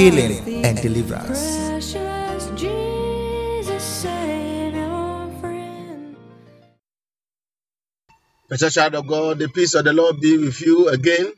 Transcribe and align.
healing, 0.00 0.64
and 0.64 0.80
deliverance. 0.80 1.68
Precious 1.68 2.50
Jesus, 2.56 3.84
Savior, 3.84 4.88
child 8.70 8.94
of 8.94 9.06
God, 9.06 9.38
the 9.38 9.48
peace 9.48 9.74
of 9.74 9.84
the 9.84 9.92
Lord 9.92 10.20
be 10.20 10.38
with 10.38 10.60
you 10.62 10.88
again. 10.88 11.30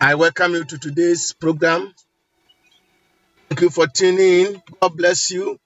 I 0.00 0.14
welcome 0.14 0.52
you 0.52 0.64
to 0.64 0.78
today's 0.78 1.32
program. 1.32 1.92
Thank 3.48 3.62
you 3.62 3.70
for 3.70 3.88
tuning 3.88 4.20
in. 4.20 4.62
God 4.80 4.96
bless 4.96 5.32
you. 5.32 5.58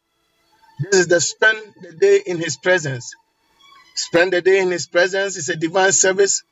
This 0.80 1.00
is 1.00 1.06
the 1.08 1.20
spend 1.20 1.58
the 1.82 1.92
day 1.92 2.22
in 2.24 2.38
His 2.38 2.56
presence. 2.56 3.14
Spend 3.94 4.32
the 4.32 4.40
day 4.40 4.60
in 4.60 4.70
His 4.70 4.86
presence 4.86 5.36
is 5.36 5.50
a 5.50 5.56
divine 5.56 5.92
service 5.92 6.42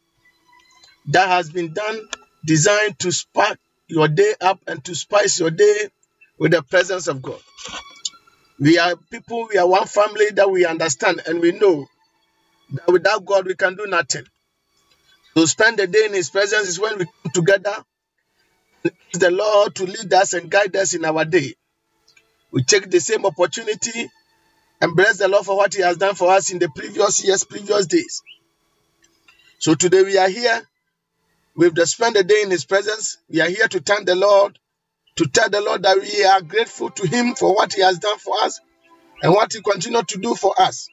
that 1.07 1.29
has 1.29 1.49
been 1.49 1.73
done, 1.73 1.99
designed 2.45 2.99
to 2.99 3.11
spark 3.11 3.59
your 3.89 4.09
day 4.09 4.35
up 4.41 4.61
and 4.67 4.85
to 4.85 4.95
spice 4.95 5.41
your 5.41 5.51
day 5.51 5.89
with 6.39 6.53
the 6.53 6.63
presence 6.63 7.09
of 7.09 7.23
God. 7.23 7.41
We 8.61 8.79
are 8.79 8.97
people, 9.11 9.49
we 9.51 9.59
are 9.59 9.67
one 9.69 9.87
family 9.87 10.27
that 10.35 10.51
we 10.51 10.67
understand 10.67 11.23
and 11.27 11.41
we 11.41 11.53
know 11.53 11.87
that 12.73 12.89
without 12.89 13.25
God 13.25 13.47
we 13.47 13.55
can 13.55 13.77
do 13.77 13.87
nothing. 13.87 14.25
To 15.37 15.47
spend 15.47 15.79
the 15.79 15.87
day 15.87 16.07
in 16.07 16.15
His 16.15 16.31
presence 16.31 16.69
is 16.69 16.81
when 16.81 16.99
we 16.99 17.05
come 17.05 17.33
together, 17.33 17.75
ask 18.85 19.21
the 19.21 19.31
Lord 19.31 19.75
to 19.77 19.85
lead 19.85 20.13
us 20.13 20.33
and 20.35 20.51
guide 20.51 20.75
us 20.77 20.95
in 20.95 21.05
our 21.05 21.25
day. 21.25 21.55
We 22.51 22.63
take 22.65 22.91
the 22.91 23.01
same 23.01 23.25
opportunity 23.27 24.11
and 24.81 24.97
bless 24.97 25.19
the 25.19 25.29
Lord 25.29 25.45
for 25.47 25.57
what 25.57 25.75
He 25.75 25.83
has 25.83 25.97
done 25.97 26.15
for 26.15 26.31
us 26.33 26.51
in 26.51 26.59
the 26.59 26.69
previous 26.69 27.25
years, 27.25 27.45
previous 27.45 27.87
days. 27.87 28.23
So 29.59 29.75
today 29.75 30.03
we 30.03 30.19
are 30.19 30.29
here. 30.29 30.63
We've 31.59 31.75
just 31.75 31.95
spent 31.95 32.15
the 32.15 32.23
day 32.23 32.43
in 32.43 32.53
His 32.53 32.65
presence. 32.65 33.19
We 33.29 33.41
are 33.41 33.49
here 33.49 33.67
to 33.67 33.81
thank 33.81 34.07
the 34.07 34.15
Lord, 34.15 34.57
to 35.17 35.27
tell 35.27 35.51
the 35.51 35.61
Lord 35.61 35.83
that 35.83 35.99
we 36.01 36.25
are 36.25 36.41
grateful 36.41 36.91
to 36.91 37.09
Him 37.09 37.35
for 37.35 37.53
what 37.53 37.73
He 37.73 37.83
has 37.83 37.99
done 37.99 38.17
for 38.19 38.37
us 38.45 38.61
and 39.23 39.33
what 39.33 39.53
He 39.53 39.61
continues 39.61 40.05
to 40.11 40.19
do 40.19 40.37
for 40.37 40.55
us. 40.61 40.89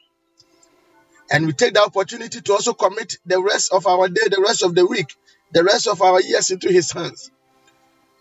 And 1.30 1.46
we 1.46 1.52
take 1.52 1.74
the 1.74 1.84
opportunity 1.84 2.40
to 2.40 2.52
also 2.52 2.72
commit 2.72 3.16
the 3.24 3.40
rest 3.40 3.72
of 3.72 3.86
our 3.86 4.08
day, 4.08 4.22
the 4.28 4.42
rest 4.44 4.64
of 4.64 4.74
the 4.74 4.84
week, 4.84 5.14
the 5.52 5.62
rest 5.62 5.86
of 5.86 6.02
our 6.02 6.20
years 6.20 6.50
into 6.50 6.68
His 6.72 6.90
hands. 6.90 7.30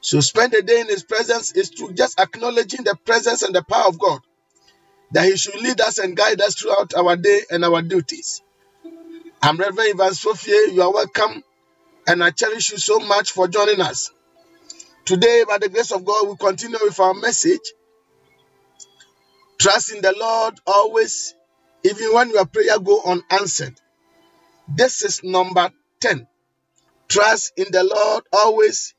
So 0.01 0.21
spend 0.21 0.53
the 0.53 0.61
day 0.61 0.81
in 0.81 0.87
His 0.87 1.03
presence 1.03 1.51
is 1.53 1.71
to 1.71 1.93
just 1.93 2.19
acknowledging 2.19 2.83
the 2.83 2.95
presence 3.05 3.41
and 3.41 3.55
the 3.55 3.63
power 3.63 3.87
of 3.87 3.97
God, 3.97 4.19
that 5.13 5.25
He 5.25 5.35
should 5.35 5.59
lead 5.59 5.81
us 5.81 5.97
and 5.97 6.15
guide 6.15 6.41
us 6.41 6.53
throughout 6.55 6.93
our 6.93 7.15
day 7.15 7.41
and 7.49 7.65
our 7.65 7.81
duties. 7.81 8.43
I'm 9.41 9.57
Reverend 9.57 9.99
Evans 9.99 10.23
Fofie. 10.23 10.73
You 10.73 10.83
are 10.83 10.93
welcome, 10.93 11.43
and 12.07 12.23
I 12.23 12.31
cherish 12.31 12.71
you 12.71 12.77
so 12.77 12.99
much 12.99 13.31
for 13.31 13.47
joining 13.47 13.81
us. 13.81 14.11
Today, 15.05 15.43
by 15.47 15.57
the 15.59 15.69
grace 15.69 15.91
of 15.91 16.03
God, 16.05 16.27
we 16.27 16.35
continue 16.35 16.79
with 16.81 16.99
our 16.99 17.13
message. 17.13 17.73
Trust 19.59 19.93
in 19.93 20.01
the 20.01 20.13
Lord 20.17 20.55
always, 20.65 21.35
even 21.83 22.13
when 22.13 22.29
your 22.29 22.45
prayer 22.45 22.79
go 22.79 23.01
unanswered. 23.03 23.79
This 24.67 25.03
is 25.03 25.23
number 25.23 25.71
10. 26.01 26.27
Trust 27.07 27.53
in 27.55 27.67
the 27.71 27.83
Lord 27.83 28.23
always, 28.33 28.93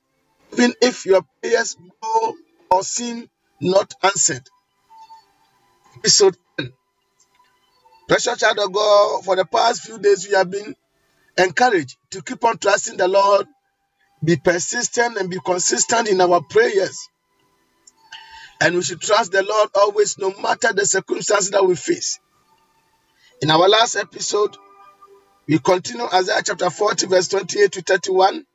even 0.53 0.75
if 0.81 1.07
your 1.07 1.23
prayers 1.43 1.77
go 2.01 2.35
or 2.71 2.83
seem 2.83 3.29
not 3.61 3.95
answered. 4.03 4.49
Episode 5.97 6.37
10. 6.59 6.73
Precious 8.09 8.39
child 8.39 8.59
of 8.61 8.73
God, 8.73 9.25
for 9.25 9.35
the 9.35 9.45
past 9.45 9.83
few 9.83 9.99
days 9.99 10.27
we 10.29 10.35
have 10.35 10.51
been 10.51 10.77
encouraged 11.37 11.97
to 12.11 12.23
keep 12.23 12.45
on 12.45 12.59
trusting 12.59 12.97
the 12.97 13.09
Lord, 13.09 13.47
be 14.25 14.37
persistent 14.37 15.17
and 15.19 15.31
be 15.31 15.39
consistent 15.45 16.09
in 16.09 16.21
our 16.21 16.41
prayers. 16.43 17.09
And 18.61 18.75
we 18.75 18.83
should 18.83 19.01
trust 19.01 19.33
the 19.33 19.43
Lord 19.43 19.69
always, 19.75 20.17
no 20.19 20.33
matter 20.41 20.73
the 20.73 20.87
circumstances 20.87 21.51
that 21.51 21.65
we 21.65 21.77
face. 21.77 22.19
In 23.43 23.51
our 23.51 23.69
last 23.69 23.97
episode, 23.97 24.57
we 25.47 25.59
continue 25.59 26.07
Isaiah 26.13 26.43
chapter 26.45 26.71
40, 26.71 27.07
verse 27.07 27.29
28 27.29 27.73
to 27.73 27.83
31, 27.83 28.47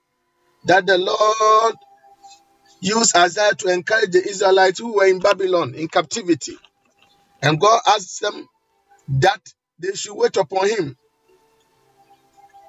that 0.66 0.86
the 0.86 0.98
Lord 0.98 1.76
used 2.82 3.16
Isaiah 3.16 3.54
to 3.54 3.68
encourage 3.72 4.12
the 4.12 4.28
Israelites 4.28 4.80
who 4.80 4.96
were 4.96 5.06
in 5.06 5.20
Babylon 5.20 5.76
in 5.76 5.88
captivity. 5.88 6.58
And 7.42 7.60
God 7.60 7.80
asked 7.88 8.22
them 8.22 8.48
that 9.20 9.42
they 9.80 9.94
should 9.94 10.16
wait 10.16 10.36
upon 10.38 10.68
Him. 10.68 10.98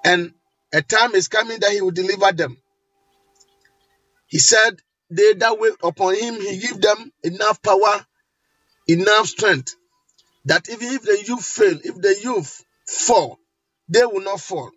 And 0.04 0.32
a 0.72 0.82
time 0.82 1.14
is 1.14 1.28
coming 1.28 1.60
that 1.60 1.72
He 1.72 1.80
will 1.80 1.90
deliver 1.90 2.32
them. 2.32 2.56
He 4.26 4.38
said, 4.38 4.80
They 5.10 5.34
that 5.34 5.58
wait 5.58 5.74
upon 5.82 6.14
Him, 6.16 6.40
He 6.40 6.58
give 6.58 6.80
them 6.80 7.12
enough 7.22 7.62
power, 7.62 8.06
enough 8.88 9.26
strength, 9.26 9.76
that 10.46 10.68
even 10.68 10.88
if 10.94 11.02
the 11.02 11.22
youth 11.26 11.44
fail, 11.44 11.78
if 11.84 11.96
the 11.96 12.18
youth 12.22 12.64
fall, 12.86 13.38
they 13.88 14.04
will 14.04 14.22
not 14.22 14.40
fall, 14.40 14.70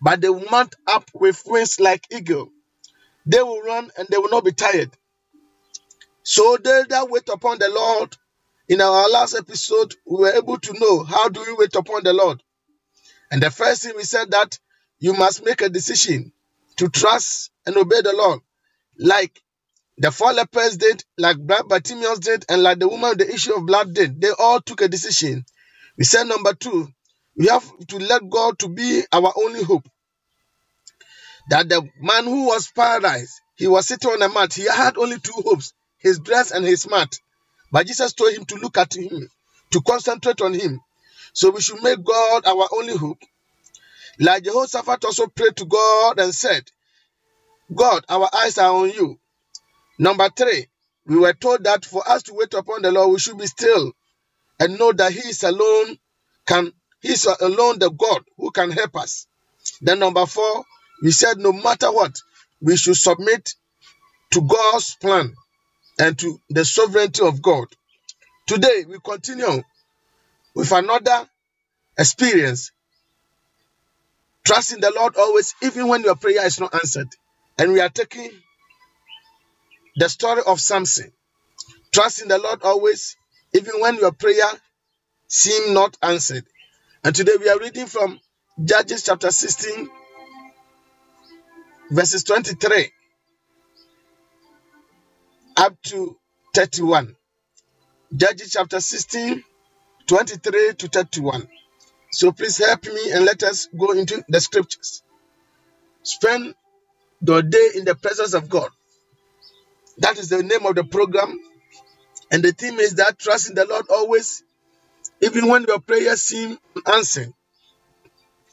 but 0.00 0.20
they 0.20 0.28
will 0.28 0.46
mount 0.50 0.74
up 0.86 1.10
with 1.14 1.42
wings 1.46 1.80
like 1.80 2.06
eagle. 2.12 2.50
They 3.26 3.42
will 3.42 3.62
run 3.62 3.90
and 3.96 4.08
they 4.08 4.18
will 4.18 4.30
not 4.30 4.44
be 4.44 4.52
tired. 4.52 4.90
So 6.22 6.56
they 6.62 6.84
that 6.88 7.08
wait 7.10 7.28
upon 7.28 7.58
the 7.58 7.68
Lord, 7.68 8.16
in 8.68 8.80
our 8.80 9.08
last 9.10 9.34
episode, 9.34 9.94
we 10.06 10.18
were 10.18 10.32
able 10.32 10.58
to 10.58 10.72
know 10.78 11.02
how 11.02 11.28
do 11.28 11.40
we 11.40 11.52
wait 11.54 11.74
upon 11.74 12.04
the 12.04 12.12
Lord. 12.12 12.42
And 13.32 13.42
the 13.42 13.50
first 13.50 13.82
thing 13.82 13.94
we 13.96 14.04
said 14.04 14.30
that 14.32 14.58
you 14.98 15.14
must 15.14 15.42
make 15.42 15.62
a 15.62 15.70
decision 15.70 16.32
to 16.76 16.90
trust 16.90 17.50
and 17.64 17.74
obey 17.78 18.02
the 18.02 18.12
Lord, 18.12 18.40
like 18.98 19.40
the 19.96 20.10
four 20.10 20.34
lepers 20.34 20.76
did, 20.76 21.02
like 21.16 21.38
Bartimaeus 21.38 22.18
did, 22.18 22.44
and 22.50 22.62
like 22.62 22.78
the 22.78 22.88
woman 22.88 23.08
with 23.08 23.18
the 23.20 23.32
issue 23.32 23.54
of 23.54 23.64
blood 23.64 23.94
did. 23.94 24.20
They 24.20 24.32
all 24.38 24.60
took 24.60 24.82
a 24.82 24.88
decision. 24.88 25.46
We 25.96 26.04
said 26.04 26.24
number 26.24 26.52
two, 26.52 26.88
we 27.34 27.46
have 27.46 27.64
to 27.88 27.96
let 27.96 28.28
God 28.28 28.58
to 28.58 28.68
be 28.68 29.02
our 29.10 29.32
only 29.34 29.62
hope. 29.62 29.88
That 31.48 31.70
the 31.70 31.88
man 32.02 32.24
who 32.24 32.48
was 32.48 32.70
paralyzed, 32.70 33.32
he 33.56 33.66
was 33.66 33.88
sitting 33.88 34.10
on 34.10 34.20
a 34.20 34.28
mat. 34.28 34.52
He 34.52 34.64
had 34.64 34.98
only 34.98 35.18
two 35.18 35.32
hopes: 35.42 35.72
his 35.96 36.18
dress 36.18 36.50
and 36.50 36.66
his 36.66 36.86
mat. 36.86 37.18
But 37.70 37.86
Jesus 37.86 38.12
told 38.12 38.34
him 38.34 38.44
to 38.44 38.56
look 38.56 38.76
at 38.76 38.94
him, 38.94 39.30
to 39.70 39.80
concentrate 39.80 40.42
on 40.42 40.52
him. 40.52 40.82
So 41.32 41.50
we 41.50 41.60
should 41.60 41.82
make 41.82 42.04
God 42.04 42.46
our 42.46 42.68
only 42.72 42.96
hope. 42.96 43.22
Like 44.18 44.44
Jehoshaphat 44.44 45.04
also 45.04 45.26
prayed 45.26 45.56
to 45.56 45.64
God 45.64 46.20
and 46.20 46.34
said, 46.34 46.70
God, 47.74 48.04
our 48.08 48.28
eyes 48.34 48.58
are 48.58 48.72
on 48.72 48.90
you. 48.90 49.18
Number 49.98 50.28
three, 50.36 50.66
we 51.06 51.16
were 51.16 51.32
told 51.32 51.64
that 51.64 51.84
for 51.84 52.06
us 52.08 52.24
to 52.24 52.34
wait 52.34 52.54
upon 52.54 52.82
the 52.82 52.92
Lord, 52.92 53.12
we 53.12 53.18
should 53.18 53.38
be 53.38 53.46
still 53.46 53.92
and 54.60 54.78
know 54.78 54.92
that 54.92 55.12
He 55.12 55.20
is 55.28 55.42
alone 55.42 55.98
can 56.46 56.72
He 57.00 57.10
is 57.10 57.26
alone 57.40 57.78
the 57.78 57.90
God 57.90 58.22
who 58.36 58.50
can 58.50 58.70
help 58.70 58.96
us. 58.96 59.26
Then 59.80 59.98
number 59.98 60.26
four, 60.26 60.64
we 61.02 61.10
said 61.10 61.38
no 61.38 61.52
matter 61.52 61.90
what, 61.90 62.16
we 62.60 62.76
should 62.76 62.96
submit 62.96 63.54
to 64.32 64.42
God's 64.42 64.96
plan 64.96 65.34
and 65.98 66.18
to 66.18 66.40
the 66.50 66.64
sovereignty 66.64 67.24
of 67.26 67.42
God. 67.42 67.66
Today 68.46 68.84
we 68.88 68.98
continue 69.04 69.62
with 70.54 70.72
another 70.72 71.28
experience. 71.98 72.72
Trust 74.44 74.72
in 74.72 74.80
the 74.80 74.92
Lord 74.94 75.16
always, 75.16 75.54
even 75.62 75.88
when 75.88 76.02
your 76.02 76.16
prayer 76.16 76.44
is 76.46 76.60
not 76.60 76.74
answered. 76.74 77.08
And 77.58 77.72
we 77.72 77.80
are 77.80 77.88
taking 77.88 78.30
the 79.96 80.08
story 80.08 80.42
of 80.46 80.60
Samson. 80.60 81.12
Trust 81.92 82.22
in 82.22 82.28
the 82.28 82.38
Lord 82.38 82.62
always, 82.62 83.16
even 83.54 83.80
when 83.80 83.96
your 83.96 84.12
prayer 84.12 84.50
seem 85.28 85.74
not 85.74 85.96
answered. 86.02 86.44
And 87.04 87.14
today 87.14 87.32
we 87.38 87.48
are 87.48 87.58
reading 87.58 87.86
from 87.86 88.20
Judges 88.64 89.04
chapter 89.04 89.30
16, 89.30 89.90
verses 91.90 92.24
23 92.24 92.90
up 95.56 95.76
to 95.84 96.16
31. 96.54 97.16
Judges 98.14 98.52
chapter 98.52 98.80
16, 98.80 99.42
23 100.06 100.74
to 100.74 100.88
31. 100.88 101.48
So 102.10 102.32
please 102.32 102.58
help 102.58 102.84
me 102.84 103.12
and 103.12 103.24
let 103.24 103.42
us 103.42 103.68
go 103.78 103.92
into 103.92 104.22
the 104.28 104.40
scriptures. 104.40 105.02
Spend 106.02 106.54
the 107.20 107.42
day 107.42 107.70
in 107.76 107.84
the 107.84 107.94
presence 107.94 108.34
of 108.34 108.48
God. 108.48 108.70
That 109.98 110.18
is 110.18 110.28
the 110.28 110.42
name 110.42 110.66
of 110.66 110.74
the 110.74 110.84
program. 110.84 111.38
And 112.30 112.42
the 112.42 112.52
theme 112.52 112.78
is 112.80 112.94
that 112.94 113.18
trust 113.18 113.48
in 113.48 113.54
the 113.54 113.66
Lord 113.66 113.86
always, 113.90 114.42
even 115.20 115.48
when 115.48 115.64
your 115.64 115.80
prayers 115.80 116.22
seem 116.22 116.58
unanswered. 116.86 117.32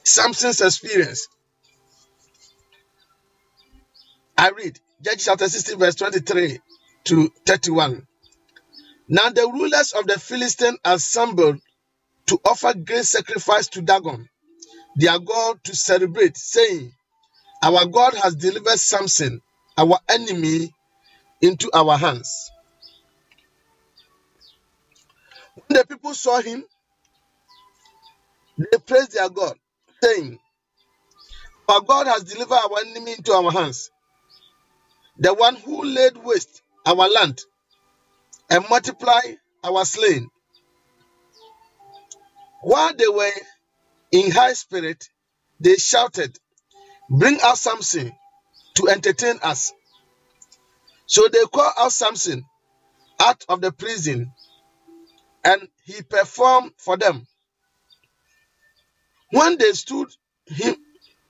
Samson's 0.04 0.62
experience. 0.62 1.28
I 4.38 4.50
read 4.50 4.80
Judges 5.02 5.26
chapter 5.26 5.48
16, 5.48 5.80
verse 5.80 5.96
23 5.96 6.60
to 7.06 7.32
31. 7.46 8.06
Now 9.10 9.30
the 9.32 9.48
rulers 9.48 9.94
of 9.94 10.06
the 10.06 10.20
Philistines 10.20 10.78
assembled 10.86 11.60
to 12.28 12.40
offer 12.46 12.76
great 12.76 13.06
sacrifice 13.06 13.68
to 13.70 13.82
Dagon, 13.82 14.30
their 14.98 15.18
God, 15.18 15.64
to 15.64 15.76
celebrate, 15.76 16.38
saying, 16.38 16.94
Our 17.64 17.86
God 17.88 18.14
has 18.16 18.36
delivered 18.36 18.78
Samson, 18.78 19.42
our 19.78 20.00
enemy, 20.10 20.72
into 21.42 21.72
our 21.74 21.98
hands. 21.98 22.52
When 25.56 25.80
the 25.80 25.86
people 25.88 26.14
saw 26.14 26.40
him, 26.42 26.64
they 28.58 28.78
praised 28.86 29.14
their 29.14 29.30
God, 29.30 29.56
saying, 30.04 30.38
Our 31.68 31.82
God 31.82 32.08
has 32.08 32.26
delivered 32.26 32.56
our 32.56 32.80
enemy 32.86 33.14
into 33.14 33.34
our 33.34 33.52
hands, 33.52 33.90
the 35.18 35.34
one 35.34 35.56
who 35.56 35.84
laid 35.84 36.18
waste 36.18 36.62
our 36.86 37.10
land 37.10 37.42
and 38.50 38.66
multiply 38.70 39.20
our 39.64 39.86
slain. 39.86 40.30
While 42.62 42.94
they 42.96 43.08
were 43.08 43.32
in 44.12 44.32
high 44.32 44.54
spirit, 44.54 45.10
they 45.60 45.76
shouted, 45.76 46.38
Bring 47.10 47.40
out 47.42 47.58
Samson 47.58 48.12
to 48.76 48.90
entertain 48.90 49.40
us. 49.44 49.74
So 51.08 51.28
they 51.28 51.44
called 51.52 51.74
out 51.78 51.92
Samson 51.92 52.46
out 53.20 53.44
of 53.50 53.62
the 53.62 53.72
prison, 53.72 54.32
and 55.44 55.68
he 55.86 56.02
performed 56.04 56.72
for 56.78 56.98
them. 56.98 57.26
When 59.32 59.58
they 59.58 59.72
stood 59.74 60.10
him, 60.48 60.76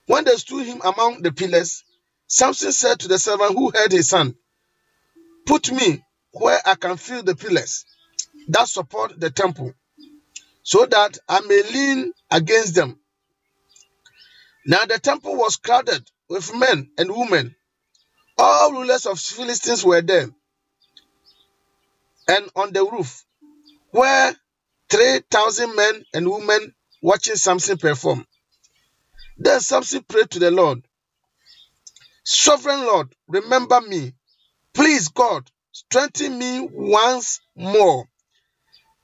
when 0.06 0.25
they 0.25 0.36
stood 0.36 0.66
him 0.66 0.81
among 0.83 1.21
the 1.21 1.31
pillars, 1.31 1.83
Samson 2.27 2.71
said 2.71 3.00
to 3.01 3.07
the 3.07 3.19
servant 3.19 3.54
who 3.54 3.71
held 3.71 3.92
his 3.92 4.10
son, 4.10 4.36
Put 5.45 5.71
me 5.71 6.04
where 6.31 6.60
I 6.66 6.76
can 6.76 6.98
feel 6.98 7.24
the 7.24 7.36
pillars 7.36 7.86
that 8.50 8.68
support 8.68 9.20
the 9.20 9.30
temple, 9.30 9.74
so 10.64 10.86
that 10.86 11.18
I 11.28 11.42
may 11.42 11.64
lean 11.64 12.14
against 12.31 12.76
them. 12.76 13.00
Now 14.66 14.86
the 14.86 15.00
temple 15.00 15.36
was 15.36 15.58
crowded 15.58 16.10
with 16.30 16.54
men 16.56 16.92
and 16.98 17.12
women. 17.12 17.56
All 18.38 18.72
rulers 18.72 19.06
of 19.06 19.20
Philistines 19.20 19.84
were 19.84 20.02
there. 20.02 20.30
And 22.28 22.50
on 22.56 22.74
the 22.74 22.86
roof 22.86 23.26
were 23.92 24.36
3,000 24.90 25.76
men 25.76 26.04
and 26.14 26.30
women 26.30 26.74
watching 27.02 27.36
Samson 27.36 27.78
perform. 27.78 28.26
Then 29.38 29.60
Samson 29.60 30.04
prayed 30.04 30.30
to 30.31 30.40
the 30.40 30.52
Lord 30.52 30.84
Sovereign 32.31 32.81
Lord, 32.86 33.16
remember 33.28 33.81
me. 33.81 34.14
Please, 34.76 35.08
God, 35.08 35.50
strengthen 35.80 36.38
me 36.38 36.68
once 36.72 37.40
more 37.56 38.06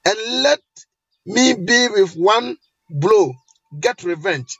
and 0.03 0.17
let 0.43 0.59
me 1.25 1.53
be 1.53 1.87
with 1.87 2.15
one 2.15 2.57
blow, 2.89 3.33
get 3.79 4.03
revenge 4.03 4.57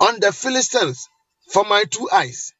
on 0.00 0.18
the 0.20 0.32
Philistines 0.32 1.08
for 1.50 1.64
my 1.64 1.84
two 1.84 2.08
eyes. 2.12 2.52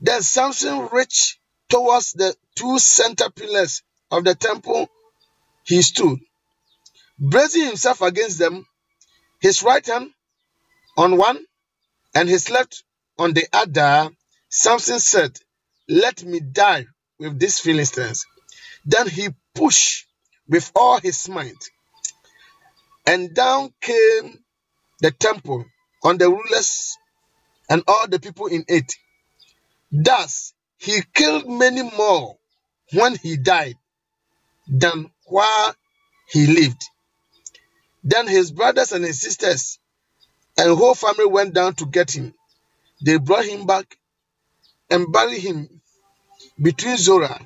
Then 0.00 0.22
Samson 0.22 0.88
reached 0.90 1.38
towards 1.68 2.12
the 2.12 2.34
two 2.54 2.78
center 2.78 3.30
pillars 3.30 3.82
of 4.10 4.24
the 4.24 4.34
temple 4.34 4.88
he 5.64 5.82
stood, 5.82 6.18
bracing 7.18 7.66
himself 7.66 8.00
against 8.00 8.38
them, 8.38 8.66
his 9.40 9.62
right 9.62 9.84
hand 9.84 10.10
on 10.96 11.16
one 11.18 11.44
and 12.14 12.28
his 12.28 12.50
left 12.50 12.82
on 13.18 13.34
the 13.34 13.46
other. 13.52 14.10
Samson 14.48 14.98
said, 15.00 15.38
Let 15.88 16.24
me 16.24 16.40
die 16.40 16.86
with 17.18 17.38
these 17.38 17.60
Philistines. 17.60 18.26
Then 18.84 19.08
he 19.08 19.28
pushed 19.54 20.06
with 20.48 20.70
all 20.74 21.00
his 21.00 21.28
might, 21.28 21.70
and 23.06 23.34
down 23.34 23.72
came 23.80 24.44
the 25.00 25.10
temple 25.10 25.64
on 26.02 26.18
the 26.18 26.28
rulers 26.28 26.96
and 27.68 27.82
all 27.86 28.06
the 28.08 28.18
people 28.20 28.46
in 28.46 28.64
it. 28.68 28.92
Thus 29.92 30.52
he 30.78 31.02
killed 31.14 31.48
many 31.48 31.82
more 31.82 32.36
when 32.92 33.16
he 33.16 33.36
died 33.36 33.76
than 34.68 35.10
while 35.26 35.74
he 36.28 36.46
lived. 36.46 36.82
Then 38.02 38.28
his 38.28 38.52
brothers 38.52 38.92
and 38.92 39.04
his 39.04 39.20
sisters 39.20 39.78
and 40.56 40.76
whole 40.76 40.94
family 40.94 41.26
went 41.26 41.54
down 41.54 41.74
to 41.76 41.86
get 41.86 42.10
him. 42.10 42.34
They 43.04 43.18
brought 43.18 43.44
him 43.44 43.66
back 43.66 43.96
and 44.90 45.12
bury 45.12 45.38
him 45.38 45.68
between 46.60 46.96
Zorah 46.96 47.40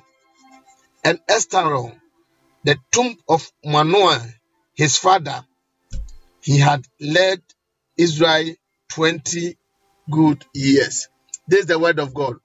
and 1.03 1.19
Eshtaol, 1.29 1.93
the 2.63 2.77
tomb 2.91 3.17
of 3.27 3.49
Manoah, 3.65 4.23
his 4.75 4.97
father. 4.97 5.43
He 6.41 6.59
had 6.59 6.85
led 6.99 7.41
Israel 7.97 8.53
20 8.93 9.57
good 10.09 10.43
years. 10.53 11.07
This 11.47 11.61
is 11.61 11.65
the 11.67 11.79
word 11.79 11.99
of 11.99 12.13
God. 12.13 12.35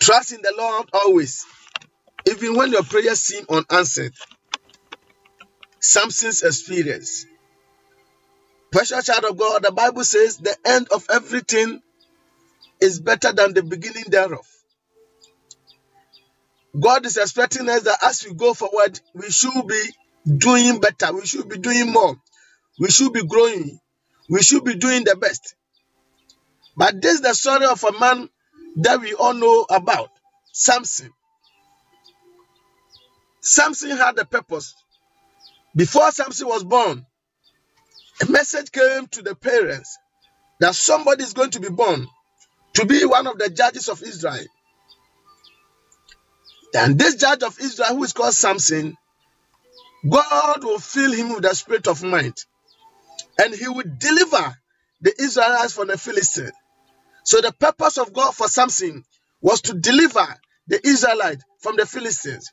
Trust 0.00 0.32
in 0.32 0.42
the 0.42 0.54
Lord 0.56 0.88
always, 0.92 1.44
even 2.28 2.56
when 2.56 2.70
your 2.72 2.82
prayers 2.82 3.20
seem 3.20 3.44
unanswered. 3.48 4.14
Samson's 5.80 6.42
experience. 6.42 7.26
Precious 8.72 9.06
child 9.06 9.24
of 9.24 9.36
God, 9.36 9.62
the 9.62 9.72
Bible 9.72 10.04
says 10.04 10.36
the 10.38 10.56
end 10.64 10.88
of 10.92 11.06
everything 11.10 11.82
is 12.80 13.00
better 13.00 13.32
than 13.32 13.54
the 13.54 13.62
beginning 13.62 14.04
thereof. 14.08 14.46
God 16.78 17.04
is 17.04 17.16
expecting 17.16 17.68
us 17.68 17.82
that 17.82 17.98
as 18.02 18.24
we 18.24 18.34
go 18.34 18.54
forward, 18.54 19.00
we 19.14 19.30
should 19.30 19.66
be 19.66 19.82
doing 20.38 20.80
better, 20.80 21.12
we 21.12 21.26
should 21.26 21.48
be 21.48 21.58
doing 21.58 21.92
more, 21.92 22.16
we 22.78 22.90
should 22.90 23.12
be 23.12 23.24
growing, 23.26 23.80
we 24.28 24.42
should 24.42 24.64
be 24.64 24.74
doing 24.76 25.04
the 25.04 25.16
best. 25.16 25.54
But 26.76 27.02
this 27.02 27.14
is 27.14 27.20
the 27.22 27.34
story 27.34 27.66
of 27.66 27.82
a 27.84 27.98
man 27.98 28.28
that 28.76 29.00
we 29.00 29.14
all 29.14 29.34
know 29.34 29.66
about 29.68 30.10
Samson. 30.52 31.10
Samson 33.40 33.96
had 33.96 34.18
a 34.18 34.24
purpose. 34.24 34.74
Before 35.74 36.10
Samson 36.12 36.46
was 36.48 36.62
born, 36.64 37.04
a 38.22 38.30
message 38.30 38.70
came 38.70 39.06
to 39.08 39.22
the 39.22 39.34
parents 39.34 39.98
that 40.60 40.74
somebody 40.74 41.24
is 41.24 41.32
going 41.32 41.50
to 41.50 41.60
be 41.60 41.70
born 41.70 42.06
to 42.74 42.86
be 42.86 43.04
one 43.04 43.26
of 43.26 43.38
the 43.38 43.50
judges 43.50 43.88
of 43.88 44.02
Israel. 44.02 44.44
And 46.74 46.98
this 46.98 47.16
judge 47.16 47.42
of 47.42 47.58
Israel, 47.60 47.96
who 47.96 48.04
is 48.04 48.12
called 48.12 48.34
Samson, 48.34 48.96
God 50.08 50.64
will 50.64 50.78
fill 50.78 51.12
him 51.12 51.30
with 51.30 51.42
the 51.42 51.54
spirit 51.54 51.86
of 51.88 52.02
might, 52.02 52.44
and 53.38 53.54
he 53.54 53.68
will 53.68 53.84
deliver 53.98 54.56
the 55.00 55.14
Israelites 55.20 55.72
from 55.74 55.88
the 55.88 55.98
Philistines. 55.98 56.52
So 57.24 57.40
the 57.40 57.52
purpose 57.52 57.98
of 57.98 58.12
God 58.12 58.34
for 58.34 58.48
Samson 58.48 59.04
was 59.42 59.62
to 59.62 59.74
deliver 59.74 60.26
the 60.68 60.80
Israelites 60.86 61.42
from 61.60 61.76
the 61.76 61.86
Philistines, 61.86 62.50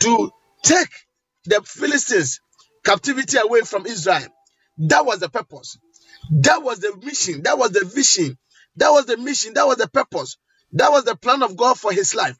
to 0.00 0.30
take 0.62 0.90
the 1.44 1.62
Philistines 1.62 2.40
captivity 2.84 3.38
away 3.38 3.62
from 3.62 3.86
Israel. 3.86 4.28
That 4.78 5.06
was 5.06 5.20
the 5.20 5.28
purpose. 5.28 5.78
That 6.30 6.62
was 6.62 6.80
the 6.80 6.96
mission. 7.02 7.42
That 7.42 7.58
was 7.58 7.70
the 7.70 7.84
vision. 7.84 8.38
That 8.76 8.90
was 8.90 9.06
the 9.06 9.16
mission. 9.16 9.54
That 9.54 9.66
was 9.66 9.76
the 9.78 9.88
purpose. 9.88 10.36
That 10.72 10.90
was 10.90 11.04
the 11.04 11.16
plan 11.16 11.42
of 11.42 11.56
God 11.56 11.78
for 11.78 11.92
his 11.92 12.14
life. 12.14 12.36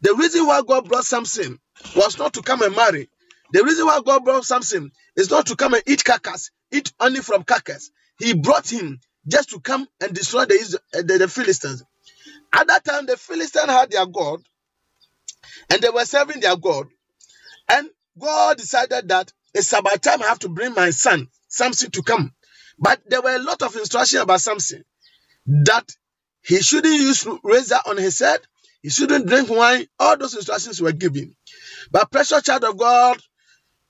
The 0.00 0.14
reason 0.14 0.46
why 0.46 0.62
God 0.66 0.88
brought 0.88 1.04
Samson 1.04 1.58
was 1.94 2.18
not 2.18 2.34
to 2.34 2.42
come 2.42 2.62
and 2.62 2.74
marry. 2.74 3.08
The 3.52 3.64
reason 3.64 3.86
why 3.86 4.00
God 4.04 4.24
brought 4.24 4.44
Samson 4.44 4.90
is 5.14 5.30
not 5.30 5.46
to 5.46 5.56
come 5.56 5.74
and 5.74 5.82
eat 5.86 6.04
carcass, 6.04 6.50
eat 6.72 6.92
only 6.98 7.20
from 7.20 7.44
carcass. 7.44 7.90
He 8.18 8.34
brought 8.34 8.70
him 8.70 9.00
just 9.28 9.50
to 9.50 9.60
come 9.60 9.86
and 10.00 10.12
destroy 10.14 10.44
the, 10.44 10.80
uh, 10.94 11.02
the, 11.02 11.18
the 11.18 11.28
Philistines. 11.28 11.84
At 12.52 12.66
that 12.68 12.84
time, 12.84 13.06
the 13.06 13.16
Philistines 13.16 13.70
had 13.70 13.90
their 13.90 14.06
God 14.06 14.42
and 15.70 15.80
they 15.80 15.90
were 15.90 16.04
serving 16.04 16.40
their 16.40 16.56
God. 16.56 16.88
And 17.68 17.88
God 18.18 18.56
decided 18.56 19.08
that 19.08 19.32
it's 19.54 19.72
about 19.72 20.02
time 20.02 20.22
I 20.22 20.26
have 20.26 20.38
to 20.40 20.48
bring 20.48 20.74
my 20.74 20.90
son, 20.90 21.28
Samson, 21.48 21.90
to 21.92 22.02
come. 22.02 22.32
But 22.78 23.00
there 23.06 23.22
were 23.22 23.34
a 23.34 23.42
lot 23.42 23.62
of 23.62 23.74
instructions 23.76 24.22
about 24.22 24.40
Samson 24.40 24.84
that 25.46 25.88
he 26.42 26.62
shouldn't 26.62 26.94
use 27.00 27.26
razor 27.44 27.78
on 27.86 27.96
his 27.96 28.18
head, 28.20 28.40
he 28.82 28.90
shouldn't 28.90 29.26
drink 29.26 29.48
wine. 29.50 29.86
All 29.98 30.16
those 30.16 30.34
instructions 30.34 30.80
were 30.80 30.92
given. 30.92 31.34
But, 31.90 32.10
precious 32.10 32.42
child 32.42 32.64
of 32.64 32.76
God, 32.78 33.18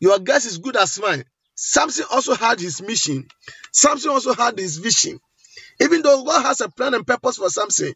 your 0.01 0.19
guess 0.19 0.47
is 0.47 0.59
good 0.59 0.77
as 0.77 0.99
mine. 1.01 1.25
Samson 1.55 2.07
also 2.11 2.35
had 2.35 2.61
his 2.61 2.83
mission, 2.83 3.29
Samson 3.73 4.11
also 4.11 4.35
had 4.35 4.59
his 4.59 4.79
vision. 4.79 5.21
Even 5.81 6.03
though 6.03 6.25
God 6.25 6.43
has 6.43 6.61
a 6.61 6.69
plan 6.71 6.95
and 6.95 7.07
purpose 7.07 7.37
for 7.39 7.51
Samson, 7.51 7.95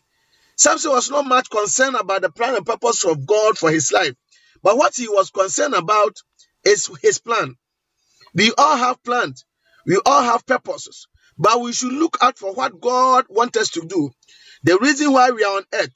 Samson 0.57 0.93
was 0.93 1.11
not 1.11 1.26
much 1.26 1.50
concerned 1.50 1.97
about 1.97 2.23
the 2.23 2.31
plan 2.31 2.57
and 2.57 2.67
purpose 2.67 3.05
of 3.05 3.26
God 3.26 3.59
for 3.59 3.71
his 3.71 3.93
life. 3.93 4.14
But 4.62 4.76
what 4.76 4.95
he 4.97 5.09
was 5.09 5.31
concerned 5.31 5.75
about 5.75 6.17
is 6.64 6.90
his 7.02 7.19
plan. 7.21 7.57
We 8.35 8.52
all 8.59 8.76
have 8.76 9.02
plans, 9.05 9.45
we 9.87 10.00
all 10.07 10.23
have 10.23 10.47
purposes, 10.47 11.09
but 11.40 11.61
we 11.62 11.73
should 11.73 11.92
look 11.92 12.18
out 12.20 12.38
for 12.38 12.52
what 12.52 12.80
God 12.80 13.25
wants 13.30 13.59
us 13.59 13.70
to 13.70 13.80
do. 13.80 14.11
The 14.62 14.78
reason 14.78 15.12
why 15.12 15.30
we 15.30 15.42
are 15.42 15.56
on 15.56 15.64
earth, 15.73 15.90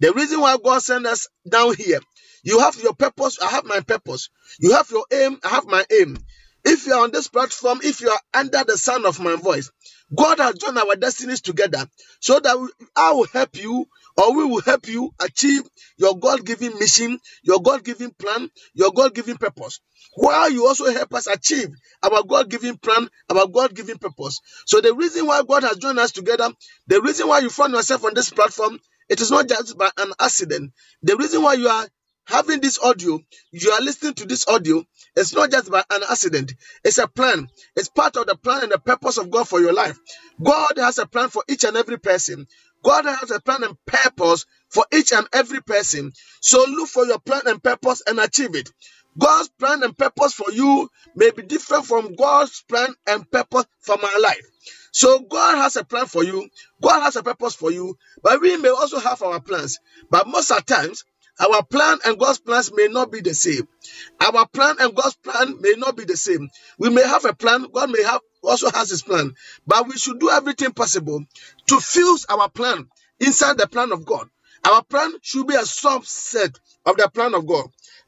the 0.00 0.12
reason 0.12 0.40
why 0.40 0.56
God 0.62 0.82
sent 0.82 1.06
us 1.06 1.28
down 1.48 1.74
here. 1.76 2.00
You 2.42 2.58
have 2.60 2.80
your 2.82 2.94
purpose, 2.94 3.38
I 3.40 3.48
have 3.48 3.64
my 3.64 3.80
purpose. 3.80 4.28
You 4.58 4.72
have 4.74 4.90
your 4.90 5.06
aim, 5.12 5.38
I 5.44 5.50
have 5.50 5.66
my 5.66 5.84
aim. 5.90 6.18
If 6.64 6.86
you 6.86 6.94
are 6.94 7.04
on 7.04 7.12
this 7.12 7.28
platform, 7.28 7.78
if 7.82 8.00
you 8.00 8.10
are 8.10 8.20
under 8.34 8.64
the 8.64 8.76
sound 8.76 9.06
of 9.06 9.20
my 9.20 9.36
voice, 9.36 9.70
God 10.14 10.38
has 10.40 10.56
joined 10.56 10.78
our 10.78 10.96
destinies 10.96 11.40
together 11.42 11.86
so 12.20 12.40
that 12.40 12.70
I 12.96 13.12
will 13.12 13.26
help 13.26 13.56
you 13.56 13.86
or 14.18 14.36
we 14.36 14.44
will 14.44 14.62
help 14.62 14.88
you 14.88 15.10
achieve 15.20 15.62
your 15.96 16.18
God 16.18 16.44
given 16.44 16.78
mission, 16.78 17.20
your 17.42 17.62
God 17.62 17.84
given 17.84 18.10
plan, 18.10 18.50
your 18.74 18.92
God 18.92 19.14
given 19.14 19.36
purpose. 19.38 19.80
While 20.16 20.50
you 20.50 20.66
also 20.66 20.92
help 20.92 21.14
us 21.14 21.28
achieve 21.28 21.68
our 22.02 22.22
God 22.24 22.50
given 22.50 22.76
plan, 22.78 23.08
our 23.30 23.46
God 23.46 23.74
given 23.74 23.98
purpose. 23.98 24.40
So, 24.66 24.80
the 24.80 24.94
reason 24.94 25.26
why 25.26 25.42
God 25.48 25.62
has 25.62 25.76
joined 25.76 25.98
us 26.00 26.12
together, 26.12 26.50
the 26.88 27.00
reason 27.02 27.28
why 27.28 27.40
you 27.40 27.50
find 27.50 27.72
yourself 27.72 28.04
on 28.04 28.14
this 28.14 28.30
platform, 28.30 28.80
it 29.08 29.20
is 29.20 29.30
not 29.30 29.48
just 29.48 29.78
by 29.78 29.90
an 29.98 30.12
accident. 30.20 30.72
The 31.02 31.16
reason 31.16 31.42
why 31.42 31.54
you 31.54 31.68
are 31.68 31.86
having 32.26 32.60
this 32.60 32.78
audio, 32.80 33.20
you 33.52 33.70
are 33.70 33.80
listening 33.80 34.14
to 34.14 34.26
this 34.26 34.46
audio, 34.48 34.84
it's 35.16 35.34
not 35.34 35.50
just 35.50 35.70
by 35.70 35.82
an 35.90 36.02
accident. 36.10 36.52
It's 36.84 36.98
a 36.98 37.08
plan. 37.08 37.48
It's 37.76 37.88
part 37.88 38.16
of 38.16 38.26
the 38.26 38.36
plan 38.36 38.64
and 38.64 38.72
the 38.72 38.78
purpose 38.78 39.18
of 39.18 39.30
God 39.30 39.48
for 39.48 39.60
your 39.60 39.72
life. 39.72 39.98
God 40.42 40.74
has 40.76 40.98
a 40.98 41.06
plan 41.06 41.30
for 41.30 41.42
each 41.48 41.64
and 41.64 41.76
every 41.76 41.98
person. 41.98 42.46
God 42.82 43.04
has 43.06 43.30
a 43.30 43.40
plan 43.40 43.64
and 43.64 43.76
purpose 43.86 44.46
for 44.68 44.84
each 44.92 45.12
and 45.12 45.26
every 45.32 45.60
person. 45.60 46.12
So 46.40 46.64
look 46.68 46.88
for 46.88 47.06
your 47.06 47.18
plan 47.18 47.42
and 47.46 47.62
purpose 47.62 48.02
and 48.06 48.18
achieve 48.20 48.54
it. 48.54 48.70
God's 49.18 49.48
plan 49.48 49.82
and 49.82 49.96
purpose 49.96 50.34
for 50.34 50.50
you 50.52 50.88
may 51.16 51.30
be 51.30 51.42
different 51.42 51.86
from 51.86 52.14
God's 52.14 52.62
plan 52.68 52.94
and 53.06 53.28
purpose 53.30 53.66
for 53.80 53.96
my 54.00 54.14
life. 54.22 54.46
So 54.92 55.20
God 55.20 55.56
has 55.56 55.76
a 55.76 55.84
plan 55.84 56.06
for 56.06 56.24
you. 56.24 56.48
God 56.80 57.00
has 57.02 57.16
a 57.16 57.22
purpose 57.22 57.54
for 57.54 57.70
you, 57.70 57.96
but 58.22 58.40
we 58.40 58.56
may 58.56 58.68
also 58.68 58.98
have 58.98 59.22
our 59.22 59.40
plans. 59.40 59.78
But 60.10 60.28
most 60.28 60.50
of 60.50 60.64
times, 60.66 61.04
our 61.40 61.62
plan 61.62 61.98
and 62.04 62.18
God's 62.18 62.38
plans 62.38 62.72
may 62.74 62.88
not 62.88 63.12
be 63.12 63.20
the 63.20 63.34
same. 63.34 63.68
Our 64.20 64.46
plan 64.46 64.76
and 64.80 64.94
God's 64.94 65.14
plan 65.14 65.60
may 65.60 65.74
not 65.76 65.96
be 65.96 66.04
the 66.04 66.16
same. 66.16 66.48
We 66.78 66.90
may 66.90 67.06
have 67.06 67.24
a 67.24 67.32
plan, 67.32 67.66
God 67.72 67.90
may 67.90 68.02
have 68.02 68.20
also 68.42 68.70
has 68.70 68.90
his 68.90 69.02
plan, 69.02 69.34
but 69.66 69.86
we 69.86 69.96
should 69.96 70.18
do 70.18 70.30
everything 70.30 70.72
possible 70.72 71.24
to 71.66 71.80
fuse 71.80 72.26
our 72.28 72.48
plan 72.48 72.88
inside 73.20 73.58
the 73.58 73.66
plan 73.66 73.92
of 73.92 74.04
God. 74.04 74.28
Our 74.64 74.82
plan 74.82 75.12
should 75.22 75.46
be 75.46 75.54
a 75.54 75.62
subset 75.62 76.58
of 76.84 76.96
the 76.96 77.08
plan 77.08 77.34
of 77.34 77.46
God. 77.46 77.66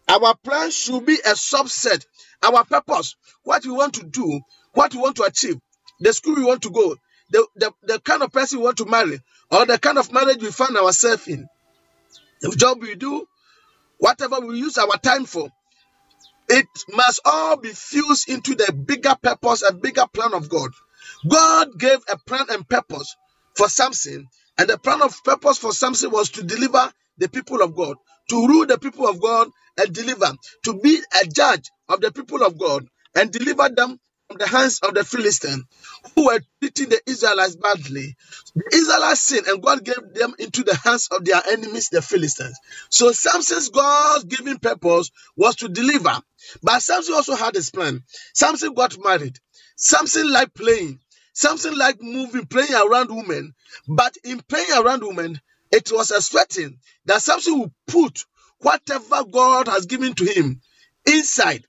Our 0.08 0.34
plan 0.36 0.70
should 0.70 1.06
be 1.06 1.14
a 1.14 1.34
subset. 1.34 2.04
Our 2.42 2.64
purpose, 2.64 3.16
what 3.44 3.64
we 3.64 3.70
want 3.70 3.94
to 3.94 4.04
do, 4.04 4.40
what 4.72 4.94
we 4.94 5.00
want 5.00 5.16
to 5.16 5.24
achieve, 5.24 5.60
the 6.00 6.12
school 6.12 6.34
we 6.34 6.44
want 6.44 6.62
to 6.62 6.70
go, 6.70 6.96
the, 7.30 7.46
the, 7.56 7.72
the 7.82 8.00
kind 8.00 8.22
of 8.22 8.32
person 8.32 8.58
we 8.58 8.64
want 8.64 8.78
to 8.78 8.86
marry, 8.86 9.20
or 9.50 9.66
the 9.66 9.78
kind 9.78 9.98
of 9.98 10.12
marriage 10.12 10.42
we 10.42 10.50
find 10.50 10.76
ourselves 10.76 11.28
in, 11.28 11.46
the 12.42 12.50
job 12.56 12.82
we 12.82 12.94
do, 12.96 13.26
whatever 13.98 14.40
we 14.40 14.58
use 14.58 14.78
our 14.78 14.98
time 14.98 15.26
for, 15.26 15.50
it 16.48 16.66
must 16.92 17.20
all 17.24 17.58
be 17.58 17.70
fused 17.70 18.30
into 18.30 18.54
the 18.56 18.72
bigger 18.72 19.16
purpose 19.22 19.62
and 19.62 19.82
bigger 19.82 20.06
plan 20.12 20.34
of 20.34 20.48
God. 20.50 20.70
God 21.28 21.78
gave 21.78 21.98
a 22.10 22.18
plan 22.18 22.46
and 22.50 22.68
purpose 22.68 23.16
for 23.56 23.68
Samson, 23.68 24.28
and 24.58 24.70
the 24.70 24.78
plan 24.78 25.02
of 25.02 25.16
purpose 25.24 25.58
for 25.58 25.72
Samson 25.72 26.12
was 26.12 26.30
to 26.32 26.44
deliver 26.44 26.92
the 27.18 27.28
people 27.30 27.62
of 27.62 27.76
God, 27.76 27.96
to 28.30 28.48
rule 28.48 28.66
the 28.66 28.78
people 28.78 29.08
of 29.08 29.20
God 29.20 29.48
and 29.78 29.94
deliver, 29.94 30.32
to 30.66 30.74
be 30.80 31.00
a 31.22 31.26
judge 31.28 31.70
of 31.88 32.00
the 32.00 32.12
people 32.12 32.44
of 32.44 32.58
God 32.58 32.86
and 33.16 33.32
deliver 33.32 33.68
them 33.70 33.98
from 34.30 34.38
the 34.38 34.46
hands 34.46 34.78
of 34.80 34.94
the 34.94 35.02
Philistines 35.04 35.64
who 36.14 36.26
were 36.26 36.40
treating 36.60 36.88
the 36.88 37.00
Israelites 37.06 37.56
badly. 37.56 38.14
The 38.54 38.64
Israelites 38.72 39.20
sinned, 39.20 39.46
and 39.48 39.60
God 39.62 39.84
gave 39.84 40.14
them 40.14 40.34
into 40.38 40.62
the 40.62 40.76
hands 40.76 41.08
of 41.10 41.24
their 41.24 41.42
enemies, 41.50 41.88
the 41.88 42.00
Philistines. 42.00 42.56
So 42.90 43.10
Samson's 43.10 43.70
God's 43.70 44.24
given 44.24 44.58
purpose 44.58 45.10
was 45.36 45.56
to 45.56 45.68
deliver. 45.68 46.20
But 46.62 46.80
Samson 46.80 47.14
also 47.14 47.34
had 47.34 47.56
his 47.56 47.70
plan. 47.70 48.04
Samson 48.32 48.74
got 48.74 48.96
married. 49.02 49.38
Samson 49.76 50.32
liked 50.32 50.54
playing. 50.54 51.00
Samson 51.32 51.76
liked 51.76 52.00
moving, 52.00 52.46
playing 52.46 52.74
around 52.74 53.14
women. 53.14 53.54
But 53.88 54.16
in 54.24 54.40
playing 54.42 54.72
around 54.78 55.02
women, 55.04 55.40
it 55.72 55.90
was 55.92 56.10
expecting 56.12 56.78
that 57.06 57.22
Samson 57.22 57.58
would 57.60 57.72
put 57.88 58.24
whatever 58.60 59.24
God 59.24 59.66
has 59.68 59.86
given 59.86 60.14
to 60.14 60.24
him 60.24 60.60
inside. 61.06 61.64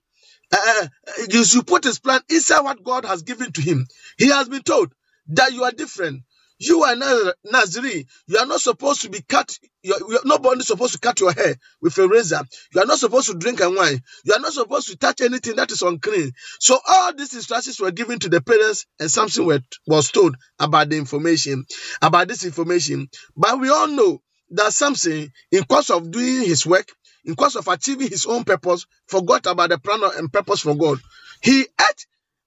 Uh, 0.51 0.87
you 1.29 1.45
should 1.45 1.67
put 1.67 1.83
his 1.83 1.99
plan 1.99 2.21
inside 2.29 2.61
what 2.61 2.83
God 2.83 3.05
has 3.05 3.23
given 3.23 3.51
to 3.53 3.61
him. 3.61 3.87
He 4.17 4.29
has 4.29 4.49
been 4.49 4.63
told 4.63 4.93
that 5.29 5.53
you 5.53 5.63
are 5.63 5.71
different. 5.71 6.23
You 6.59 6.83
are 6.83 6.95
Naz- 6.95 7.33
Nazarene. 7.45 8.05
You 8.27 8.37
are 8.39 8.45
not 8.45 8.61
supposed 8.61 9.01
to 9.03 9.09
be 9.09 9.21
cut. 9.21 9.57
You 9.83 9.93
are, 9.95 9.99
you 9.99 10.19
supposed 10.63 10.93
to 10.93 10.99
cut 10.99 11.19
your 11.21 11.33
hair 11.33 11.55
with 11.81 11.97
a 11.99 12.07
razor. 12.07 12.41
You 12.75 12.81
are 12.81 12.87
not 12.87 12.99
supposed 12.99 13.27
to 13.29 13.35
drink 13.37 13.61
and 13.61 13.75
wine. 13.75 14.01
You 14.25 14.33
are 14.33 14.39
not 14.41 14.53
supposed 14.53 14.89
to 14.89 14.97
touch 14.97 15.21
anything 15.21 15.55
that 15.57 15.71
is 15.71 15.81
unclean. 15.83 16.33
So 16.59 16.79
all 16.89 17.13
these 17.15 17.33
instructions 17.35 17.79
were 17.79 17.91
given 17.91 18.19
to 18.19 18.29
the 18.29 18.41
parents, 18.41 18.87
and 18.99 19.09
were, 19.47 19.61
was 19.87 20.11
told 20.11 20.35
about 20.59 20.89
the 20.89 20.97
information, 20.97 21.65
about 22.01 22.27
this 22.27 22.45
information. 22.45 23.09
But 23.37 23.59
we 23.59 23.69
all 23.69 23.87
know 23.87 24.21
that 24.51 24.73
Samson, 24.73 25.31
in 25.51 25.63
course 25.65 25.91
of 25.91 26.11
doing 26.11 26.43
his 26.45 26.65
work, 26.65 26.87
in 27.25 27.35
course 27.35 27.55
of 27.55 27.67
achieving 27.67 28.09
his 28.09 28.25
own 28.25 28.43
purpose, 28.43 28.85
forgot 29.07 29.45
about 29.45 29.69
the 29.69 29.77
plan 29.77 30.01
and 30.17 30.31
purpose 30.31 30.61
for 30.61 30.75
God. 30.75 30.99
He 31.41 31.61
ate 31.61 32.05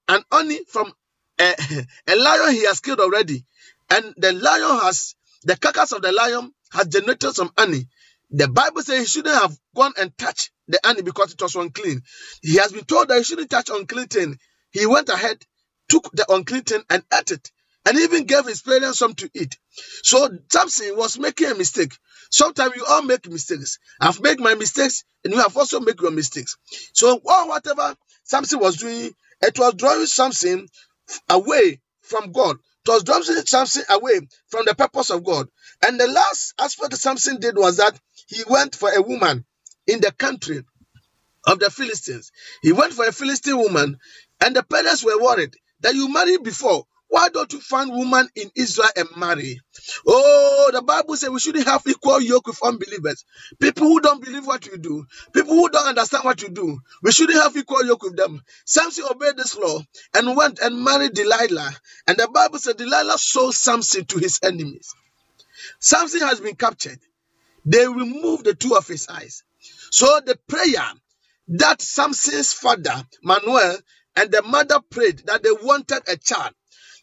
an 0.08 0.22
honey 0.30 0.60
from 0.68 0.92
eh, 1.38 1.54
a, 2.08 2.12
a 2.12 2.16
lion 2.16 2.54
he 2.54 2.64
has 2.66 2.80
killed 2.80 3.00
already, 3.00 3.44
and 3.90 4.14
the 4.16 4.32
lion 4.32 4.80
has 4.80 5.14
the 5.44 5.56
carcass 5.56 5.92
of 5.92 6.02
the 6.02 6.12
lion 6.12 6.52
has 6.72 6.86
generated 6.88 7.34
some 7.34 7.50
honey. 7.56 7.86
The 8.30 8.48
Bible 8.48 8.82
says 8.82 9.00
he 9.00 9.06
shouldn't 9.06 9.34
have 9.40 9.56
gone 9.76 9.92
and 9.98 10.16
touched 10.18 10.50
the 10.66 10.80
honey 10.84 11.02
because 11.02 11.32
it 11.32 11.40
was 11.42 11.54
unclean. 11.54 12.02
He 12.42 12.56
has 12.56 12.72
been 12.72 12.84
told 12.84 13.08
that 13.08 13.18
he 13.18 13.24
shouldn't 13.24 13.50
touch 13.50 13.70
unclean 13.70 14.08
thing. 14.08 14.38
He 14.72 14.86
went 14.86 15.08
ahead, 15.08 15.44
took 15.88 16.10
the 16.12 16.24
unclean 16.32 16.62
thing 16.62 16.82
and 16.90 17.04
ate 17.16 17.30
it, 17.30 17.52
and 17.86 17.98
even 17.98 18.24
gave 18.24 18.46
his 18.46 18.62
parents 18.62 18.98
some 18.98 19.14
to 19.14 19.30
eat. 19.34 19.58
So 20.02 20.28
Samson 20.50 20.96
was 20.96 21.18
making 21.18 21.50
a 21.50 21.54
mistake. 21.54 21.92
Sometimes 22.30 22.74
you 22.76 22.84
all 22.88 23.02
make 23.02 23.28
mistakes. 23.28 23.78
I've 24.00 24.20
made 24.20 24.40
my 24.40 24.54
mistakes, 24.54 25.04
and 25.24 25.32
you 25.32 25.40
have 25.40 25.56
also 25.56 25.80
made 25.80 26.00
your 26.00 26.10
mistakes. 26.10 26.56
So 26.92 27.18
whatever 27.22 27.94
Samson 28.24 28.60
was 28.60 28.76
doing, 28.76 29.12
it 29.42 29.58
was 29.58 29.74
drawing 29.74 30.06
Samson 30.06 30.66
away 31.28 31.80
from 32.02 32.32
God. 32.32 32.56
It 32.86 32.90
was 32.90 33.04
drawing 33.04 33.24
Samson 33.24 33.84
away 33.90 34.20
from 34.48 34.64
the 34.66 34.74
purpose 34.74 35.10
of 35.10 35.24
God. 35.24 35.48
And 35.86 35.98
the 35.98 36.06
last 36.06 36.54
aspect 36.58 36.94
Samson 36.96 37.40
did 37.40 37.56
was 37.56 37.76
that 37.78 37.98
he 38.26 38.42
went 38.48 38.74
for 38.74 38.90
a 38.90 39.02
woman 39.02 39.44
in 39.86 40.00
the 40.00 40.12
country 40.12 40.64
of 41.46 41.58
the 41.58 41.70
Philistines. 41.70 42.32
He 42.62 42.72
went 42.72 42.92
for 42.92 43.06
a 43.06 43.12
Philistine 43.12 43.58
woman, 43.58 43.98
and 44.40 44.56
the 44.56 44.62
parents 44.62 45.04
were 45.04 45.20
worried 45.22 45.54
that 45.80 45.94
you 45.94 46.08
married 46.12 46.42
before. 46.42 46.84
Why 47.14 47.28
don't 47.28 47.52
you 47.52 47.60
find 47.60 47.92
woman 47.92 48.28
in 48.34 48.50
Israel 48.56 48.88
and 48.96 49.08
marry? 49.16 49.60
Oh, 50.04 50.70
the 50.74 50.82
Bible 50.82 51.16
says 51.16 51.30
we 51.30 51.38
shouldn't 51.38 51.68
have 51.68 51.84
equal 51.86 52.20
yoke 52.20 52.48
with 52.48 52.58
unbelievers. 52.60 53.24
People 53.60 53.86
who 53.86 54.00
don't 54.00 54.20
believe 54.24 54.48
what 54.48 54.66
you 54.66 54.78
do, 54.78 55.06
people 55.32 55.54
who 55.54 55.68
don't 55.68 55.86
understand 55.86 56.24
what 56.24 56.42
you 56.42 56.48
do, 56.48 56.80
we 57.04 57.12
shouldn't 57.12 57.40
have 57.40 57.56
equal 57.56 57.86
yoke 57.86 58.02
with 58.02 58.16
them. 58.16 58.42
Samson 58.66 59.04
obeyed 59.08 59.36
this 59.36 59.56
law 59.56 59.80
and 60.16 60.36
went 60.36 60.58
and 60.58 60.82
married 60.82 61.14
Delilah. 61.14 61.70
And 62.08 62.16
the 62.18 62.26
Bible 62.34 62.58
said 62.58 62.78
Delilah 62.78 63.18
sold 63.18 63.54
Samson 63.54 64.06
to 64.06 64.18
his 64.18 64.40
enemies. 64.42 64.92
Samson 65.80 66.22
has 66.22 66.40
been 66.40 66.56
captured. 66.56 66.98
They 67.66 67.86
removed 67.86 68.44
the 68.46 68.54
two 68.54 68.74
of 68.76 68.88
his 68.88 69.08
eyes. 69.08 69.44
So 69.90 70.20
the 70.26 70.38
prayer 70.48 70.90
that 71.48 71.82
Samson's 71.82 72.52
father, 72.52 73.04
Manuel, 73.22 73.78
and 74.16 74.30
the 74.32 74.42
mother 74.42 74.80
prayed 74.90 75.20
that 75.26 75.42
they 75.44 75.52
wanted 75.52 76.02
a 76.08 76.16
child. 76.16 76.54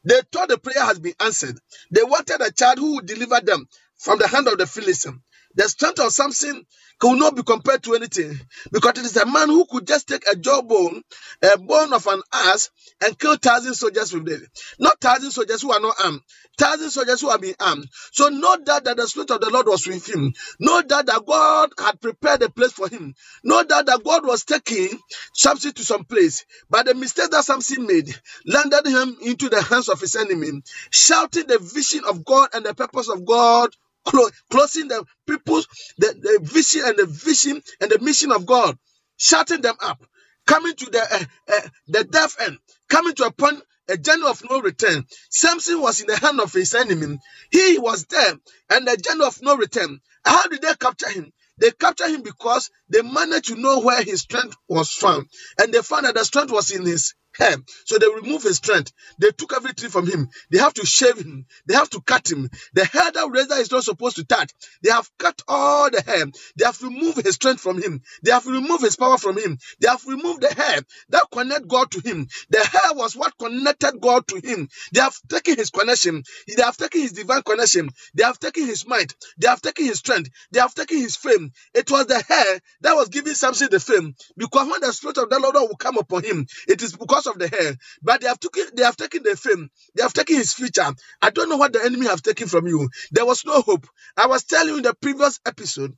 They 0.05 0.22
thought 0.31 0.50
the 0.50 0.58
prayer 0.58 0.84
has 0.86 1.00
been 1.00 1.13
answered. 1.20 1.60
They 1.91 2.03
wanted 2.03 2.41
a 2.41 2.51
child 2.51 2.79
who 2.79 2.96
would 2.96 3.05
deliver 3.08 3.39
them 3.41 3.67
from 3.98 4.20
the 4.20 4.27
hand 4.27 4.48
of 4.48 4.58
the 4.58 4.67
Philistine. 4.67 5.22
The 5.55 5.70
strength 5.70 6.00
of 6.00 6.13
Samson 6.13 6.65
could 7.00 7.20
not 7.20 7.36
be 7.36 7.43
compared 7.43 7.84
to 7.84 7.96
anything 7.96 8.39
because 8.72 8.93
it 9.00 9.05
is 9.05 9.17
a 9.17 9.25
man 9.25 9.50
who 9.50 9.65
could 9.65 9.88
just 9.88 10.08
take 10.08 10.25
a 10.31 10.36
jawbone, 10.36 11.03
a 11.43 11.58
bone 11.60 11.93
of 11.93 12.08
an 12.08 12.22
ass, 12.34 12.70
and 13.03 13.17
kill 13.20 13.36
thousand 13.38 13.75
soldiers 13.75 14.13
with 14.13 14.29
it. 14.29 14.41
Not 14.79 15.01
thousand 15.01 15.31
soldiers 15.31 15.62
who 15.62 15.72
are 15.74 15.79
not 15.81 15.96
armed, 16.03 16.22
thousand 16.60 16.91
soldiers 16.91 17.22
who 17.22 17.29
have 17.29 17.41
been 17.41 17.55
armed. 17.60 17.88
So 18.13 18.29
no 18.29 18.58
doubt 18.58 18.86
that 18.86 18.98
the 18.98 19.08
spirit 19.08 19.31
of 19.31 19.41
the 19.41 19.50
Lord 19.51 19.67
was 19.67 19.88
with 19.88 20.08
him. 20.10 20.34
No 20.60 20.81
doubt 20.84 21.08
that 21.08 21.25
God 21.25 21.72
had 21.79 22.01
prepared 22.01 22.43
a 22.43 22.50
place 22.50 22.72
for 22.74 22.88
him. 22.89 23.15
No 23.43 23.63
doubt 23.63 23.88
that 23.88 24.03
God 24.03 24.25
was 24.25 24.46
taking 24.46 25.00
Samson 25.34 25.74
to 25.74 25.86
some 25.86 26.05
place. 26.05 26.46
But 26.70 26.86
the 26.88 26.96
mistake 26.96 27.31
that 27.31 27.46
Samson 27.46 27.88
made 27.88 28.15
landed 28.46 28.88
him 28.88 29.17
into 29.22 29.50
the 29.50 29.62
hands 29.62 29.89
of 29.89 30.00
his 30.01 30.15
enemy, 30.15 30.62
shouting 30.91 31.48
the 31.48 31.60
vision 31.60 32.01
of 32.10 32.25
God 32.25 32.50
and 32.53 32.65
the 32.65 32.75
purpose 32.75 33.10
of 33.10 33.25
God 33.25 33.70
clo- 34.05 34.29
closing 34.51 34.89
the 34.89 35.05
people's 35.27 35.67
the, 35.98 36.08
the 36.22 36.39
vision 36.43 36.84
and 36.86 36.98
the 37.00 37.05
vision 37.08 37.62
and 37.81 37.91
the 37.91 38.00
mission 38.00 38.31
of 38.31 38.46
God, 38.46 38.77
shutting 39.17 39.62
them 39.62 39.75
up, 39.81 40.03
coming 40.48 40.75
to 40.75 40.86
the 40.88 41.01
uh, 41.01 41.53
uh, 41.55 41.70
the 41.88 42.03
death 42.05 42.38
end, 42.41 42.58
coming 42.89 43.15
to 43.15 43.25
a 43.25 43.31
point, 43.31 43.62
a 43.89 43.98
journey 43.98 44.27
of 44.27 44.43
no 44.50 44.62
return. 44.62 45.05
Samson 45.31 45.81
was 45.81 46.01
in 46.01 46.08
the 46.08 46.17
hand 46.17 46.39
of 46.41 46.53
his 46.53 46.75
enemy. 46.75 47.20
He 47.51 47.79
was 47.79 48.05
there, 48.05 48.36
and 48.72 48.88
the 48.88 48.98
journey 48.98 49.25
of 49.25 49.41
no 49.41 49.58
return. 49.58 50.00
How 50.25 50.48
did 50.48 50.62
they 50.62 50.74
capture 50.79 51.10
him? 51.12 51.31
They 51.60 51.72
captured 51.72 52.10
him 52.10 52.24
because 52.24 52.72
they 52.89 53.01
managed 53.03 53.48
to 53.50 53.55
know 53.55 53.81
where 53.81 54.03
his 54.03 54.22
strength 54.22 54.58
was 54.70 54.91
found, 54.91 55.27
and 55.60 55.74
they 55.74 55.81
found 55.81 56.05
that 56.05 56.15
the 56.15 56.25
strength 56.25 56.51
was 56.51 56.72
in 56.72 56.86
his 56.86 57.13
hair. 57.38 57.58
So 57.86 57.98
they 57.98 58.08
removed 58.08 58.46
his 58.46 58.58
strength. 58.58 58.92
They 59.20 59.32
took 59.32 59.54
everything 59.54 59.90
from 59.90 60.08
him. 60.08 60.30
They 60.52 60.60
have 60.60 60.74
to 60.76 60.86
shave 60.86 61.18
him. 61.18 61.46
They 61.68 61.76
have 61.76 61.90
to 61.92 62.02
cut 62.02 62.32
him. 62.32 62.50
The 62.74 62.86
hair 62.86 63.12
that 63.12 63.30
razor 63.32 63.56
is 63.56 63.72
not 63.72 63.84
supposed 63.84 64.18
to 64.18 64.26
touch. 64.26 64.52
They 64.84 64.92
have 64.92 65.10
cut 65.20 65.42
all 65.48 65.90
the 65.90 66.02
hair. 66.02 66.26
They 66.58 66.66
have 66.66 66.82
removed 66.82 67.26
his 67.26 67.36
strength 67.36 67.62
from 67.62 67.82
him. 67.82 68.02
They 68.24 68.32
have 68.32 68.46
removed 68.48 68.84
his 68.84 68.96
power 68.96 69.18
from 69.18 69.38
him. 69.38 69.58
They 69.80 69.90
have 69.90 70.06
removed 70.06 70.42
the 70.42 70.54
hair 70.54 70.82
that 71.10 71.28
connect 71.32 71.68
God 71.68 71.92
to 71.92 72.02
him. 72.02 72.28
The 72.50 72.60
hair 72.66 72.94
was 72.94 73.16
what 73.16 73.38
connected 73.38 74.00
God 74.02 74.28
to 74.28 74.38
him. 74.44 74.70
They 74.94 75.02
have 75.02 75.16
taken 75.30 75.56
his 75.58 75.70
connection. 75.70 76.24
They 76.48 76.64
have 76.64 76.78
taken 76.78 77.02
his 77.02 77.14
divine 77.14 77.44
connection. 77.44 77.90
They 78.14 78.24
have 78.24 78.40
taken 78.40 78.66
his 78.66 78.88
might. 78.88 79.14
They 79.38 79.48
have 79.48 79.62
taken 79.62 79.86
his 79.86 80.00
strength. 80.00 80.30
They 80.52 80.60
have 80.60 80.74
taken 80.76 80.98
his 80.98 81.16
fame. 81.16 81.52
It 81.74 81.90
was 81.92 82.08
the 82.08 82.22
hair 82.22 82.60
that 82.82 82.94
was 82.96 83.10
giving 83.10 83.34
Samson 83.34 83.70
the 83.72 83.80
fame. 83.80 84.16
Because 84.38 84.70
when 84.70 84.82
the 84.82 84.94
spirit 84.94 85.18
of 85.18 85.30
the 85.30 85.40
Lord 85.40 85.56
will 85.56 85.78
come 85.78 85.98
upon 85.98 86.24
him, 86.24 86.48
it 86.68 86.82
is 86.82 86.96
because 86.96 87.21
of 87.28 87.40
the 87.40 87.48
hair. 87.48 87.75
But 88.01 88.22
they 88.22 88.28
have 88.28 88.40
taken 88.40 88.66
they 88.75 88.84
have 88.84 88.98
taken 88.98 89.24
the 89.24 89.36
fame. 89.38 89.70
They 89.96 90.04
have 90.04 90.13
taken 90.13 90.38
his 90.38 90.54
future. 90.54 90.92
I 91.22 91.30
don't 91.32 91.50
know 91.50 91.58
what 91.58 91.74
the 91.74 91.84
enemy 91.84 92.08
have 92.08 92.22
taken 92.24 92.48
from 92.48 92.68
you. 92.68 92.90
There 93.12 93.25
was 93.25 93.46
no 93.46 93.62
hope. 93.62 93.88
I 94.18 94.28
was 94.28 94.44
telling 94.44 94.70
you 94.70 94.78
in 94.78 94.84
the 94.84 94.94
previous 94.96 95.40
episode 95.46 95.94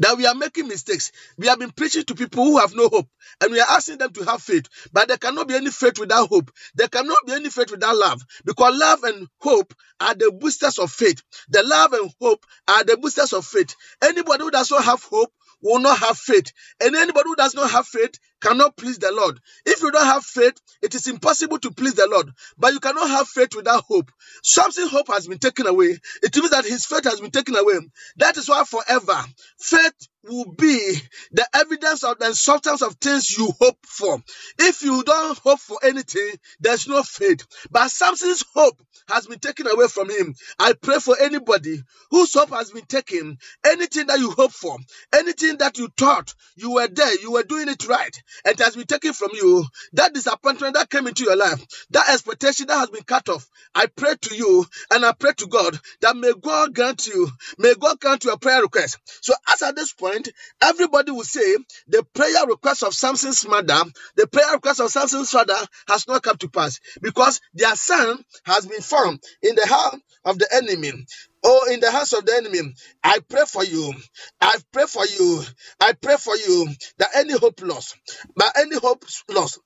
that 0.00 0.16
we 0.16 0.26
are 0.26 0.34
making 0.34 0.68
mistakes. 0.68 1.12
We 1.38 1.46
have 1.48 1.58
been 1.58 1.70
preaching 1.70 2.04
to 2.04 2.14
people 2.14 2.44
who 2.44 2.58
have 2.58 2.74
no 2.74 2.88
hope, 2.88 3.08
and 3.42 3.52
we 3.52 3.60
are 3.60 3.70
asking 3.70 3.98
them 3.98 4.12
to 4.14 4.24
have 4.24 4.42
faith. 4.42 4.66
But 4.92 5.08
there 5.08 5.16
cannot 5.16 5.48
be 5.48 5.54
any 5.54 5.70
faith 5.70 5.98
without 5.98 6.28
hope. 6.28 6.50
There 6.74 6.88
cannot 6.88 7.18
be 7.26 7.32
any 7.32 7.50
faith 7.50 7.70
without 7.70 7.96
love, 7.96 8.22
because 8.44 8.78
love 8.78 9.04
and 9.04 9.28
hope 9.40 9.74
are 10.00 10.14
the 10.14 10.32
boosters 10.32 10.78
of 10.78 10.90
faith. 10.92 11.22
The 11.50 11.62
love 11.62 11.92
and 11.94 12.12
hope 12.20 12.44
are 12.68 12.84
the 12.84 12.96
boosters 12.98 13.32
of 13.32 13.46
faith. 13.46 13.74
Anybody 14.02 14.44
who 14.44 14.50
does 14.50 14.70
not 14.70 14.84
have 14.84 15.02
hope 15.02 15.32
will 15.62 15.80
not 15.80 15.98
have 15.98 16.18
faith, 16.18 16.52
and 16.80 16.94
anybody 16.96 17.28
who 17.28 17.36
does 17.36 17.54
not 17.54 17.70
have 17.70 17.86
faith 17.86 18.18
cannot 18.40 18.76
please 18.76 18.98
the 18.98 19.12
Lord. 19.12 19.40
If 19.66 19.82
you 19.82 19.90
don't 19.92 20.06
have 20.06 20.24
faith, 20.24 20.54
it 20.82 20.94
is 20.94 21.06
impossible 21.08 21.58
to 21.60 21.70
please 21.72 21.94
the 21.94 22.08
Lord. 22.10 22.30
But 22.58 22.74
you 22.74 22.80
cannot 22.80 23.08
have 23.10 23.28
faith 23.28 23.54
without 23.56 23.84
hope. 23.84 24.10
Something 24.42 24.88
hope 24.88 25.08
has 25.08 25.28
been 25.28 25.38
taken 25.38 25.66
away. 25.66 25.98
It 26.22 26.36
means 26.36 26.50
that 26.50 26.66
his 26.66 26.86
faith 26.86 27.04
has 27.04 27.20
been 27.20 27.30
taken 27.32 27.56
away. 27.56 27.76
That 28.18 28.36
is 28.36 28.48
why 28.48 28.64
forever 28.64 29.24
faith 29.60 29.94
will 30.24 30.46
be 30.46 30.96
the 31.32 31.46
evidence 31.54 32.04
of 32.04 32.18
the 32.18 32.34
substance 32.34 32.82
of 32.82 32.94
things 32.96 33.36
you 33.36 33.52
hope 33.60 33.78
for. 33.86 34.22
If 34.58 34.82
you 34.82 35.02
don't 35.04 35.38
hope 35.38 35.60
for 35.60 35.78
anything, 35.82 36.30
there's 36.60 36.88
no 36.88 37.02
faith. 37.02 37.46
But 37.70 37.90
Samson's 37.90 38.44
hope 38.54 38.80
has 39.08 39.26
been 39.26 39.38
taken 39.40 39.66
away 39.68 39.88
from 39.88 40.10
him. 40.10 40.34
I 40.58 40.74
pray 40.74 40.98
for 41.00 41.16
anybody 41.18 41.82
whose 42.10 42.34
hope 42.34 42.50
has 42.50 42.70
been 42.70 42.86
taken, 42.86 43.38
anything 43.66 44.06
that 44.08 44.18
you 44.20 44.30
hope 44.32 44.52
for, 44.52 44.76
anything 45.14 45.58
that 45.58 45.78
you 45.78 45.88
thought 45.96 46.34
you 46.56 46.72
were 46.74 46.88
there, 46.88 47.20
you 47.20 47.32
were 47.32 47.44
doing 47.44 47.68
it 47.68 47.86
right, 47.88 48.16
it 48.44 48.58
has 48.60 48.76
been 48.76 48.86
taken 48.86 49.12
from 49.12 49.30
you, 49.34 49.64
that 49.94 50.14
disappointment 50.14 50.74
that 50.74 50.90
came 50.90 51.06
into 51.06 51.24
your 51.24 51.36
life, 51.36 51.64
that 51.90 52.10
expectation 52.10 52.66
that 52.68 52.78
has 52.78 52.90
been 52.90 53.04
cut 53.04 53.28
off, 53.28 53.48
I 53.74 53.86
pray 53.86 54.14
to 54.20 54.36
you 54.36 54.66
and 54.92 55.04
I 55.04 55.12
pray 55.12 55.32
to 55.38 55.46
God 55.46 55.78
that 56.02 56.16
may 56.16 56.32
God 56.40 56.74
grant 56.74 57.06
you, 57.06 57.28
may 57.58 57.74
God 57.74 58.00
grant 58.00 58.24
your 58.24 58.38
prayer 58.38 58.62
request. 58.62 58.98
So, 59.22 59.34
as 59.52 59.62
at 59.62 59.76
this 59.76 59.92
point, 59.92 60.28
everybody 60.62 61.12
will 61.12 61.24
say 61.24 61.56
the 61.88 62.04
prayer 62.14 62.46
request 62.46 62.82
of 62.82 62.94
Samson's 62.94 63.46
mother, 63.46 63.82
the 64.16 64.26
prayer 64.26 64.52
request 64.54 64.80
of 64.80 64.90
Samson's 64.90 65.30
father 65.30 65.56
has 65.88 66.06
not 66.08 66.22
come 66.22 66.36
to 66.38 66.48
pass 66.48 66.80
because 67.02 67.40
their 67.54 67.76
son 67.76 68.24
has 68.44 68.66
been 68.66 68.82
found 68.82 69.22
in 69.42 69.54
the 69.54 69.66
hand 69.66 70.02
of 70.24 70.38
the 70.38 70.48
enemy. 70.54 70.92
Oh, 71.48 71.72
in 71.72 71.80
the 71.80 71.92
hands 71.92 72.14
of 72.14 72.26
the 72.26 72.36
enemy, 72.36 72.74
I 73.04 73.20
pray 73.28 73.44
for 73.48 73.64
you. 73.64 73.94
I 74.40 74.58
pray 74.72 74.86
for 74.86 75.06
you. 75.06 75.44
I 75.80 75.94
pray 75.94 76.16
for 76.18 76.36
you 76.36 76.68
that 76.98 77.10
any 77.16 77.38
hope 77.38 77.62
lost, 77.62 77.96
but 78.36 78.52
any 78.58 78.78
hope 78.78 79.06
lost, 79.30 79.60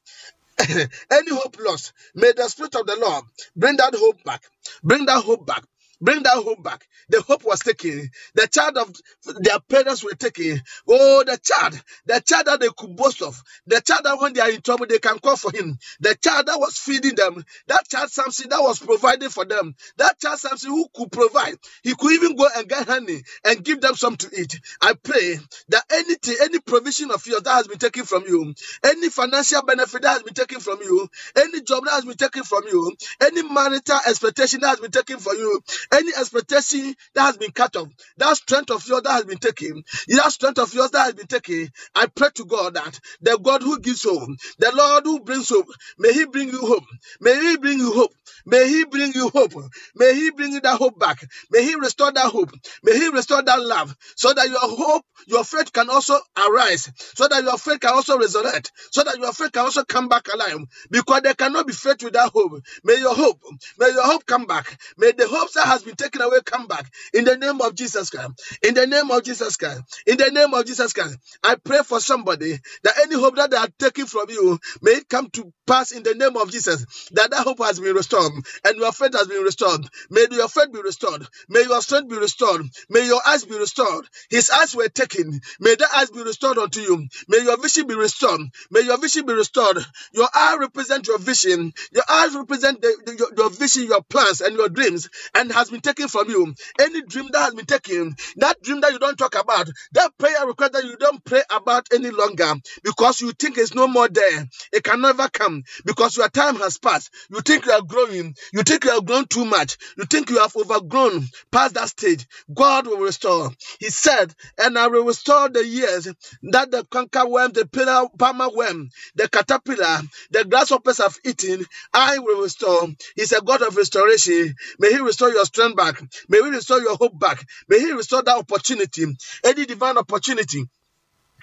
any 0.71 1.31
hope 1.31 1.57
lost, 1.61 1.93
may 2.15 2.33
the 2.33 2.49
Spirit 2.49 2.75
of 2.77 2.87
the 2.87 2.97
Lord 2.97 3.25
bring 3.57 3.77
that 3.79 3.95
hope 3.97 4.25
back. 4.25 4.43
Bring 4.85 5.07
that 5.07 5.25
hope 5.25 5.47
back. 5.47 5.65
Bring 6.03 6.25
that 6.25 6.35
hope 6.35 6.65
back. 6.65 6.89
The 7.11 7.23
hope 7.23 7.45
was 7.45 7.61
taken. 7.61 8.11
The 8.35 8.49
child 8.49 8.79
of 8.79 8.95
their 9.43 9.61
parents 9.61 10.05
were 10.05 10.13
taken. 10.13 10.63
Oh, 10.89 11.25
the 11.27 11.39
child, 11.43 11.81
the 12.07 12.21
child 12.21 12.47
that 12.47 12.61
they 12.61 12.69
could 12.77 12.97
boast 12.97 13.23
of, 13.23 13.43
the 13.67 13.83
child 13.83 14.05
that 14.07 14.21
when 14.21 14.35
they 14.35 14.43
are 14.43 14.51
in 14.51 14.63
trouble, 14.63 14.87
they 14.87 15.01
can 15.01 15.21
call 15.21 15.37
for 15.37 15.53
him. 15.53 15.79
The 16.01 16.17
child 16.17 16.47
that 16.49 16.61
was 16.61 16.79
feeding 16.79 17.17
them, 17.17 17.45
that 17.69 17.89
child 17.89 18.11
Samson 18.11 18.51
that 18.51 18.63
was 18.63 18.81
providing 18.81 19.31
for 19.31 19.47
them, 19.47 19.77
that 19.99 20.21
child 20.21 20.41
Samson 20.41 20.71
who 20.73 20.89
could 20.95 21.13
provide. 21.13 21.57
He 21.85 21.95
could 21.97 22.13
even 22.15 22.37
go 22.37 22.49
and 22.57 22.69
get 22.69 22.89
honey 22.89 23.23
and 23.45 23.65
give 23.65 23.81
them 23.83 23.97
some 23.97 24.17
to 24.19 24.31
eat. 24.41 24.61
I 24.83 24.95
pray 24.95 25.39
that 25.71 25.85
anything, 25.93 26.37
any 26.43 26.61
provision 26.61 27.13
of 27.13 27.27
yours 27.27 27.43
that 27.43 27.55
has 27.55 27.69
been 27.69 27.79
taken 27.79 28.05
from 28.05 28.25
you, 28.29 28.55
any 28.85 29.11
financial 29.11 29.63
benefit 29.63 30.03
that 30.03 30.13
has 30.13 30.25
been 30.25 30.35
taken 30.35 30.61
from 30.61 30.81
you, 30.83 31.09
any 31.37 31.63
job 31.63 31.85
that 31.87 31.93
has 31.95 32.07
been 32.07 32.17
taken 32.17 32.45
from 32.45 32.65
you, 32.71 32.93
any 33.23 33.43
marital 33.45 34.01
expectation 34.09 34.61
that 34.63 34.69
has 34.71 34.81
been 34.81 34.93
taken 34.93 35.19
from 35.19 35.37
you, 35.39 35.61
any 35.93 36.13
expectation 36.19 36.95
that 37.15 37.23
has 37.23 37.37
been 37.39 37.53
cut 37.53 37.77
off, 37.77 37.89
that 38.19 38.37
strength 38.37 38.71
of 38.71 38.87
yours 38.89 39.03
that 39.03 39.13
has 39.13 39.25
been 39.25 39.39
taken, 39.39 39.85
that 40.09 40.33
strength 40.33 40.59
of 40.59 40.75
yours 40.75 40.91
that 40.93 41.05
has 41.05 41.15
been 41.15 41.27
taken, 41.29 41.69
I 41.95 42.07
pray 42.07 42.29
to 42.37 42.45
God 42.47 42.75
that 42.75 42.99
the 43.23 43.39
God 43.39 43.63
who 43.63 43.81
gives 43.81 44.05
hope, 44.05 44.29
the 44.59 44.73
Lord 44.75 45.05
who 45.05 45.21
brings 45.21 45.49
hope, 45.51 45.69
may 45.99 46.13
He 46.13 46.27
bring 46.27 46.49
you 46.51 46.61
hope. 46.67 46.85
May 47.21 47.35
He 47.41 47.57
bring 47.59 47.79
you 47.79 47.93
hope. 47.93 48.15
May 48.47 48.69
He 48.69 48.85
bring 48.87 49.13
you 49.15 49.29
hope. 49.31 49.55
May 49.97 50.15
He 50.15 50.31
bring 50.31 50.53
you 50.53 50.61
that 50.63 50.79
hope 50.79 50.99
back. 50.99 51.25
May 51.51 51.65
He 51.65 51.77
restore 51.77 52.13
that 52.13 52.31
hope. 52.33 52.53
May 52.83 52.95
He 52.99 53.09
restore 53.11 53.43
that 53.43 53.63
love 53.63 53.97
so 54.17 54.33
that 54.35 54.49
your 54.49 54.61
hope, 54.61 55.05
your 55.27 55.45
faith 55.45 55.73
can 55.73 55.91
also 55.91 56.19
arise, 56.37 56.91
so 57.15 57.29
that 57.29 57.43
your 57.45 57.59
faith 57.59 57.81
can 57.81 57.93
also 57.95 58.19
resurrect, 58.19 58.73
so 58.91 59.05
that 59.05 59.19
your 59.19 59.33
faith 59.33 59.53
can 59.53 59.65
also 59.65 59.85
come 59.85 60.09
back 60.09 60.29
alive. 60.33 60.59
Because 60.91 61.23
there 61.23 61.35
cannot 61.35 61.67
be 61.67 61.73
faith 61.73 62.03
without 62.03 62.33
hope. 62.33 62.63
May 62.85 62.99
your 62.99 63.15
hope, 63.15 63.41
may 63.79 63.89
your 63.91 64.07
hope 64.07 64.27
come 64.27 64.47
back. 64.47 64.79
May 64.99 65.13
the 65.13 65.29
hopes 65.29 65.55
that 65.55 65.67
has 65.73 65.85
been 65.85 65.97
taken 65.97 66.23
away 66.23 66.39
come 66.45 66.69
back 66.69 66.87
in 67.15 67.25
the 67.25 67.37
name 67.39 67.61
of 67.63 67.75
Jesus 67.77 68.11
Christ. 68.11 68.33
In 68.63 68.75
the 68.75 68.87
name 68.87 69.11
of 69.11 69.25
Jesus 69.25 69.57
Christ. 69.57 69.83
In 70.07 70.19
the 70.19 70.31
name 70.33 70.55
of 70.55 70.67
Jesus 70.67 70.93
Christ. 70.95 71.19
I 71.45 71.57
pray 71.57 71.81
for 71.85 72.01
somebody 72.01 72.59
that 72.85 72.95
any 73.05 73.17
hope 73.17 73.37
that 73.37 73.51
they 73.51 73.59
are 73.59 73.69
taking 73.79 74.07
from 74.07 74.31
you 74.31 74.59
may 74.83 74.93
it 74.93 75.09
come 75.11 75.31
to 75.31 75.53
pass 75.67 75.93
in 75.93 76.05
the 76.05 76.15
name 76.15 76.37
of 76.37 76.53
Jesus. 76.53 76.87
That 77.13 77.31
that 77.33 77.45
hope 77.45 77.61
has 77.61 77.81
been 77.81 77.95
restored 77.97 78.33
and 78.65 78.79
your 78.79 78.93
faith 78.93 79.15
has 79.15 79.29
been 79.29 79.43
restored. 79.45 79.83
May 80.11 80.27
your 80.31 80.49
faith 80.49 80.73
be 80.73 80.83
restored. 80.83 81.27
May 81.49 81.63
your 81.65 81.83
strength 81.83 82.11
be 82.11 82.19
restored. 82.19 82.63
May 82.91 83.07
your 83.07 83.21
eyes 83.27 83.45
be 83.45 83.59
restored. 83.59 84.07
His 84.31 84.51
eyes 84.51 84.75
were 84.77 84.89
taken. 84.89 85.41
May 85.61 85.77
that 85.77 85.89
eyes 85.97 86.11
be 86.11 86.23
restored 86.23 86.59
unto 86.59 86.81
you. 86.81 87.09
May 87.29 87.41
your 87.45 87.59
vision 87.61 87.87
be 87.87 87.95
restored. 87.95 88.41
May 88.71 88.83
your 88.83 88.99
vision 88.99 89.27
be 89.27 89.35
restored. 89.35 89.79
Your 90.13 90.29
eye 90.35 90.57
represent 90.61 91.07
your 91.09 91.19
vision. 91.19 91.73
Your 91.93 92.05
eyes 92.09 92.35
represent 92.35 92.83
the, 92.83 92.97
the- 93.07 93.17
your, 93.17 93.29
your 93.37 93.51
vision, 93.51 93.85
your 93.87 94.03
plans, 94.03 94.41
and 94.41 94.57
your 94.57 94.69
dreams, 94.69 95.09
and 95.35 95.51
has 95.63 95.71
been 95.71 95.81
taken 95.81 96.09
from 96.09 96.29
you. 96.29 96.53
Any 96.81 97.03
dream 97.03 97.29
that 97.33 97.43
has 97.45 97.55
been 97.55 97.67
taken, 97.67 98.17
that 98.37 98.61
dream 98.63 98.81
that 98.81 98.93
you 98.93 98.99
don't 98.99 99.17
talk 99.17 99.41
about, 99.41 99.69
that 99.93 100.11
prayer 100.19 100.45
request 100.45 100.73
that 100.73 100.85
you 100.85 100.97
don't 100.97 101.25
pray 101.25 101.43
about 101.51 101.87
any 101.93 102.11
longer 102.11 102.53
because 102.83 103.21
you 103.21 103.31
think 103.33 103.59
it's 103.59 103.75
no 103.75 103.87
more 103.87 104.09
there. 104.09 104.49
It 104.73 104.83
can 104.83 105.01
never 105.01 105.29
come 105.29 105.63
because 105.85 106.17
your 106.17 106.29
time 106.29 106.57
has 106.57 106.79
passed. 106.79 107.11
You 107.31 107.41
think 107.41 107.67
you 107.67 107.73
are 107.73 107.83
growing. 107.83 108.35
You 108.53 108.63
think 108.63 108.85
you 108.85 108.91
have 108.91 109.05
grown 109.05 109.27
too 109.27 109.45
much. 109.45 109.77
You 109.97 110.05
think 110.05 110.31
you 110.31 110.41
have 110.41 110.57
overgrown 110.57 111.29
past 111.53 111.75
that 111.75 111.89
stage. 111.89 112.27
God 112.53 112.87
will 112.89 112.99
restore. 112.99 113.51
He 113.79 113.91
said, 113.91 114.35
and 114.59 114.77
I 114.79 114.89
will 114.89 115.05
restore 115.05 115.49
the 115.49 115.65
years 115.65 116.05
that 116.05 116.71
the 116.71 116.85
cankerworm, 116.85 117.55
the 117.55 117.67
pillar, 117.67 118.09
palmer 118.19 118.49
worm, 118.51 118.91
the 119.15 119.29
caterpillar, 119.29 120.01
the 120.31 120.45
grasshoppers 120.45 120.99
have 120.99 121.17
eaten. 121.25 121.65
I 121.95 122.19
will 122.19 122.43
restore. 122.43 122.89
He's 123.17 123.33
a 123.33 123.41
God 123.41 123.63
of 123.63 123.77
restoration. 123.77 124.55
May 124.79 124.91
He 124.93 124.99
restore 125.01 125.31
your 125.31 125.45
strength 125.53 125.77
back. 125.77 126.03
May 126.29 126.39
He 126.39 126.51
restore 126.51 126.81
your 126.81 126.97
hope 126.97 127.19
back. 127.19 127.45
May 127.69 127.81
He 127.81 127.93
restore 127.93 128.23
that 128.23 128.39
opportunity, 128.39 129.07
any 129.45 129.67
divine 129.67 129.99
opportunity 129.99 130.65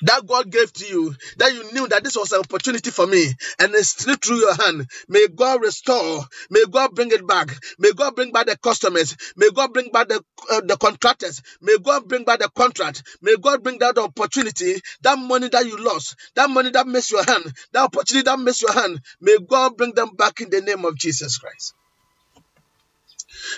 that 0.04 0.26
God 0.28 0.52
gave 0.52 0.72
to 0.74 0.86
you, 0.88 1.15
that 1.38 1.54
you 1.54 1.72
knew 1.74 1.88
that 1.89 2.04
this 2.04 2.15
was 2.17 2.32
an 2.32 2.39
opportunity 2.41 2.91
for 2.91 3.08
me, 3.08 3.26
and 3.60 3.76
it 3.76 3.86
slipped 3.86 4.26
through 4.26 4.38
your 4.39 4.56
hand. 4.56 4.88
May 5.08 5.28
God 5.28 5.62
restore. 5.62 6.24
May 6.50 6.65
God 6.72 6.95
bring 6.95 7.12
it 7.12 7.28
back. 7.28 7.50
May 7.80 7.93
God 7.93 8.15
bring 8.15 8.32
back 8.32 8.48
the 8.48 8.58
customers. 8.58 9.15
May 9.36 9.50
God 9.52 9.74
bring 9.74 9.91
back 9.91 10.10
the 10.10 10.24
uh, 10.52 10.62
the 10.62 10.78
contractors. 10.78 11.41
May 11.62 11.78
God 11.84 12.08
bring 12.08 12.26
back 12.26 12.39
the 12.39 12.50
contract. 12.50 13.04
May 13.22 13.36
God 13.41 13.63
bring 13.63 13.80
that 13.80 13.98
opportunity, 13.98 14.82
that 15.02 15.19
money 15.19 15.50
that 15.50 15.65
you 15.65 15.78
lost, 15.84 16.15
that 16.36 16.50
money 16.50 16.72
that 16.72 16.88
missed 16.88 17.12
your 17.12 17.24
hand, 17.26 17.45
that 17.74 17.84
opportunity 17.84 18.26
that 18.26 18.39
missed 18.39 18.62
your 18.62 18.74
hand. 18.74 19.00
May 19.22 19.38
God 19.48 19.78
bring 19.78 19.93
them 19.93 20.12
back 20.17 20.41
in 20.41 20.50
the 20.50 20.62
name 20.62 20.86
of 20.86 20.98
Jesus 20.98 21.38
Christ. 21.38 21.74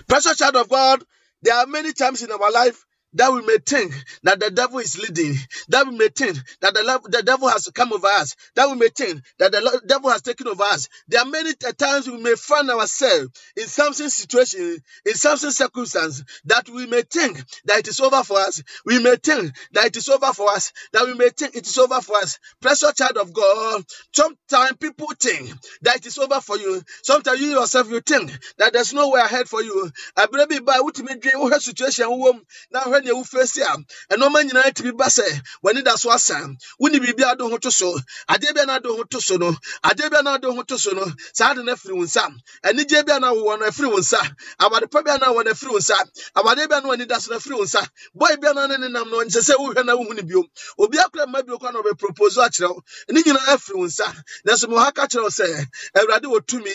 Precious 0.08 0.38
child 0.38 0.56
of 0.56 0.70
God, 0.70 1.04
there 1.42 1.56
are 1.56 1.68
many 1.68 1.94
times 1.94 2.22
in 2.22 2.32
our 2.32 2.52
life 2.52 2.86
that 3.14 3.34
we 3.34 3.42
may 3.46 3.58
think 3.66 3.94
that 4.24 4.40
the 4.40 4.52
devil 4.52 4.80
is 4.80 4.98
leading, 4.98 5.36
that 5.70 5.88
we 5.88 5.98
may 5.98 6.10
think 6.10 6.38
that 6.62 6.74
the, 6.74 6.84
the 7.10 7.24
devil 7.24 7.50
has 7.50 7.70
come 7.74 7.94
over 7.94 8.08
us, 8.08 8.36
that 8.56 8.70
we 8.70 8.76
may 8.76 8.90
think 8.90 9.22
that 9.40 9.52
the 9.52 9.62
lo- 9.62 9.80
devil 9.86 10.10
has 10.12 10.22
taken 10.22 10.48
over 10.48 10.64
us. 10.64 10.90
There 11.08 11.22
are 11.22 11.26
many 11.26 11.54
t- 11.54 11.72
times 11.74 12.10
we 12.10 12.18
may 12.18 12.36
find 12.36 12.70
ourselves 12.72 13.30
in 13.58 13.68
something 13.68 14.10
situation, 14.10 14.80
in 15.06 15.14
something 15.16 15.52
circumstance, 15.52 16.24
that 16.46 16.70
we 16.70 16.86
may 16.88 17.04
think 17.04 17.44
that 17.66 17.80
it 17.80 17.88
is 17.88 18.00
over 18.00 18.24
for 18.24 18.40
us. 18.40 18.64
We 18.86 19.00
may 19.04 19.16
think 19.18 19.54
that 19.74 19.88
it 19.88 19.98
is 19.98 20.10
over 20.10 20.34
for 20.34 20.50
us, 20.52 20.72
that 20.94 21.06
we 21.06 21.14
may 21.16 21.30
think 21.30 21.56
it 21.56 21.68
is 21.68 21.78
over 21.78 22.02
for 22.02 22.18
us. 22.18 22.40
Precious 22.62 22.94
child 22.96 23.18
of 23.18 23.34
God, 23.34 23.84
sometimes 24.14 24.78
people 24.80 25.10
think 25.20 25.52
that 25.84 25.98
it 25.98 26.06
is 26.06 26.18
over 26.18 26.42
for 26.42 26.58
you. 26.58 26.82
Sometimes 27.04 27.42
you 27.42 27.50
yourself 27.52 27.90
you 27.90 28.02
think 28.02 28.32
that 28.58 28.74
there's 28.74 28.94
no 28.94 29.10
way 29.10 29.22
ahead 29.22 29.48
for 29.50 29.62
you. 29.64 29.92
I 30.18 30.28
believe 30.28 30.66
by 30.66 30.80
what 30.82 31.62
situation 31.62 32.44
now 32.72 32.84
when 33.04 33.18
you 33.18 33.24
face 33.24 33.58
ya 33.58 33.76
and 34.10 34.20
no 34.20 34.30
man 34.30 34.48
united 34.48 34.84
be 34.84 34.92
basse 34.92 35.42
when 35.62 35.78
it 35.78 35.86
does 35.86 36.06
was 36.06 36.24
sam 36.24 36.58
when 36.78 36.94
you 36.94 37.02
be 37.02 37.24
ado 37.24 37.50
ho 37.50 37.58
to 37.58 37.72
so. 37.72 37.96
Adebia 38.30 38.66
na 38.68 38.76
ado 38.78 38.96
ho 38.96 39.04
to 39.04 39.22
so 39.22 39.36
no 39.38 39.54
adebia 39.84 40.24
na 40.24 40.36
ado 40.36 40.54
ho 40.54 40.64
to 40.64 40.78
so 40.78 40.92
no 40.92 41.06
saa 41.34 41.54
de 41.54 41.64
na 41.64 41.76
firi 41.76 41.94
wo 41.96 42.04
nsa. 42.04 42.30
Ani 42.64 42.86
je 42.86 43.04
bia 43.04 43.20
na 43.20 43.32
wo 43.34 43.56
na 43.58 43.68
firi 43.72 43.90
wo 43.92 44.00
nsa. 44.00 44.20
Abade 44.60 44.90
pa 44.92 45.02
bia 45.04 45.18
na 45.18 45.32
wo 45.32 45.42
na 45.44 45.52
firi 45.54 45.72
wo 45.72 45.80
nsa. 45.80 45.96
Abade 46.36 46.68
bia 46.70 46.82
na 46.82 46.90
wani 46.90 47.06
das 47.06 47.30
na 47.30 47.40
firi 47.40 47.56
wo 47.56 47.64
nsa. 47.64 47.88
Boy 48.14 48.36
bia 48.42 48.54
na 48.54 48.68
ne 48.68 48.90
nam 48.90 49.10
no 49.10 49.24
nse 49.24 49.42
se 49.42 49.54
wo 49.58 49.74
hwe 49.74 49.84
na 49.86 49.96
wo 49.96 50.04
hu 50.06 50.14
ni 50.14 50.22
bio. 50.22 50.44
Obi 50.80 51.00
akra 51.00 51.28
ma 51.28 51.42
bio 51.42 51.58
kwa 51.58 51.72
na 51.72 51.82
be 51.82 51.92
propose 51.98 52.38
akyerɛ 52.38 52.70
wo. 52.70 52.82
Ni 53.10 53.22
nyina 53.24 53.40
afiri 53.48 53.78
wo 53.80 53.86
nsa. 53.86 54.06
Na 54.46 54.56
so 54.56 54.68
mo 54.68 54.78
ha 54.80 54.92
ka 54.92 55.08
kyerɛ 55.08 55.24
wo 55.24 55.30
sɛ 55.30 55.68
awurade 55.98 56.26
wɔ 56.26 56.40
tumi. 56.46 56.74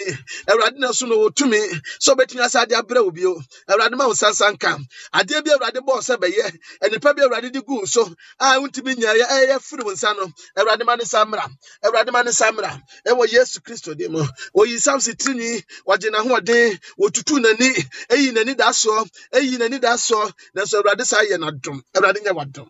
Awurade 0.49 0.79
na 0.79 0.93
so 0.93 1.07
no 1.07 1.17
wɔ 1.19 1.35
tumi. 1.35 1.61
Sɛ 2.01 2.15
obetumi 2.17 2.43
asa 2.45 2.61
ade 2.63 2.73
abrɛ 2.73 3.05
wo 3.05 3.11
bio. 3.11 3.43
Awurade 3.69 3.97
ma 3.97 4.07
wo 4.07 4.15
sansan 4.15 4.59
ka 4.59 4.79
adeɛ 5.15 5.45
bi 5.45 5.51
awurade 5.53 5.81
bɔɔ 5.87 6.01
sɛ 6.03 6.16
bɛyɛ 6.19 6.47
nnipa 6.89 7.15
bi 7.17 7.23
awurade 7.23 7.53
de 7.53 7.61
guu 7.63 7.87
so 7.87 8.03
a 8.41 8.59
wontumi 8.61 8.97
nya 8.97 9.13
ɛyɛ 9.15 9.27
ɛyɛ 9.27 9.57
firi 9.63 9.85
wo 9.85 9.93
nsa 9.93 10.15
no. 10.17 10.27
Awurade 10.57 10.85
ma 10.85 10.95
ne 10.97 11.05
nsa 11.05 11.25
mmra. 11.25 11.45
Awurade 11.85 12.13
ma 12.13 12.23
ne 12.23 12.31
nsa 12.31 12.53
mmra. 12.53 12.71
Ɛwɔ 13.07 13.25
yesu 13.33 13.61
kristo 13.61 13.95
dim 13.97 14.15
oyi 14.57 14.79
samson 14.79 15.15
tirinwi 15.15 15.65
wɔgye 15.87 16.11
n'ahoɔden 16.11 16.79
wɔtutu 16.99 17.41
n'ani 17.41 17.69
eyi 18.11 18.33
n'ani 18.33 18.57
da 18.57 18.71
soɔ 18.73 19.09
eyi 19.33 19.57
n'ani 19.59 19.81
da 19.81 19.95
soɔ 19.97 20.33
nanso 20.55 20.79
awurade 20.83 21.05
saa 21.05 21.23
yɛ 21.25 21.37
n'adom. 21.39 21.83
Awurade 21.95 22.21
nyɛ 22.25 22.33
wadom. 22.35 22.69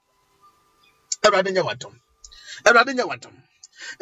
Awurade 1.24 1.50
nyɛ 1.54 1.62
wadom. 1.64 1.94
Awurade 2.64 2.92
nyɛ 2.94 3.04
wadom 3.08 3.34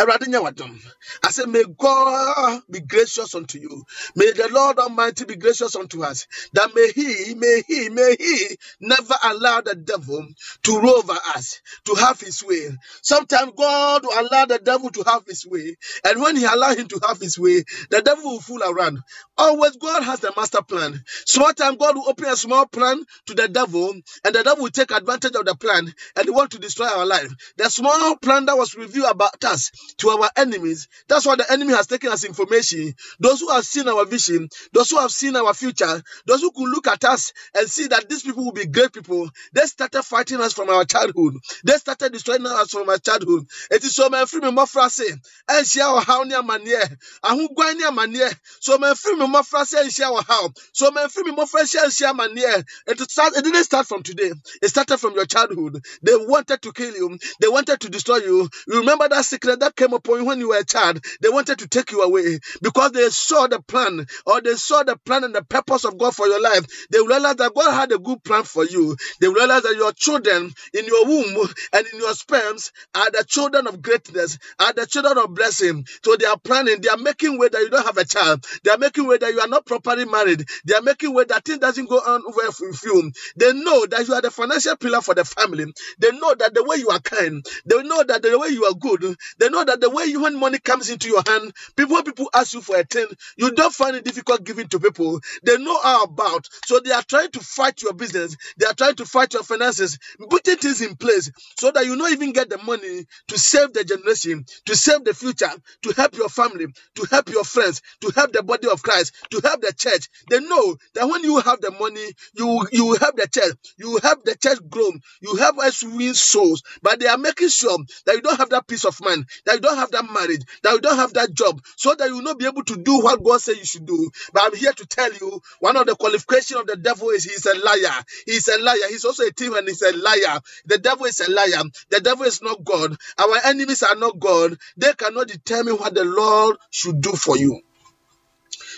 I 0.01 1.31
said, 1.31 1.49
May 1.49 1.65
God 1.79 2.63
be 2.71 2.81
gracious 2.81 3.35
unto 3.35 3.59
you. 3.59 3.85
May 4.17 4.33
the 4.33 4.49
Lord 4.51 4.79
Almighty 4.79 5.25
be 5.25 5.37
gracious 5.37 5.77
unto 5.77 6.03
us. 6.05 6.27
That 6.53 6.75
may 6.75 6.91
He, 6.93 7.35
may 7.35 7.63
He, 7.67 7.89
may 7.91 8.17
He 8.19 8.57
never 8.81 9.15
allow 9.25 9.61
the 9.61 9.75
devil 9.75 10.27
to 10.65 10.81
rule 10.81 10.97
over 10.99 11.19
us, 11.35 11.61
to 11.87 11.95
have 11.95 12.21
his 12.21 12.43
way. 12.45 12.71
Sometimes 13.03 13.53
God 13.57 14.03
will 14.05 14.21
allow 14.29 14.47
the 14.47 14.59
devil 14.59 14.91
to 14.91 15.03
have 15.05 15.27
his 15.27 15.47
way. 15.47 15.77
And 16.05 16.21
when 16.21 16.37
He 16.37 16.45
allow 16.45 16.75
him 16.75 16.89
to 16.89 17.01
have 17.07 17.21
his 17.21 17.39
way, 17.39 17.65
the 17.91 18.03
devil 18.03 18.25
will 18.33 18.41
fool 18.41 18.63
around. 18.63 19.01
Always 19.37 19.77
God 19.77 20.03
has 20.05 20.21
the 20.21 20.33
master 20.37 20.63
plan. 20.63 21.03
Sometimes 21.27 21.77
God 21.79 21.97
will 21.97 22.09
open 22.09 22.27
a 22.27 22.37
small 22.37 22.67
plan 22.67 23.05
to 23.27 23.35
the 23.35 23.49
devil, 23.49 23.93
and 24.25 24.35
the 24.35 24.43
devil 24.43 24.65
will 24.65 24.71
take 24.71 24.91
advantage 24.91 25.35
of 25.35 25.45
the 25.45 25.55
plan 25.55 25.93
and 26.17 26.31
want 26.35 26.53
to 26.53 26.59
destroy 26.59 26.87
our 26.87 27.07
life. 27.07 27.33
The 27.57 27.69
small 27.71 28.17
plan 28.17 28.47
that 28.47 28.57
was 28.57 28.75
revealed 28.75 29.11
about 29.11 29.43
us 29.45 29.71
to 29.99 30.09
our 30.11 30.31
enemies, 30.37 30.89
that's 31.09 31.27
what 31.27 31.39
the 31.39 31.53
enemy 31.53 31.73
has 31.75 31.87
taken 31.87 32.11
as 32.13 32.25
information. 32.25 32.95
Those 33.21 33.41
who 33.41 33.51
have 33.51 33.65
seen 33.65 33.89
our 33.89 34.05
vision, 34.05 34.49
those 34.73 34.91
who 34.91 34.99
have 34.99 35.11
seen 35.11 35.37
our 35.37 35.55
future, 35.55 36.03
those 36.27 36.41
who 36.41 36.51
could 36.53 36.69
look 36.69 36.87
at 36.87 37.05
us 37.05 37.33
and 37.57 37.69
see 37.69 37.87
that 37.89 38.09
these 38.09 38.23
people 38.23 38.45
will 38.45 38.53
be 38.53 38.67
great 38.67 38.93
people, 38.93 39.31
they 39.53 39.63
started 39.63 40.03
fighting 40.03 40.41
us 40.41 40.53
from 40.53 40.69
our 40.71 40.85
childhood. 40.85 41.35
They 41.65 41.75
started 41.75 42.13
destroying 42.13 42.47
us 42.47 42.71
from 42.71 42.89
our 42.89 42.99
childhood. 42.99 43.47
It 43.71 43.85
is 43.85 43.95
so 43.95 44.09
my 44.09 44.25
free 44.25 44.41
me 44.41 44.51
more 44.51 44.67
say, 44.67 45.09
and 45.49 45.67
share 45.67 45.87
our 45.87 46.01
how 46.03 46.23
near 46.23 46.43
manier, 46.43 46.97
and 47.25 47.41
who 47.41 47.49
go 47.55 47.73
near 47.73 47.91
manier. 47.91 48.33
So 48.61 48.79
my 48.79 48.95
free 48.95 49.17
me 49.17 49.27
more 49.27 49.43
say 49.45 49.81
and 49.83 49.93
share 49.93 50.09
our 50.09 50.23
how. 50.23 50.51
So 50.73 50.91
my 50.91 51.07
free 51.09 51.25
me 51.25 51.33
more 51.33 51.47
share 51.47 51.85
and 51.85 51.93
share 51.93 52.13
manier. 52.15 52.65
It 52.87 53.01
start. 53.11 53.37
It 53.37 53.45
didn't 53.45 53.65
start 53.65 53.87
from 53.87 54.03
today. 54.03 54.33
It 54.63 54.69
started 54.69 54.99
from 54.99 55.15
your 55.15 55.27
childhood. 55.27 55.85
They 56.03 56.17
wanted 56.17 56.63
to 56.63 56.73
kill 56.73 56.95
you. 56.95 57.19
They 57.41 57.49
wanted 57.49 57.81
to 57.81 57.89
destroy 57.89 58.17
you. 58.19 58.49
You 58.69 58.81
remember 58.81 59.09
that 59.09 59.25
sickness 59.25 59.57
that 59.65 59.77
came 59.77 59.93
upon 59.95 60.19
you 60.21 60.25
when 60.27 60.41
you 60.41 60.49
were 60.51 60.59
a 60.59 60.65
child. 60.65 61.01
They 61.21 61.29
wanted 61.31 61.59
to 61.61 61.69
take 61.69 61.91
you 61.93 62.03
away 62.03 62.39
because 62.63 62.93
they 62.93 63.09
saw 63.11 63.47
the 63.47 63.61
plan 63.63 64.07
or 64.27 64.41
they 64.41 64.55
saw 64.55 64.83
the 64.83 64.97
plan 64.97 65.25
and 65.25 65.35
the 65.35 65.43
purpose 65.45 65.85
of 65.85 65.99
God 65.99 66.15
for 66.15 66.27
your 66.27 66.41
life. 66.41 66.67
They 66.91 66.99
realized 67.01 67.39
that 67.39 67.55
God 67.55 67.73
had 67.73 67.93
a 67.93 67.99
good 67.99 68.23
plan 68.25 68.45
for 68.45 68.65
you. 68.65 68.97
They 69.21 69.29
realized 69.29 69.65
that 69.65 69.77
your 69.77 69.93
children 69.93 70.53
in 70.75 70.87
your 70.87 71.07
womb 71.07 71.49
and 71.73 71.87
in 71.93 71.99
your 72.01 72.15
sperms 72.15 72.73
are 72.95 73.11
the 73.11 73.25
children 73.27 73.67
of 73.67 73.83
greatness, 73.83 74.39
are 74.61 74.73
the 74.73 74.87
children 74.87 75.19
of 75.19 75.35
blessing. 75.35 75.87
So 76.05 76.17
they 76.17 76.27
are 76.27 76.39
planning, 76.39 76.81
they 76.83 76.89
are 76.89 76.97
making 76.99 77.39
way 77.39 77.49
that 77.49 77.61
you 77.61 77.71
don't 77.71 77.87
have 77.87 77.99
a 77.99 78.05
child. 78.05 78.45
They 78.65 78.71
are 78.71 78.79
making 78.79 79.07
way 79.07 79.19
that 79.19 79.33
you 79.33 79.41
are 79.41 79.49
not 79.49 79.67
properly 79.67 80.05
married. 80.05 80.47
They 80.65 80.75
are 80.75 80.83
making 80.83 81.15
way 81.15 81.25
that 81.25 81.45
things 81.45 81.59
doesn't 81.61 81.89
go 81.89 81.97
on 81.99 82.23
well 82.37 82.53
with 82.61 82.83
you. 82.85 83.13
They 83.37 83.53
know 83.53 83.87
that 83.87 84.07
you 84.09 84.15
are 84.15 84.23
the 84.23 84.31
financial 84.31 84.77
pillar 84.77 85.01
for 85.01 85.15
the 85.15 85.25
family. 85.25 85.67
They 85.99 86.11
know 86.13 86.35
that 86.35 86.55
the 86.55 86.65
way 86.65 86.77
you 86.77 86.91
are 86.91 87.01
kind, 87.01 87.45
they 87.67 87.83
know 87.83 88.03
that 88.05 88.23
the 88.23 88.39
way 88.39 88.49
you 88.49 88.65
are 88.67 88.75
good, 88.75 89.17
they 89.39 89.49
know 89.55 89.65
that 89.65 89.81
the 89.81 89.91
way 89.91 90.05
you 90.07 90.23
when 90.23 90.39
money 90.39 90.59
comes 90.59 90.91
into 90.91 91.09
your 91.09 91.23
hand, 91.27 91.53
people 91.77 92.03
people 92.03 92.31
ask 92.35 92.55
you 92.55 92.61
for 92.63 92.77
a 92.79 92.85
thing, 92.85 93.07
you 93.37 93.53
don't 93.53 93.75
find 93.75 93.97
it 93.97 94.05
difficult 94.05 94.45
giving 94.45 94.69
to 94.69 94.81
people. 94.81 95.21
They 95.45 95.59
know 95.59 95.81
how 95.83 96.05
about. 96.05 96.49
So 96.67 96.81
they 96.81 96.93
are 96.93 97.03
trying 97.03 97.31
to 97.33 97.41
fight 97.41 97.83
your 97.83 97.95
business. 97.95 98.37
They 98.59 98.67
are 98.67 98.75
trying 98.75 98.97
to 98.97 99.07
fight 99.07 99.35
your 99.35 99.45
finances, 99.45 99.99
putting 100.31 100.57
things 100.59 100.83
in 100.83 100.97
place 100.97 101.31
so 101.59 101.71
that 101.73 101.87
you 101.87 101.97
don't 101.97 102.13
even 102.13 102.33
get 102.33 102.51
the 102.51 102.59
money 102.59 103.07
to 103.29 103.39
save 103.39 103.73
the 103.73 103.85
generation, 103.85 104.45
to 104.67 104.77
save 104.77 105.05
the 105.05 105.15
future, 105.15 105.51
to 105.83 105.93
help 105.93 106.17
your 106.17 106.29
family, 106.29 106.67
to 106.97 107.07
help 107.11 107.29
your 107.31 107.45
friends, 107.45 107.83
to 108.01 108.11
help 108.15 108.33
the 108.33 108.43
body 108.43 108.69
of 108.69 108.83
Christ, 108.83 109.15
to 109.31 109.41
help 109.45 109.61
the 109.63 109.73
church. 109.73 110.09
They 110.31 110.41
know 110.41 110.77
that 110.95 111.07
when 111.09 111.23
you 111.25 111.39
have 111.41 111.61
the 111.61 111.71
money, 111.73 112.13
you 112.35 112.67
you 112.73 112.87
will 112.87 112.99
help 112.99 113.17
the 113.17 113.29
church, 113.29 113.57
you 113.79 113.93
will 113.93 114.01
help 114.01 114.25
the 114.25 114.37
church 114.37 114.59
grow, 114.69 114.91
you 115.21 115.37
help 115.37 115.59
us 115.59 115.83
win 115.83 116.15
souls. 116.15 116.63
But 116.83 117.01
they 117.01 117.07
are 117.09 117.19
making 117.19 117.49
sure 117.49 117.79
that 118.07 118.15
you 118.17 118.23
don't 118.23 118.39
have 118.39 118.51
that 118.51 118.67
peace 118.67 118.85
of 118.85 119.01
mind, 119.01 119.27
that 119.47 119.55
you 119.55 119.61
don't 119.61 119.77
have 119.79 119.91
that 119.93 120.11
marriage, 120.11 120.43
that 120.63 120.73
you 120.73 120.81
don't 120.81 120.97
have 120.97 121.15
that 121.15 121.33
job, 121.35 121.61
so 121.77 121.95
that 121.95 122.09
you 122.09 122.17
will 122.17 122.23
not 122.23 122.39
be 122.39 122.47
able 122.47 122.65
to 122.65 122.77
do 122.77 123.01
what 123.01 123.23
God 123.23 123.41
said 123.41 123.57
you 123.57 123.65
should 123.65 123.87
do. 123.87 124.11
But 124.33 124.45
I'm 124.45 124.57
here 124.57 124.73
to 124.73 124.87
tell 124.87 125.13
you 125.13 125.41
one 125.61 125.77
of 125.77 125.87
the 125.87 125.97
qualifications 125.97 126.61
of 126.61 126.67
the 126.67 126.77
devil 126.77 127.11
is 127.11 127.25
he's 127.25 127.47
a 127.47 127.55
liar. 127.59 128.05
He's 128.27 128.49
a 128.49 128.59
liar. 128.63 128.89
He's 128.89 129.05
also 129.05 129.25
a 129.25 129.31
thief 129.31 129.55
and 129.57 129.69
he's 129.69 129.83
a 129.83 129.97
liar. 129.97 130.41
The 130.67 130.79
devil 130.79 131.07
is 131.07 131.21
a 131.21 131.31
liar. 131.31 131.65
The 131.91 132.01
devil 132.01 132.25
is 132.27 132.43
not 132.43 132.65
God. 132.65 132.97
Our 133.19 133.39
enemies 133.47 133.83
are 133.83 133.97
not 133.97 134.19
God. 134.19 134.57
They 134.77 134.93
cannot 134.95 135.29
determine 135.29 135.77
what 135.77 135.95
the 135.95 136.05
Lord 136.05 136.57
should 136.71 137.01
do 137.01 137.13
for 137.13 137.37
you. 137.39 137.61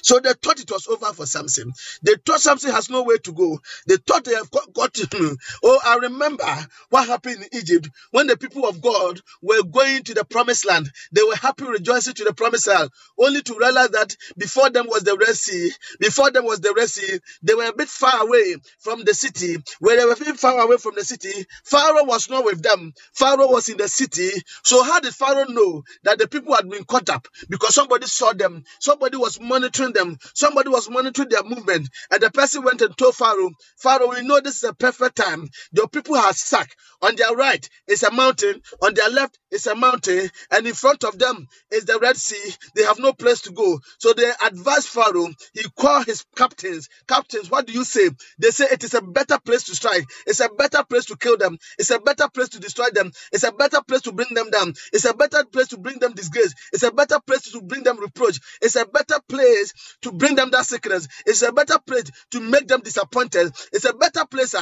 So 0.07 0.21
they 0.21 0.33
thought 0.35 0.61
it 0.61 0.71
was 0.71 0.87
over 0.87 1.13
for 1.13 1.27
Samson. 1.27 1.73
They 2.05 2.15
thought 2.25 2.41
Samson 2.41 2.71
has 2.71 2.91
no 2.91 3.03
way 3.03 3.19
to 3.25 3.33
go. 3.33 3.61
They 3.89 3.97
thought 3.97 4.25
they 4.25 4.35
have 4.37 4.51
got, 4.53 4.73
got. 4.73 4.97
Oh, 5.65 5.81
I 5.85 5.97
remember 5.97 6.45
what 6.91 7.09
happened 7.09 7.43
in 7.53 7.59
Egypt 7.59 7.89
when 8.13 8.29
the 8.29 8.37
people 8.37 8.67
of 8.67 8.81
God 8.81 9.21
were 9.43 9.63
going 9.65 10.05
to 10.05 10.15
the 10.15 10.25
promised 10.25 10.67
land. 10.67 10.91
They 11.13 11.23
were 11.25 11.37
happy, 11.37 11.65
rejoicing 11.65 12.15
to 12.15 12.25
the 12.25 12.35
promised 12.35 12.69
land, 12.69 12.91
only 13.19 13.43
to 13.43 13.57
realize 13.59 13.91
that 13.91 14.17
before 14.39 14.71
them 14.71 14.87
was 14.89 15.03
the 15.05 15.17
Red 15.17 15.37
Sea. 15.37 15.71
Before 16.01 16.31
them 16.31 16.45
was 16.45 16.61
the 16.61 16.73
Red 16.77 16.91
Sea. 16.91 17.19
They 17.43 17.55
were 17.55 17.67
a 17.67 17.75
bit 17.75 17.89
far 17.89 18.23
away 18.23 18.57
from 18.79 19.05
the 19.05 19.15
city. 19.15 19.57
Where 19.81 19.97
they 19.99 20.05
were 20.05 20.17
far 20.37 20.61
away 20.61 20.77
from 20.79 20.95
the 20.97 21.05
city, 21.05 21.47
Pharaoh 21.65 22.05
was 22.05 22.31
not 22.31 22.45
with 22.45 22.63
them. 22.63 22.95
Pharaoh 23.15 23.51
was 23.51 23.69
in 23.69 23.79
the 23.79 23.89
city. 23.89 24.31
So 24.65 24.83
how 24.85 25.01
did 25.01 25.15
Pharaoh 25.15 25.47
know 25.49 25.83
that 26.05 26.19
the 26.19 26.29
people 26.29 26.55
had 26.55 26.69
been 26.71 26.85
caught 26.85 27.11
up? 27.11 27.29
Because 27.49 27.75
somebody 27.75 28.07
saw 28.07 28.33
them. 28.33 28.65
Somebody 28.81 29.17
was 29.17 29.41
monitoring 29.41 29.93
them. 29.97 30.19
Somebody 30.35 30.69
was 30.69 30.89
monitoring 30.91 31.29
their 31.29 31.43
movement, 31.43 31.89
and 32.11 32.21
the 32.21 32.31
person 32.31 32.63
went 32.63 32.83
and 32.83 32.97
told 32.97 33.15
Pharaoh, 33.17 33.51
Pharaoh, 33.79 34.11
we 34.11 34.23
know 34.23 34.41
this 34.41 34.59
is 34.59 34.65
a 34.65 34.75
perfect 34.75 35.17
time. 35.17 35.49
Your 35.73 35.89
people 35.89 36.17
are 36.17 36.33
stuck. 36.33 36.69
On 37.03 37.15
their 37.15 37.35
right 37.35 37.69
is 37.87 38.03
a 38.03 38.11
mountain, 38.11 38.63
on 38.83 38.95
their 38.95 39.11
left 39.11 39.39
is 39.51 39.67
a 39.67 39.75
mountain, 39.75 40.31
and 40.51 40.67
in 40.67 40.75
front 40.75 41.05
of 41.05 41.19
them 41.19 41.47
is 41.71 41.85
the 41.85 41.99
Red 41.99 42.17
Sea. 42.17 42.55
They 42.75 42.85
have 42.85 42.99
no 42.99 43.13
place 43.13 43.43
to 43.43 43.53
go. 43.53 43.81
So 43.99 44.13
they 44.13 44.31
advised 44.45 44.89
Pharaoh, 44.89 45.29
he 45.53 45.65
called 45.79 46.07
his 46.07 46.25
captains. 46.37 46.89
Captains, 47.07 47.51
what 47.51 47.67
do 47.67 47.73
you 47.73 47.85
say? 47.85 48.11
They 48.39 48.51
say 48.51 48.67
it 48.71 48.83
is 48.85 48.95
a 48.95 49.03
better 49.03 49.39
place 49.39 49.65
to 49.65 49.75
strike. 49.75 50.07
It's 50.27 50.41
a 50.41 50.49
better 50.49 50.85
place 50.85 51.07
to 51.07 51.17
kill 51.17 51.37
them. 51.37 51.59
It's 51.79 51.91
a 51.91 51.99
better 51.99 52.29
place 52.29 52.49
to 52.51 52.61
destroy 52.61 52.91
them. 52.93 53.13
It's 53.33 53.45
a 53.45 53.53
better 53.53 53.83
place 53.83 54.03
to 54.03 54.13
bring 54.13 54.29
them 54.33 54.51
down. 54.51 54.75
It's 54.93 55.05
a 55.05 55.15
better 55.15 55.45
place 55.45 55.69
to 55.69 55.79
bring 55.79 55.99
them 55.99 56.15
disgrace. 56.15 56.55
It's 56.73 56.83
a 56.83 56.91
better 56.93 57.19
place 57.27 57.51
to 57.53 57.63
bring 57.63 57.83
them 57.83 57.99
reproach. 58.01 58.39
It's 58.63 58.77
a 58.77 58.87
better 58.87 59.21
place 59.29 59.73
to 60.03 60.13
bring 60.13 60.35
them 60.37 60.51
that 60.53 60.67
sickness. 60.67 61.09
It's 61.27 61.43
a 61.43 61.53
better 61.53 61.79
place 61.87 62.11
to 62.33 62.41
make 62.41 62.69
them 62.69 62.81
disappointed. 62.83 63.53
It's 63.73 63.85
a 63.87 63.95
better 63.95 64.25
place. 64.27 64.55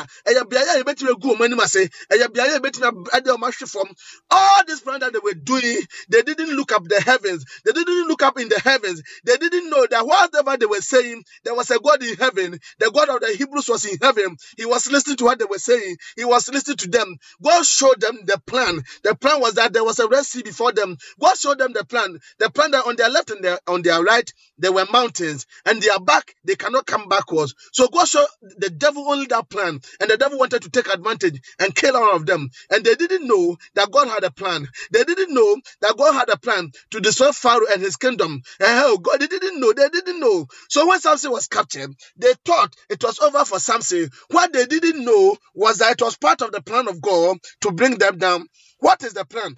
All 4.30 4.62
this 4.66 4.80
plan 4.80 5.00
that 5.00 5.12
they 5.12 5.18
were 5.20 5.34
doing, 5.34 5.78
they 6.08 6.22
didn't 6.22 6.56
look 6.56 6.72
up 6.72 6.84
the 6.84 7.00
heavens. 7.00 7.44
They 7.64 7.72
didn't 7.72 8.08
look 8.08 8.22
up 8.22 8.38
in 8.38 8.48
the 8.48 8.60
heavens. 8.60 9.02
They 9.24 9.36
didn't 9.36 9.70
know 9.70 9.86
that 9.90 10.06
whatever 10.06 10.56
they 10.56 10.66
were 10.66 10.80
saying, 10.80 11.24
there 11.44 11.54
was 11.54 11.70
a 11.70 11.78
God 11.78 12.02
in 12.02 12.16
heaven. 12.16 12.58
The 12.78 12.90
God 12.90 13.08
of 13.10 13.20
the 13.20 13.34
Hebrews 13.36 13.68
was 13.68 13.84
in 13.84 13.98
heaven. 14.02 14.36
He 14.56 14.66
was 14.66 14.90
listening 14.90 15.16
to 15.18 15.24
what 15.24 15.38
they 15.38 15.44
were 15.46 15.58
saying. 15.58 15.96
He 16.16 16.24
was 16.24 16.48
listening 16.48 16.76
to 16.78 16.88
them. 16.88 17.16
God 17.42 17.64
showed 17.64 18.00
them 18.00 18.18
the 18.26 18.40
plan. 18.46 18.82
The 19.04 19.14
plan 19.14 19.40
was 19.40 19.54
that 19.54 19.72
there 19.72 19.84
was 19.84 19.98
a 20.00 20.08
Red 20.08 20.24
Sea 20.24 20.42
before 20.42 20.72
them. 20.72 20.96
God 21.20 21.36
showed 21.38 21.58
them 21.58 21.72
the 21.72 21.84
plan. 21.84 22.18
The 22.38 22.50
plan 22.50 22.72
that 22.72 22.86
on 22.86 22.96
their 22.96 23.10
left 23.10 23.30
and 23.30 23.44
their, 23.44 23.58
on 23.68 23.82
their 23.82 24.02
right, 24.02 24.30
there 24.58 24.72
were 24.72 24.86
mountains. 24.92 25.03
And 25.66 25.82
they 25.82 25.88
are 25.88 26.00
back, 26.00 26.34
they 26.44 26.54
cannot 26.54 26.86
come 26.86 27.08
backwards. 27.08 27.54
So 27.72 27.88
God 27.88 28.06
showed 28.06 28.26
the 28.58 28.70
devil 28.70 29.08
only 29.08 29.26
that 29.26 29.48
plan. 29.48 29.80
And 30.00 30.10
the 30.10 30.16
devil 30.16 30.38
wanted 30.38 30.62
to 30.62 30.70
take 30.70 30.92
advantage 30.92 31.40
and 31.58 31.74
kill 31.74 31.96
all 31.96 32.16
of 32.16 32.26
them. 32.26 32.50
And 32.70 32.84
they 32.84 32.94
didn't 32.94 33.26
know 33.26 33.56
that 33.74 33.90
God 33.90 34.08
had 34.08 34.24
a 34.24 34.30
plan. 34.30 34.68
They 34.92 35.04
didn't 35.04 35.32
know 35.34 35.56
that 35.80 35.96
God 35.96 36.12
had 36.14 36.28
a 36.28 36.38
plan 36.38 36.70
to 36.90 37.00
destroy 37.00 37.32
Pharaoh 37.32 37.66
and 37.72 37.82
his 37.82 37.96
kingdom. 37.96 38.42
And 38.60 38.68
hell, 38.68 38.98
God, 38.98 39.20
they 39.20 39.26
didn't 39.26 39.60
know. 39.60 39.72
They 39.72 39.88
didn't 39.88 40.20
know. 40.20 40.46
So 40.68 40.86
when 40.88 41.00
Samson 41.00 41.30
was 41.30 41.48
captured, 41.48 41.94
they 42.16 42.32
thought 42.44 42.74
it 42.88 43.02
was 43.02 43.18
over 43.18 43.44
for 43.44 43.58
Samson. 43.58 44.10
What 44.30 44.52
they 44.52 44.66
didn't 44.66 45.04
know 45.04 45.36
was 45.54 45.78
that 45.78 45.92
it 45.92 46.02
was 46.02 46.16
part 46.16 46.42
of 46.42 46.52
the 46.52 46.62
plan 46.62 46.88
of 46.88 47.00
God 47.00 47.38
to 47.62 47.72
bring 47.72 47.98
them 47.98 48.18
down. 48.18 48.46
What 48.78 49.02
is 49.02 49.14
the 49.14 49.24
plan? 49.24 49.54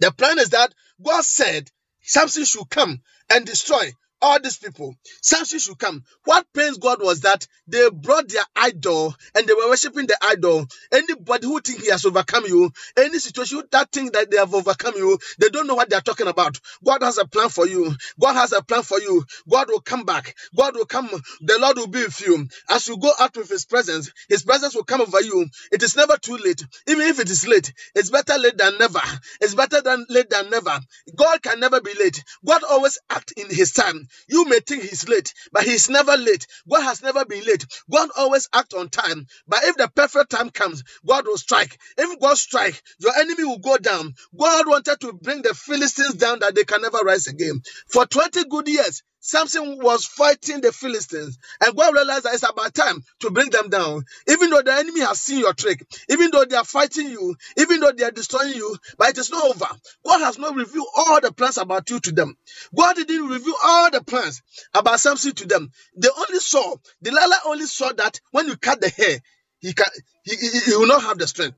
The 0.00 0.12
plan 0.12 0.38
is 0.38 0.50
that 0.50 0.72
God 1.02 1.24
said 1.24 1.70
Samson 2.02 2.44
should 2.44 2.70
come 2.70 3.00
and 3.30 3.44
destroy 3.44 3.92
all 4.22 4.40
these 4.40 4.58
people. 4.58 4.94
Samson 5.22 5.58
should 5.60 5.78
come. 5.78 6.04
What 6.24 6.46
pains 6.54 6.78
God 6.78 7.02
was 7.02 7.20
that 7.22 7.46
they 7.68 7.88
brought 7.90 8.28
their 8.28 8.44
idol 8.56 9.14
and 9.34 9.46
they 9.46 9.54
were 9.54 9.68
worshiping 9.68 10.06
the 10.06 10.18
idol. 10.22 10.66
Anybody 10.92 11.46
who 11.46 11.60
think 11.60 11.82
he 11.82 11.90
has 11.90 12.06
overcome 12.06 12.44
you, 12.46 12.70
any 12.98 13.18
situation 13.18 13.62
that 13.72 13.92
think 13.92 14.14
that 14.14 14.30
they 14.30 14.38
have 14.38 14.54
overcome 14.54 14.94
you, 14.96 15.18
they 15.38 15.48
don't 15.50 15.66
know 15.66 15.74
what 15.76 15.90
they 15.90 15.96
are 15.96 16.02
talking 16.02 16.28
about. 16.28 16.58
God 16.84 17.02
has 17.02 17.18
a 17.18 17.26
plan 17.26 17.50
for 17.50 17.66
you. 17.66 17.94
God 18.20 18.34
has 18.34 18.52
a 18.52 18.62
plan 18.62 18.82
for 18.82 19.00
you. 19.00 19.24
God 19.50 19.68
will 19.68 19.80
come 19.80 20.04
back. 20.04 20.36
God 20.56 20.76
will 20.76 20.86
come. 20.86 21.08
The 21.42 21.58
Lord 21.60 21.78
will 21.78 21.88
be 21.88 22.04
with 22.04 22.20
you. 22.26 22.48
As 22.70 22.88
you 22.88 22.98
go 22.98 23.12
out 23.20 23.36
with 23.36 23.50
his 23.50 23.66
presence, 23.66 24.12
his 24.28 24.44
presence 24.44 24.74
will 24.74 24.84
come 24.84 25.02
over 25.02 25.22
you. 25.22 25.46
It 25.72 25.82
is 25.82 25.96
never 25.96 26.16
too 26.18 26.36
late. 26.38 26.64
Even 26.88 27.06
if 27.08 27.20
it 27.20 27.30
is 27.30 27.46
late, 27.48 27.72
it's 27.94 28.10
better 28.10 28.38
late 28.38 28.58
than 28.58 28.78
never. 28.78 29.00
It's 29.40 29.54
better 29.54 29.82
than 29.82 30.06
late 30.10 30.30
than 30.30 30.50
never. 30.50 30.78
God 31.16 31.42
can 31.42 31.60
never 31.60 31.80
be 31.80 31.94
late. 31.98 32.24
God 32.46 32.62
always 32.64 32.98
act 33.10 33.32
in 33.36 33.48
his 33.50 33.72
time. 33.72 34.07
You 34.28 34.44
may 34.46 34.60
think 34.60 34.82
he's 34.84 35.08
late, 35.08 35.34
but 35.52 35.64
he's 35.64 35.88
never 35.88 36.16
late. 36.16 36.46
God 36.70 36.82
has 36.82 37.02
never 37.02 37.24
been 37.24 37.44
late. 37.44 37.66
God 37.90 38.10
always 38.16 38.48
act 38.54 38.74
on 38.74 38.88
time. 38.90 39.26
But 39.48 39.64
if 39.64 39.76
the 39.76 39.88
perfect 39.88 40.30
time 40.30 40.50
comes, 40.50 40.84
God 41.06 41.26
will 41.26 41.38
strike. 41.38 41.78
If 41.98 42.20
God 42.20 42.38
strike, 42.38 42.80
your 43.00 43.14
enemy 43.16 43.44
will 43.44 43.58
go 43.58 43.78
down. 43.78 44.14
God 44.38 44.66
wanted 44.68 45.00
to 45.00 45.12
bring 45.14 45.42
the 45.42 45.54
Philistines 45.54 46.14
down 46.14 46.40
that 46.40 46.54
they 46.54 46.64
can 46.64 46.82
never 46.82 46.98
rise 46.98 47.26
again. 47.28 47.62
For 47.90 48.06
20 48.06 48.44
good 48.46 48.68
years, 48.68 49.02
Samson 49.20 49.78
was 49.80 50.04
fighting 50.06 50.60
the 50.60 50.72
Philistines, 50.72 51.38
and 51.60 51.76
God 51.76 51.94
realized 51.94 52.24
that 52.24 52.34
it's 52.34 52.48
about 52.48 52.74
time 52.74 53.02
to 53.20 53.30
bring 53.30 53.50
them 53.50 53.68
down. 53.70 54.04
Even 54.28 54.50
though 54.50 54.62
the 54.62 54.72
enemy 54.74 55.00
has 55.00 55.20
seen 55.20 55.40
your 55.40 55.54
trick, 55.54 55.86
even 56.08 56.30
though 56.32 56.44
they 56.44 56.56
are 56.56 56.64
fighting 56.64 57.08
you, 57.08 57.36
even 57.56 57.80
though 57.80 57.92
they 57.92 58.04
are 58.04 58.10
destroying 58.12 58.54
you, 58.54 58.76
but 58.98 59.10
it 59.10 59.18
is 59.18 59.30
not 59.30 59.44
over. 59.44 59.66
God 60.06 60.20
has 60.20 60.38
not 60.38 60.54
revealed 60.56 60.86
all 60.96 61.20
the 61.20 61.32
plans 61.32 61.58
about 61.58 61.90
you 61.90 62.00
to 62.00 62.12
them. 62.12 62.36
God 62.76 62.96
didn't 62.96 63.28
reveal 63.28 63.54
all 63.64 63.90
the 63.90 64.02
plans 64.02 64.42
about 64.74 65.00
Samson 65.00 65.34
to 65.34 65.46
them. 65.46 65.70
They 65.96 66.08
only 66.16 66.40
saw, 66.40 66.76
Delilah 67.02 67.40
only 67.46 67.66
saw 67.66 67.92
that 67.92 68.20
when 68.32 68.48
you 68.48 68.56
cut 68.56 68.80
the 68.80 68.88
hair, 68.90 69.20
he 69.60 69.72
can 69.74 69.86
he, 70.24 70.36
he, 70.36 70.60
he 70.70 70.76
will 70.76 70.86
not 70.86 71.02
have 71.02 71.18
the 71.18 71.26
strength. 71.26 71.56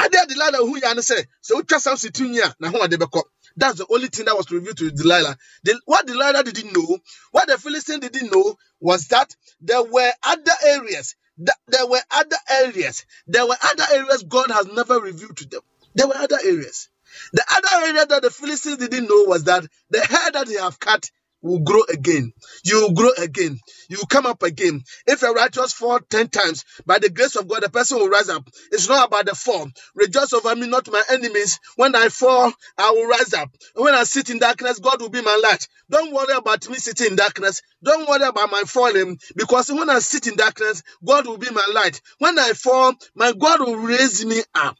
Ade 0.00 0.28
Delilah 0.28 0.58
who 0.58 0.76
you 0.78 1.02
say, 1.02 1.24
so 1.40 1.60
utwa 1.60 1.80
Samson 1.80 2.12
a 2.38 2.54
na 2.60 2.70
ho 2.70 2.82
ade 2.82 2.96
bɛkɔ. 2.98 3.22
That's 3.56 3.78
the 3.78 3.86
only 3.90 4.08
thing 4.08 4.26
that 4.26 4.36
was 4.36 4.50
revealed 4.50 4.78
to 4.78 4.90
Delilah. 4.92 5.38
The- 5.64 5.80
what 5.86 6.06
Delilah 6.08 6.44
didn't 6.44 6.74
know, 6.76 6.98
what 7.32 7.48
the 7.48 7.58
Philistine 7.58 8.00
didn't 8.00 8.32
know, 8.32 8.58
was 8.80 9.08
that 9.08 9.34
there 9.62 9.84
were 9.84 10.12
other 10.24 10.52
areas. 10.66 11.16
That 11.38 11.56
there 11.68 11.86
were 11.86 12.02
other 12.12 12.38
areas. 12.50 13.06
There 13.28 13.46
were 13.46 13.56
other 13.62 13.84
areas 13.92 14.24
God 14.24 14.50
has 14.52 14.66
never 14.68 15.00
revealed 15.00 15.38
to 15.38 15.48
them. 15.48 15.62
There 15.94 16.08
were 16.08 16.16
other 16.16 16.38
areas. 16.44 16.90
The 17.32 17.44
other 17.56 17.86
area 17.86 18.06
that 18.06 18.22
the 18.22 18.30
Philistines 18.30 18.78
didn't 18.78 19.08
know 19.08 19.24
was 19.24 19.44
that 19.44 19.66
the 19.90 20.00
hair 20.04 20.32
that 20.32 20.48
they 20.48 20.54
have 20.54 20.80
cut 20.80 21.10
will 21.44 21.60
grow 21.60 21.82
again. 21.88 22.32
You 22.64 22.80
will 22.80 22.94
grow 22.94 23.10
again. 23.18 23.60
You 23.88 23.98
will 23.98 24.06
come 24.06 24.26
up 24.26 24.42
again. 24.42 24.82
If 25.06 25.22
a 25.22 25.30
righteous 25.30 25.72
fall 25.72 26.00
10 26.00 26.28
times, 26.28 26.64
by 26.86 26.98
the 26.98 27.10
grace 27.10 27.36
of 27.36 27.46
God, 27.46 27.62
the 27.62 27.68
person 27.68 27.98
will 27.98 28.08
rise 28.08 28.28
up. 28.28 28.48
It's 28.72 28.88
not 28.88 29.08
about 29.08 29.26
the 29.26 29.34
fall. 29.34 29.70
Rejoice 29.94 30.32
over 30.32 30.56
me, 30.56 30.66
not 30.66 30.90
my 30.90 31.02
enemies. 31.10 31.60
When 31.76 31.94
I 31.94 32.08
fall, 32.08 32.52
I 32.78 32.90
will 32.90 33.06
rise 33.06 33.34
up. 33.34 33.50
When 33.74 33.94
I 33.94 34.04
sit 34.04 34.30
in 34.30 34.38
darkness, 34.38 34.78
God 34.78 35.00
will 35.00 35.10
be 35.10 35.22
my 35.22 35.40
light. 35.42 35.68
Don't 35.90 36.12
worry 36.12 36.34
about 36.34 36.68
me 36.68 36.76
sitting 36.76 37.08
in 37.08 37.16
darkness. 37.16 37.62
Don't 37.82 38.08
worry 38.08 38.26
about 38.26 38.50
my 38.50 38.62
falling, 38.66 39.18
because 39.36 39.70
when 39.70 39.90
I 39.90 39.98
sit 39.98 40.26
in 40.26 40.36
darkness, 40.36 40.82
God 41.04 41.26
will 41.26 41.36
be 41.36 41.50
my 41.50 41.66
light. 41.74 42.00
When 42.18 42.38
I 42.38 42.52
fall, 42.54 42.94
my 43.14 43.32
God 43.32 43.60
will 43.60 43.76
raise 43.76 44.24
me 44.24 44.42
up. 44.54 44.76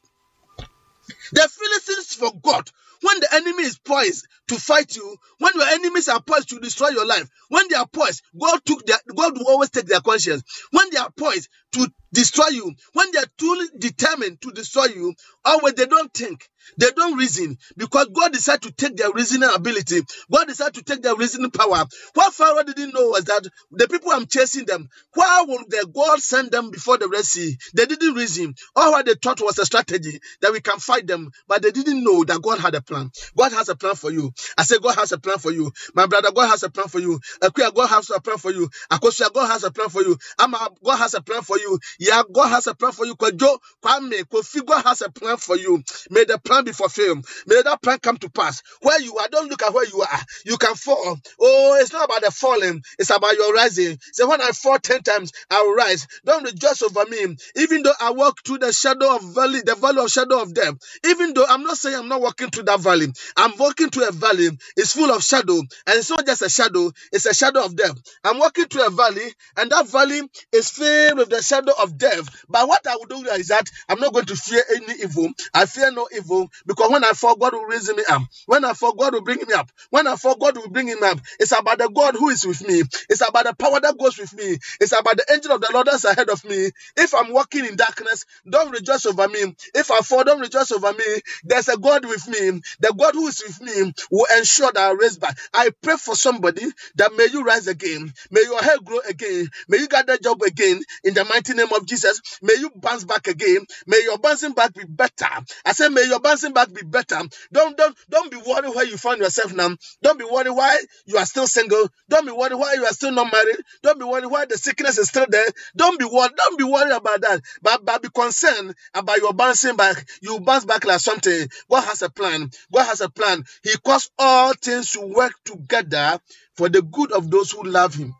The 1.31 1.47
Philistines 1.47 2.15
forgot 2.15 2.71
when 3.05 3.21
the 3.21 3.29
enemy 3.35 3.63
is 3.63 3.77
poised 3.79 4.27
to 4.49 4.55
fight 4.57 4.95
you, 4.95 5.17
when 5.39 5.53
your 5.55 5.67
enemies 5.67 6.09
are 6.09 6.21
poised 6.21 6.49
to 6.49 6.59
destroy 6.59 6.89
your 6.89 7.05
life, 7.07 7.29
when 7.49 7.67
they 7.69 7.77
are 7.77 7.87
poised, 7.87 8.23
God 8.39 8.61
took 8.65 8.85
their 8.87 8.99
God 9.15 9.37
will 9.37 9.47
always 9.49 9.71
take 9.71 9.87
their 9.87 10.01
conscience. 10.01 10.43
When 10.71 10.89
they 10.91 10.97
are 10.99 11.11
poised 11.11 11.49
to 11.73 11.87
destroy 12.13 12.47
you, 12.49 12.73
when 12.93 13.11
they 13.11 13.19
are 13.19 13.27
truly 13.39 13.67
determined 13.79 14.41
to 14.41 14.51
destroy 14.51 14.85
you, 14.87 15.13
always 15.45 15.75
they 15.75 15.87
don't 15.87 16.13
think, 16.13 16.49
they 16.77 16.91
don't 16.95 17.17
reason, 17.17 17.57
because 17.77 18.07
God 18.13 18.33
decided 18.33 18.63
to 18.63 18.71
take 18.71 18.97
their 18.97 19.11
reasoning 19.11 19.49
ability, 19.53 20.01
God 20.31 20.47
decided 20.47 20.75
to 20.75 20.83
take 20.83 21.01
their 21.03 21.15
reasoning 21.15 21.51
power. 21.51 21.85
What 22.13 22.33
Pharaoh 22.33 22.63
didn't 22.63 22.93
know 22.93 23.09
was 23.09 23.25
that 23.25 23.47
the 23.71 23.87
people 23.87 24.11
I'm 24.11 24.25
chasing 24.27 24.65
them, 24.65 24.89
why 25.13 25.43
would 25.47 25.69
the 25.69 25.87
God 25.93 26.19
send 26.21 26.51
them 26.51 26.71
before 26.71 26.97
the 26.97 27.07
Red 27.07 27.25
Sea? 27.25 27.57
They 27.73 27.85
didn't 27.85 28.13
reason. 28.13 28.55
All 28.75 28.91
what 28.91 29.05
they 29.05 29.15
thought 29.15 29.41
was 29.41 29.57
a 29.59 29.65
strategy 29.65 30.19
that 30.41 30.51
we 30.51 30.61
can 30.61 30.79
fight 30.79 31.07
them, 31.07 31.31
but 31.47 31.61
they 31.61 31.71
didn't 31.71 32.03
know 32.03 32.23
that 32.23 32.41
God 32.41 32.59
had 32.59 32.75
a 32.75 32.81
plan. 32.81 33.11
God 33.37 33.51
has 33.53 33.69
a 33.69 33.75
plan 33.75 33.95
for 33.95 34.11
you. 34.11 34.31
I 34.57 34.63
say 34.63 34.77
God 34.81 34.95
has 34.95 35.11
a 35.11 35.17
plan 35.19 35.37
for 35.37 35.51
you. 35.51 35.71
My 35.93 36.05
brother, 36.07 36.31
God 36.31 36.49
has 36.49 36.63
a 36.63 36.69
plan 36.69 36.87
for 36.87 36.99
you. 36.99 37.19
Akuya, 37.41 37.73
God 37.73 37.87
has 37.87 38.09
a 38.09 38.19
plan 38.21 38.37
for 38.37 38.51
you. 38.51 38.69
Akosua, 38.91 39.33
God 39.33 39.47
has 39.47 39.63
a 39.63 39.71
plan 39.71 39.89
for 39.89 40.01
you. 40.03 40.17
Ama, 40.39 40.69
God 40.83 40.97
has 40.97 41.13
a 41.13 41.21
plan 41.21 41.41
for 41.41 41.57
you. 41.57 41.79
Yeah, 41.99 42.23
God 42.31 42.47
has 42.49 42.67
a 42.67 42.75
plan 42.75 42.91
for 42.91 43.05
you. 43.05 43.15
Kwame, 43.15 44.23
Kofi, 44.25 44.65
God 44.65 44.83
has 44.83 45.01
a 45.01 45.09
plan 45.11 45.37
for 45.37 45.55
you. 45.57 45.83
May 46.09 46.23
the 46.25 46.39
plan 46.39 46.54
be 46.63 46.71
fulfilled. 46.71 47.25
May 47.47 47.61
that 47.61 47.81
plan 47.81 47.99
come 47.99 48.17
to 48.17 48.29
pass. 48.29 48.61
Where 48.81 48.99
you 49.01 49.17
are, 49.17 49.27
don't 49.29 49.49
look 49.49 49.63
at 49.63 49.73
where 49.73 49.85
you 49.87 50.01
are. 50.01 50.19
You 50.45 50.57
can 50.57 50.75
fall. 50.75 51.17
Oh, 51.39 51.77
it's 51.81 51.91
not 51.93 52.05
about 52.05 52.21
the 52.21 52.31
falling. 52.31 52.83
It's 52.99 53.09
about 53.09 53.33
your 53.35 53.53
rising. 53.53 53.97
Say, 54.13 54.23
when 54.23 54.41
I 54.41 54.49
fall 54.51 54.77
10 54.79 55.01
times, 55.03 55.31
I 55.49 55.61
will 55.63 55.75
rise. 55.75 56.07
Don't 56.25 56.43
rejoice 56.43 56.81
over 56.81 57.05
me. 57.05 57.35
Even 57.55 57.83
though 57.83 57.93
I 57.99 58.11
walk 58.11 58.39
through 58.45 58.59
the 58.59 58.71
shadow 58.71 59.15
of 59.15 59.23
valley, 59.33 59.61
the 59.65 59.75
valley 59.75 60.03
of 60.03 60.09
shadow 60.09 60.41
of 60.41 60.53
death. 60.53 60.75
Even 61.07 61.33
though 61.33 61.45
I'm 61.47 61.63
not 61.63 61.77
saying 61.77 61.95
I'm 61.97 62.07
not 62.07 62.21
walking 62.21 62.49
through 62.49 62.63
that 62.65 62.79
valley. 62.79 63.07
I'm 63.37 63.53
walking 63.57 63.89
through 63.89 64.09
a 64.09 64.11
valley. 64.11 64.49
It's 64.77 64.93
full 64.93 65.11
of 65.11 65.23
shadow. 65.23 65.57
And 65.57 65.69
it's 65.97 66.09
not 66.09 66.25
just 66.25 66.41
a 66.41 66.49
shadow. 66.49 66.91
It's 67.11 67.25
a 67.25 67.33
shadow 67.33 67.63
of 67.65 67.75
death. 67.75 67.97
I'm 68.23 68.39
walking 68.39 68.65
through 68.65 68.87
a 68.87 68.91
valley 68.91 69.33
and 69.57 69.71
that 69.71 69.87
valley 69.89 70.21
is 70.51 70.69
filled 70.69 71.19
with 71.19 71.29
the 71.29 71.41
shadow 71.41 71.73
of 71.81 71.97
death. 71.97 72.29
But 72.49 72.67
what 72.67 72.85
I 72.87 72.95
will 72.95 73.05
do 73.07 73.25
is 73.31 73.49
that 73.49 73.69
I'm 73.89 73.99
not 73.99 74.13
going 74.13 74.25
to 74.27 74.35
fear 74.35 74.63
any 74.75 75.01
evil. 75.03 75.29
I 75.53 75.65
fear 75.65 75.91
no 75.91 76.07
evil 76.15 76.44
because 76.65 76.91
when 76.91 77.03
I 77.03 77.11
fall, 77.13 77.35
God 77.35 77.53
will 77.53 77.65
raise 77.65 77.89
me 77.93 78.03
up. 78.09 78.23
When 78.47 78.65
I 78.65 78.73
fall, 78.73 78.93
God 78.93 79.13
will 79.13 79.21
bring 79.23 79.39
me 79.39 79.53
up. 79.53 79.69
When 79.89 80.07
I 80.07 80.15
fall, 80.15 80.35
God 80.35 80.57
will 80.57 80.69
bring 80.69 80.87
him 80.87 81.03
up. 81.03 81.19
It's 81.39 81.51
about 81.57 81.77
the 81.79 81.89
God 81.89 82.15
who 82.15 82.29
is 82.29 82.45
with 82.45 82.67
me. 82.67 82.83
It's 83.09 83.21
about 83.27 83.45
the 83.45 83.55
power 83.55 83.79
that 83.81 83.97
goes 83.97 84.17
with 84.17 84.33
me. 84.35 84.57
It's 84.81 84.91
about 84.91 85.17
the 85.17 85.25
angel 85.33 85.53
of 85.53 85.61
the 85.61 85.69
Lord 85.73 85.87
that's 85.87 86.05
ahead 86.05 86.29
of 86.29 86.43
me. 86.45 86.71
If 86.97 87.13
I'm 87.13 87.31
walking 87.33 87.65
in 87.65 87.75
darkness, 87.75 88.25
don't 88.49 88.71
rejoice 88.71 89.05
over 89.05 89.27
me. 89.27 89.55
If 89.73 89.91
I 89.91 89.99
fall, 89.99 90.23
don't 90.23 90.41
rejoice 90.41 90.71
over 90.71 90.93
me. 90.93 91.05
There's 91.43 91.69
a 91.69 91.77
God 91.77 92.05
with 92.05 92.27
me. 92.27 92.61
The 92.79 92.93
God 92.97 93.13
who 93.15 93.27
is 93.27 93.41
with 93.45 93.61
me 93.61 93.93
will 94.11 94.27
ensure 94.37 94.71
that 94.71 94.81
I 94.81 94.91
raise 94.93 95.17
back. 95.17 95.37
I 95.53 95.71
pray 95.81 95.95
for 95.97 96.15
somebody 96.15 96.63
that 96.95 97.13
may 97.15 97.27
you 97.31 97.43
rise 97.43 97.67
again. 97.67 98.13
May 98.31 98.41
your 98.43 98.61
hair 98.61 98.77
grow 98.83 98.99
again. 99.07 99.47
May 99.67 99.77
you 99.79 99.87
get 99.87 100.07
that 100.07 100.23
job 100.23 100.41
again 100.43 100.81
in 101.03 101.13
the 101.13 101.25
mighty 101.25 101.53
name 101.53 101.71
of 101.75 101.85
Jesus. 101.85 102.21
May 102.41 102.55
you 102.59 102.71
bounce 102.75 103.03
back 103.05 103.27
again. 103.27 103.65
May 103.87 104.01
your 104.03 104.17
bouncing 104.17 104.53
back 104.53 104.73
be 104.73 104.83
better. 104.87 105.27
I 105.65 105.73
say, 105.73 105.89
may 105.89 106.03
your 106.05 106.19
bouncing 106.19 106.34
back 106.53 106.73
be 106.73 106.81
better. 106.83 107.21
Don't 107.51 107.77
don't 107.77 107.97
don't 108.09 108.31
be 108.31 108.37
worried 108.37 108.73
where 108.75 108.85
you 108.85 108.97
find 108.97 109.19
yourself 109.19 109.53
now. 109.53 109.75
Don't 110.01 110.19
be 110.19 110.25
worried 110.25 110.51
why 110.51 110.77
you 111.05 111.17
are 111.17 111.25
still 111.25 111.47
single. 111.47 111.87
Don't 112.09 112.25
be 112.25 112.31
worried 112.31 112.55
why 112.55 112.73
you 112.73 112.85
are 112.85 112.93
still 112.93 113.11
not 113.11 113.31
married. 113.31 113.57
Don't 113.83 113.99
be 113.99 114.05
worried 114.05 114.25
why 114.27 114.45
the 114.45 114.57
sickness 114.57 114.97
is 114.97 115.09
still 115.09 115.25
there. 115.29 115.47
Don't 115.75 115.99
be 115.99 116.05
worried. 116.05 116.31
Don't 116.35 116.57
be 116.57 116.63
worried 116.63 116.91
about 116.93 117.21
that. 117.21 117.41
But, 117.61 117.85
but 117.85 118.01
be 118.01 118.09
concerned 118.09 118.75
about 118.93 119.17
your 119.17 119.33
bouncing 119.33 119.75
back. 119.75 120.07
You 120.21 120.39
bounce 120.39 120.65
back 120.65 120.85
like 120.85 120.99
something. 120.99 121.47
God 121.69 121.81
has 121.81 122.01
a 122.01 122.09
plan. 122.09 122.49
God 122.73 122.85
has 122.85 123.01
a 123.01 123.09
plan. 123.09 123.43
He 123.63 123.75
caused 123.77 124.11
all 124.17 124.53
things 124.53 124.91
to 124.91 125.01
work 125.01 125.33
together 125.43 126.19
for 126.55 126.69
the 126.69 126.81
good 126.81 127.11
of 127.11 127.29
those 127.29 127.51
who 127.51 127.63
love 127.63 127.95
Him. 127.95 128.13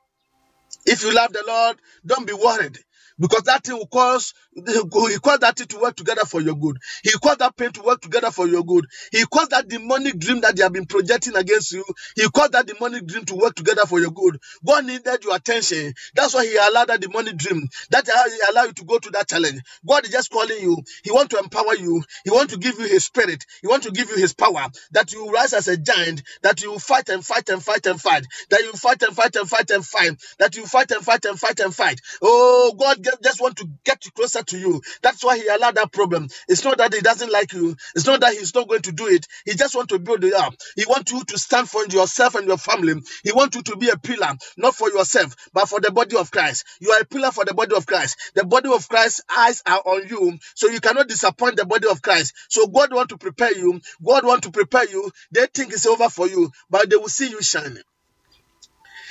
If 0.86 1.04
you 1.04 1.14
love 1.14 1.34
the 1.34 1.44
Lord, 1.48 1.78
don't 2.06 2.28
be 2.28 2.34
worried. 2.34 2.78
Because 3.18 3.44
that 3.44 3.64
thing 3.64 3.78
will 3.78 3.88
cause, 3.88 4.34
he 4.56 5.20
caused 5.20 5.42
that 5.42 5.56
thing 5.58 5.68
to 5.68 5.80
work 5.82 5.96
together 5.98 6.26
for 6.26 6.42
your 6.42 6.56
good. 6.56 6.78
He 7.04 7.12
caused 7.14 7.40
that 7.40 7.58
pain 7.58 7.72
to 7.74 7.84
work 7.84 8.02
together 8.02 8.32
for 8.32 8.48
your 8.48 8.64
good. 8.64 8.86
He 9.12 9.26
caused 9.26 9.52
that 9.52 9.68
demonic 9.68 10.20
dream 10.20 10.42
that 10.42 10.56
they 10.58 10.64
have 10.64 10.74
been 10.74 10.86
projecting 10.88 11.36
against 11.36 11.74
you. 11.74 11.84
He 12.16 12.30
caused 12.30 12.54
that 12.54 12.68
demonic 12.68 13.06
dream 13.08 13.26
to 13.26 13.36
work 13.36 13.56
together 13.56 13.86
for 13.88 14.00
your 14.00 14.12
good. 14.12 14.40
God 14.66 14.86
needed 14.86 15.24
your 15.24 15.36
attention. 15.36 15.94
That's 16.16 16.34
why 16.36 16.46
He 16.46 16.56
allowed 16.58 16.90
that 16.90 17.02
demonic 17.02 17.38
dream. 17.38 17.68
That's 17.92 18.14
how 18.14 18.22
uh, 18.26 18.30
He 18.30 18.40
allowed 18.52 18.66
you 18.68 18.74
to 18.74 18.86
go 18.86 19.00
to 19.00 19.12
that 19.12 19.30
challenge. 19.30 19.62
God 19.88 20.06
is 20.06 20.12
just 20.12 20.32
calling 20.32 20.60
you. 20.62 20.78
He 21.04 21.12
wants 21.12 21.36
to 21.36 21.42
empower 21.42 21.76
you. 21.76 22.04
He 22.24 22.32
wants 22.32 22.54
to 22.54 22.60
give 22.60 22.80
you 22.80 22.88
His 22.88 23.06
spirit. 23.06 23.46
He 23.62 23.68
wants 23.68 23.88
to 23.88 23.92
give 23.94 24.10
you 24.10 24.18
His 24.18 24.34
power. 24.34 24.68
That 24.92 25.14
you 25.14 25.32
rise 25.32 25.54
as 25.54 25.68
a 25.68 25.78
giant. 25.78 26.24
That 26.44 26.62
you 26.64 26.80
fight 26.80 27.10
and 27.10 27.26
fight 27.26 27.50
and 27.50 27.64
fight 27.64 27.86
and 27.88 28.02
fight. 28.02 28.26
That 28.52 28.62
you 28.62 28.74
fight 28.74 29.04
and 29.04 29.16
fight 29.16 29.36
and 29.36 29.50
fight 29.50 29.72
and 29.72 29.86
fight. 29.86 30.14
That 30.40 30.56
you 30.58 30.66
fight 30.68 30.92
and 30.92 31.04
fight 31.04 31.26
and 31.26 31.40
fight 31.40 31.60
and 31.62 31.76
fight. 31.76 32.02
Oh, 32.22 32.74
God 32.80 33.06
just 33.24 33.42
want 33.42 33.58
to 33.58 33.70
get 33.86 34.06
you 34.06 34.12
closer 34.12 34.44
to 34.48 34.58
you. 34.58 34.82
That's 35.02 35.24
why 35.24 35.38
He 35.38 35.48
allowed 35.48 35.76
that 35.76 35.92
problem. 35.92 36.28
It's 36.48 36.64
not 36.64 36.78
that 36.78 36.94
He 36.94 37.02
doesn't 37.02 37.32
like 37.32 37.54
you. 37.54 37.76
It's 37.96 38.06
not 38.06 38.22
that 38.22 38.34
He's 38.34 38.54
not 38.54 38.68
going 38.68 38.82
to 38.84 38.92
do 38.92 39.08
it. 39.08 39.28
He 39.46 39.54
just 39.54 39.76
want 39.76 39.90
to 39.90 40.00
build 40.00 40.24
it 40.24 40.34
up. 40.34 40.54
He 40.76 40.86
wants 40.86 41.12
you 41.12 41.24
to 41.24 41.38
stand 41.38 41.70
for 41.70 41.86
yourself 41.88 42.36
and 42.36 42.48
your 42.48 42.58
family. 42.58 43.02
He 43.24 43.32
wants 43.32 43.56
you 43.56 43.64
to 43.64 43.78
be 43.78 43.90
a 43.90 43.98
pillar, 43.98 44.34
not 44.58 44.76
for 44.76 44.90
yourself, 44.90 45.36
but 45.54 45.68
for 45.68 45.80
the 45.80 45.92
body 45.92 46.18
of 46.18 46.32
Christ. 46.32 46.66
You 46.80 46.92
are 46.92 47.02
a 47.02 47.06
pillar 47.06 47.32
for 47.32 47.46
the 47.46 47.54
body 47.54 47.76
of 47.76 47.86
Christ. 47.86 48.18
The 48.36 48.46
body 48.46 48.70
of 48.72 48.88
Christ's 48.88 49.22
eyes 49.36 49.62
are 49.66 49.82
on 49.86 50.08
you, 50.08 50.38
so 50.56 50.70
you 50.70 50.80
cannot 50.80 51.08
disappoint 51.08 51.58
the 51.58 51.66
body 51.66 51.88
of 51.88 52.02
Christ. 52.02 52.34
So 52.50 52.68
God 52.68 52.94
want 52.94 53.10
to 53.10 53.18
prepare 53.18 53.56
you. 53.56 53.82
God 54.06 54.26
want 54.26 54.44
to 54.44 54.52
prepare 54.52 54.90
you. 54.90 55.12
They 55.32 55.48
think 55.54 55.74
it's 55.74 55.86
over 55.86 56.10
for 56.10 56.28
you, 56.28 56.52
but 56.70 56.90
they 56.90 56.96
will 56.96 57.10
see 57.10 57.30
you 57.30 57.42
shining. 57.42 57.84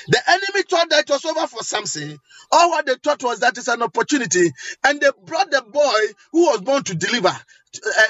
The 0.08 0.20
enemy 0.28 0.64
thought 0.68 0.90
that 0.90 1.08
it 1.08 1.10
was 1.10 1.24
over 1.24 1.46
for 1.46 1.62
Samson. 1.64 2.18
All 2.52 2.70
what 2.70 2.86
they 2.86 2.96
thought 2.96 3.22
was 3.24 3.40
that 3.40 3.58
it's 3.58 3.68
an 3.68 3.82
opportunity. 3.82 4.52
And 4.84 5.00
they 5.00 5.10
brought 5.26 5.50
the 5.50 5.62
boy 5.62 6.14
who 6.32 6.46
was 6.46 6.60
born 6.62 6.84
to 6.84 6.94
deliver 6.94 7.36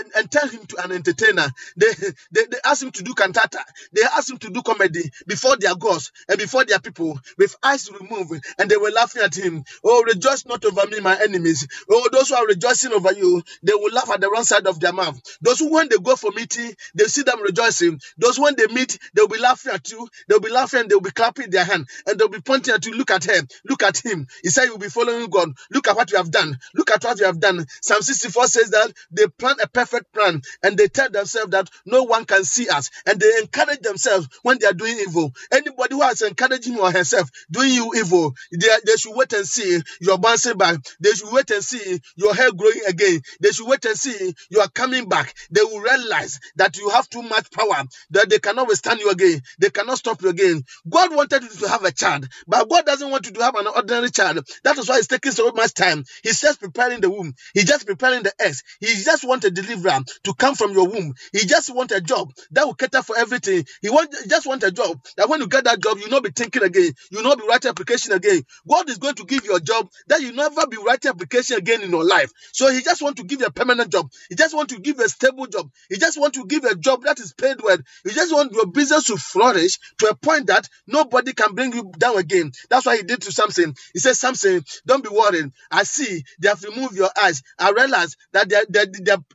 and, 0.00 0.12
and 0.16 0.30
turn 0.30 0.50
him 0.50 0.66
to 0.66 0.84
an 0.84 0.92
entertainer. 0.92 1.48
They, 1.76 1.92
they, 2.32 2.44
they 2.46 2.58
asked 2.64 2.82
him 2.82 2.90
to 2.92 3.02
do 3.02 3.14
cantata. 3.14 3.60
They 3.92 4.02
asked 4.02 4.30
him 4.30 4.38
to 4.38 4.50
do 4.50 4.62
comedy 4.62 5.10
before 5.26 5.56
their 5.56 5.74
gods 5.76 6.12
and 6.28 6.38
before 6.38 6.64
their 6.64 6.80
people 6.80 7.18
with 7.38 7.56
eyes 7.62 7.90
removed. 7.90 8.44
And 8.58 8.70
they 8.70 8.76
were 8.76 8.90
laughing 8.90 9.22
at 9.22 9.36
him. 9.36 9.64
Oh, 9.84 10.04
rejoice 10.04 10.46
not 10.46 10.64
over 10.64 10.86
me, 10.88 11.00
my 11.00 11.18
enemies. 11.22 11.66
Oh, 11.90 12.08
those 12.12 12.28
who 12.30 12.36
are 12.36 12.46
rejoicing 12.46 12.92
over 12.92 13.12
you, 13.12 13.42
they 13.62 13.74
will 13.74 13.92
laugh 13.92 14.10
at 14.10 14.20
the 14.20 14.30
wrong 14.30 14.44
side 14.44 14.66
of 14.66 14.80
their 14.80 14.92
mouth. 14.92 15.20
Those 15.40 15.60
who, 15.60 15.72
when 15.72 15.88
they 15.88 15.98
go 15.98 16.16
for 16.16 16.30
meeting, 16.32 16.74
they 16.94 17.04
see 17.04 17.22
them 17.22 17.42
rejoicing. 17.42 18.00
Those 18.18 18.38
when 18.38 18.54
they 18.56 18.66
meet, 18.68 18.98
they'll 19.14 19.28
be 19.28 19.38
laughing 19.38 19.72
at 19.72 19.90
you. 19.90 20.08
They'll 20.28 20.40
be 20.40 20.50
laughing. 20.50 20.88
They'll 20.88 21.00
be 21.00 21.10
clapping 21.10 21.50
their 21.50 21.64
hand 21.64 21.88
and 22.06 22.18
they'll 22.18 22.28
be 22.28 22.40
pointing 22.40 22.74
at 22.74 22.84
you. 22.86 22.94
Look 22.94 23.10
at 23.10 23.24
him. 23.28 23.48
Look 23.68 23.82
at 23.82 23.98
him. 24.04 24.26
He 24.42 24.50
said 24.50 24.66
you'll 24.66 24.78
be 24.78 24.88
following 24.88 25.28
God. 25.28 25.50
Look 25.70 25.88
at 25.88 25.96
what 25.96 26.10
you 26.10 26.18
have 26.18 26.30
done. 26.30 26.58
Look 26.74 26.90
at 26.90 27.04
what 27.04 27.18
you 27.20 27.26
have 27.26 27.40
done. 27.40 27.66
Psalm 27.82 28.02
64 28.02 28.46
says 28.48 28.70
that 28.70 28.92
they 29.10 29.26
plan 29.28 29.53
a 29.62 29.68
perfect 29.68 30.12
plan 30.12 30.40
and 30.62 30.76
they 30.76 30.88
tell 30.88 31.10
themselves 31.10 31.50
that 31.50 31.68
no 31.84 32.04
one 32.04 32.24
can 32.24 32.44
see 32.44 32.68
us 32.68 32.90
and 33.06 33.20
they 33.20 33.38
encourage 33.38 33.80
themselves 33.80 34.28
when 34.42 34.58
they 34.58 34.66
are 34.66 34.72
doing 34.72 34.98
evil. 34.98 35.32
Anybody 35.52 35.94
who 35.94 36.02
has 36.02 36.22
encouraged 36.22 36.66
him 36.66 36.78
or 36.78 36.90
herself 36.90 37.30
doing 37.50 37.72
you 37.72 37.92
evil, 37.96 38.34
they, 38.52 38.68
they 38.86 38.96
should 38.96 39.14
wait 39.16 39.32
and 39.32 39.46
see 39.46 39.80
your 40.00 40.18
bouncing 40.18 40.56
back. 40.56 40.78
They 41.00 41.10
should 41.12 41.32
wait 41.32 41.50
and 41.50 41.62
see 41.62 42.00
your 42.16 42.34
hair 42.34 42.52
growing 42.52 42.80
again. 42.88 43.20
They 43.40 43.50
should 43.50 43.68
wait 43.68 43.84
and 43.84 43.96
see 43.96 44.34
you 44.50 44.60
are 44.60 44.68
coming 44.68 45.08
back. 45.08 45.34
They 45.50 45.62
will 45.62 45.80
realize 45.80 46.40
that 46.56 46.76
you 46.78 46.88
have 46.90 47.08
too 47.08 47.22
much 47.22 47.50
power, 47.50 47.84
that 48.10 48.30
they 48.30 48.38
cannot 48.38 48.68
withstand 48.68 49.00
you 49.00 49.10
again. 49.10 49.40
They 49.58 49.70
cannot 49.70 49.98
stop 49.98 50.22
you 50.22 50.28
again. 50.30 50.62
God 50.88 51.14
wanted 51.14 51.42
you 51.42 51.48
to 51.48 51.68
have 51.68 51.84
a 51.84 51.92
child, 51.92 52.28
but 52.46 52.68
God 52.68 52.86
doesn't 52.86 53.10
want 53.10 53.26
you 53.26 53.32
to 53.32 53.42
have 53.42 53.54
an 53.56 53.66
ordinary 53.66 54.10
child. 54.10 54.46
That 54.62 54.78
is 54.78 54.88
why 54.88 54.98
it's 54.98 55.06
taking 55.06 55.32
so 55.32 55.50
much 55.52 55.74
time. 55.74 56.04
He's 56.22 56.40
just 56.40 56.60
preparing 56.60 57.00
the 57.00 57.10
womb. 57.10 57.34
He's 57.52 57.64
just 57.64 57.86
preparing 57.86 58.22
the 58.22 58.32
eggs. 58.40 58.62
He 58.80 58.86
just 58.86 59.24
wants 59.26 59.43
a 59.44 59.50
deliverer 59.50 60.00
to 60.24 60.34
come 60.34 60.54
from 60.54 60.72
your 60.72 60.88
womb. 60.88 61.14
He 61.32 61.40
just 61.46 61.74
want 61.74 61.92
a 61.92 62.00
job 62.00 62.32
that 62.52 62.66
will 62.66 62.74
cater 62.74 63.02
for 63.02 63.16
everything. 63.18 63.66
He 63.82 63.90
want, 63.90 64.14
just 64.28 64.46
want 64.46 64.62
a 64.64 64.72
job 64.72 65.00
that 65.16 65.28
when 65.28 65.40
you 65.40 65.48
get 65.48 65.64
that 65.64 65.82
job, 65.82 65.98
you'll 65.98 66.10
not 66.10 66.24
be 66.24 66.30
thinking 66.30 66.62
again. 66.62 66.92
You'll 67.10 67.24
not 67.24 67.38
be 67.38 67.46
writing 67.48 67.70
application 67.70 68.12
again. 68.12 68.42
God 68.68 68.88
is 68.90 68.98
going 68.98 69.14
to 69.16 69.24
give 69.24 69.44
you 69.44 69.56
a 69.56 69.60
job 69.60 69.88
that 70.08 70.20
you 70.22 70.32
never 70.32 70.66
be 70.66 70.78
writing 70.78 71.10
application 71.10 71.58
again 71.58 71.82
in 71.82 71.90
your 71.90 72.04
life. 72.04 72.30
So 72.52 72.70
he 72.72 72.82
just 72.82 73.02
want 73.02 73.16
to 73.18 73.24
give 73.24 73.40
you 73.40 73.46
a 73.46 73.52
permanent 73.52 73.92
job. 73.92 74.10
He 74.28 74.36
just 74.36 74.54
want 74.56 74.70
to 74.70 74.80
give 74.80 74.98
you 74.98 75.04
a 75.04 75.08
stable 75.08 75.46
job. 75.46 75.70
He 75.90 75.96
just 75.98 76.18
want 76.20 76.34
to 76.34 76.46
give 76.46 76.64
a 76.64 76.74
job 76.76 77.04
that 77.04 77.20
is 77.20 77.32
paid 77.34 77.58
well. 77.62 77.78
He 78.04 78.10
just 78.10 78.32
want 78.32 78.52
your 78.52 78.66
business 78.66 79.04
to 79.06 79.16
flourish 79.16 79.78
to 79.98 80.08
a 80.08 80.14
point 80.14 80.48
that 80.48 80.68
nobody 80.86 81.32
can 81.32 81.54
bring 81.54 81.72
you 81.74 81.92
down 81.98 82.18
again. 82.18 82.52
That's 82.70 82.86
why 82.86 82.96
he 82.98 83.02
did 83.02 83.22
to 83.22 83.32
Samson. 83.32 83.74
He 83.92 84.00
said, 84.00 84.14
Samson, 84.16 84.64
don't 84.86 85.02
be 85.02 85.10
worried. 85.10 85.52
I 85.70 85.84
see 85.84 86.24
they 86.40 86.48
have 86.48 86.62
removed 86.62 86.96
your 86.96 87.10
eyes. 87.20 87.42
I 87.58 87.70
realize 87.70 88.16
that 88.32 88.48
they're, 88.48 88.66
they're, 88.68 88.86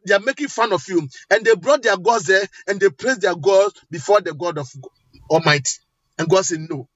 they're, 0.05 0.19
they're 0.19 0.25
making 0.25 0.49
fun 0.49 0.73
of 0.73 0.83
you. 0.89 1.07
And 1.31 1.45
they 1.45 1.55
brought 1.55 1.83
their 1.83 1.97
gods 1.97 2.25
there 2.27 2.43
and 2.67 2.79
they 2.79 2.89
praised 2.89 3.21
their 3.21 3.35
God 3.35 3.71
before 3.91 4.21
the 4.21 4.33
God 4.33 4.57
of 4.59 4.69
Almighty. 5.29 5.73
And 6.19 6.29
God 6.29 6.45
said, 6.45 6.62
No. 6.69 6.88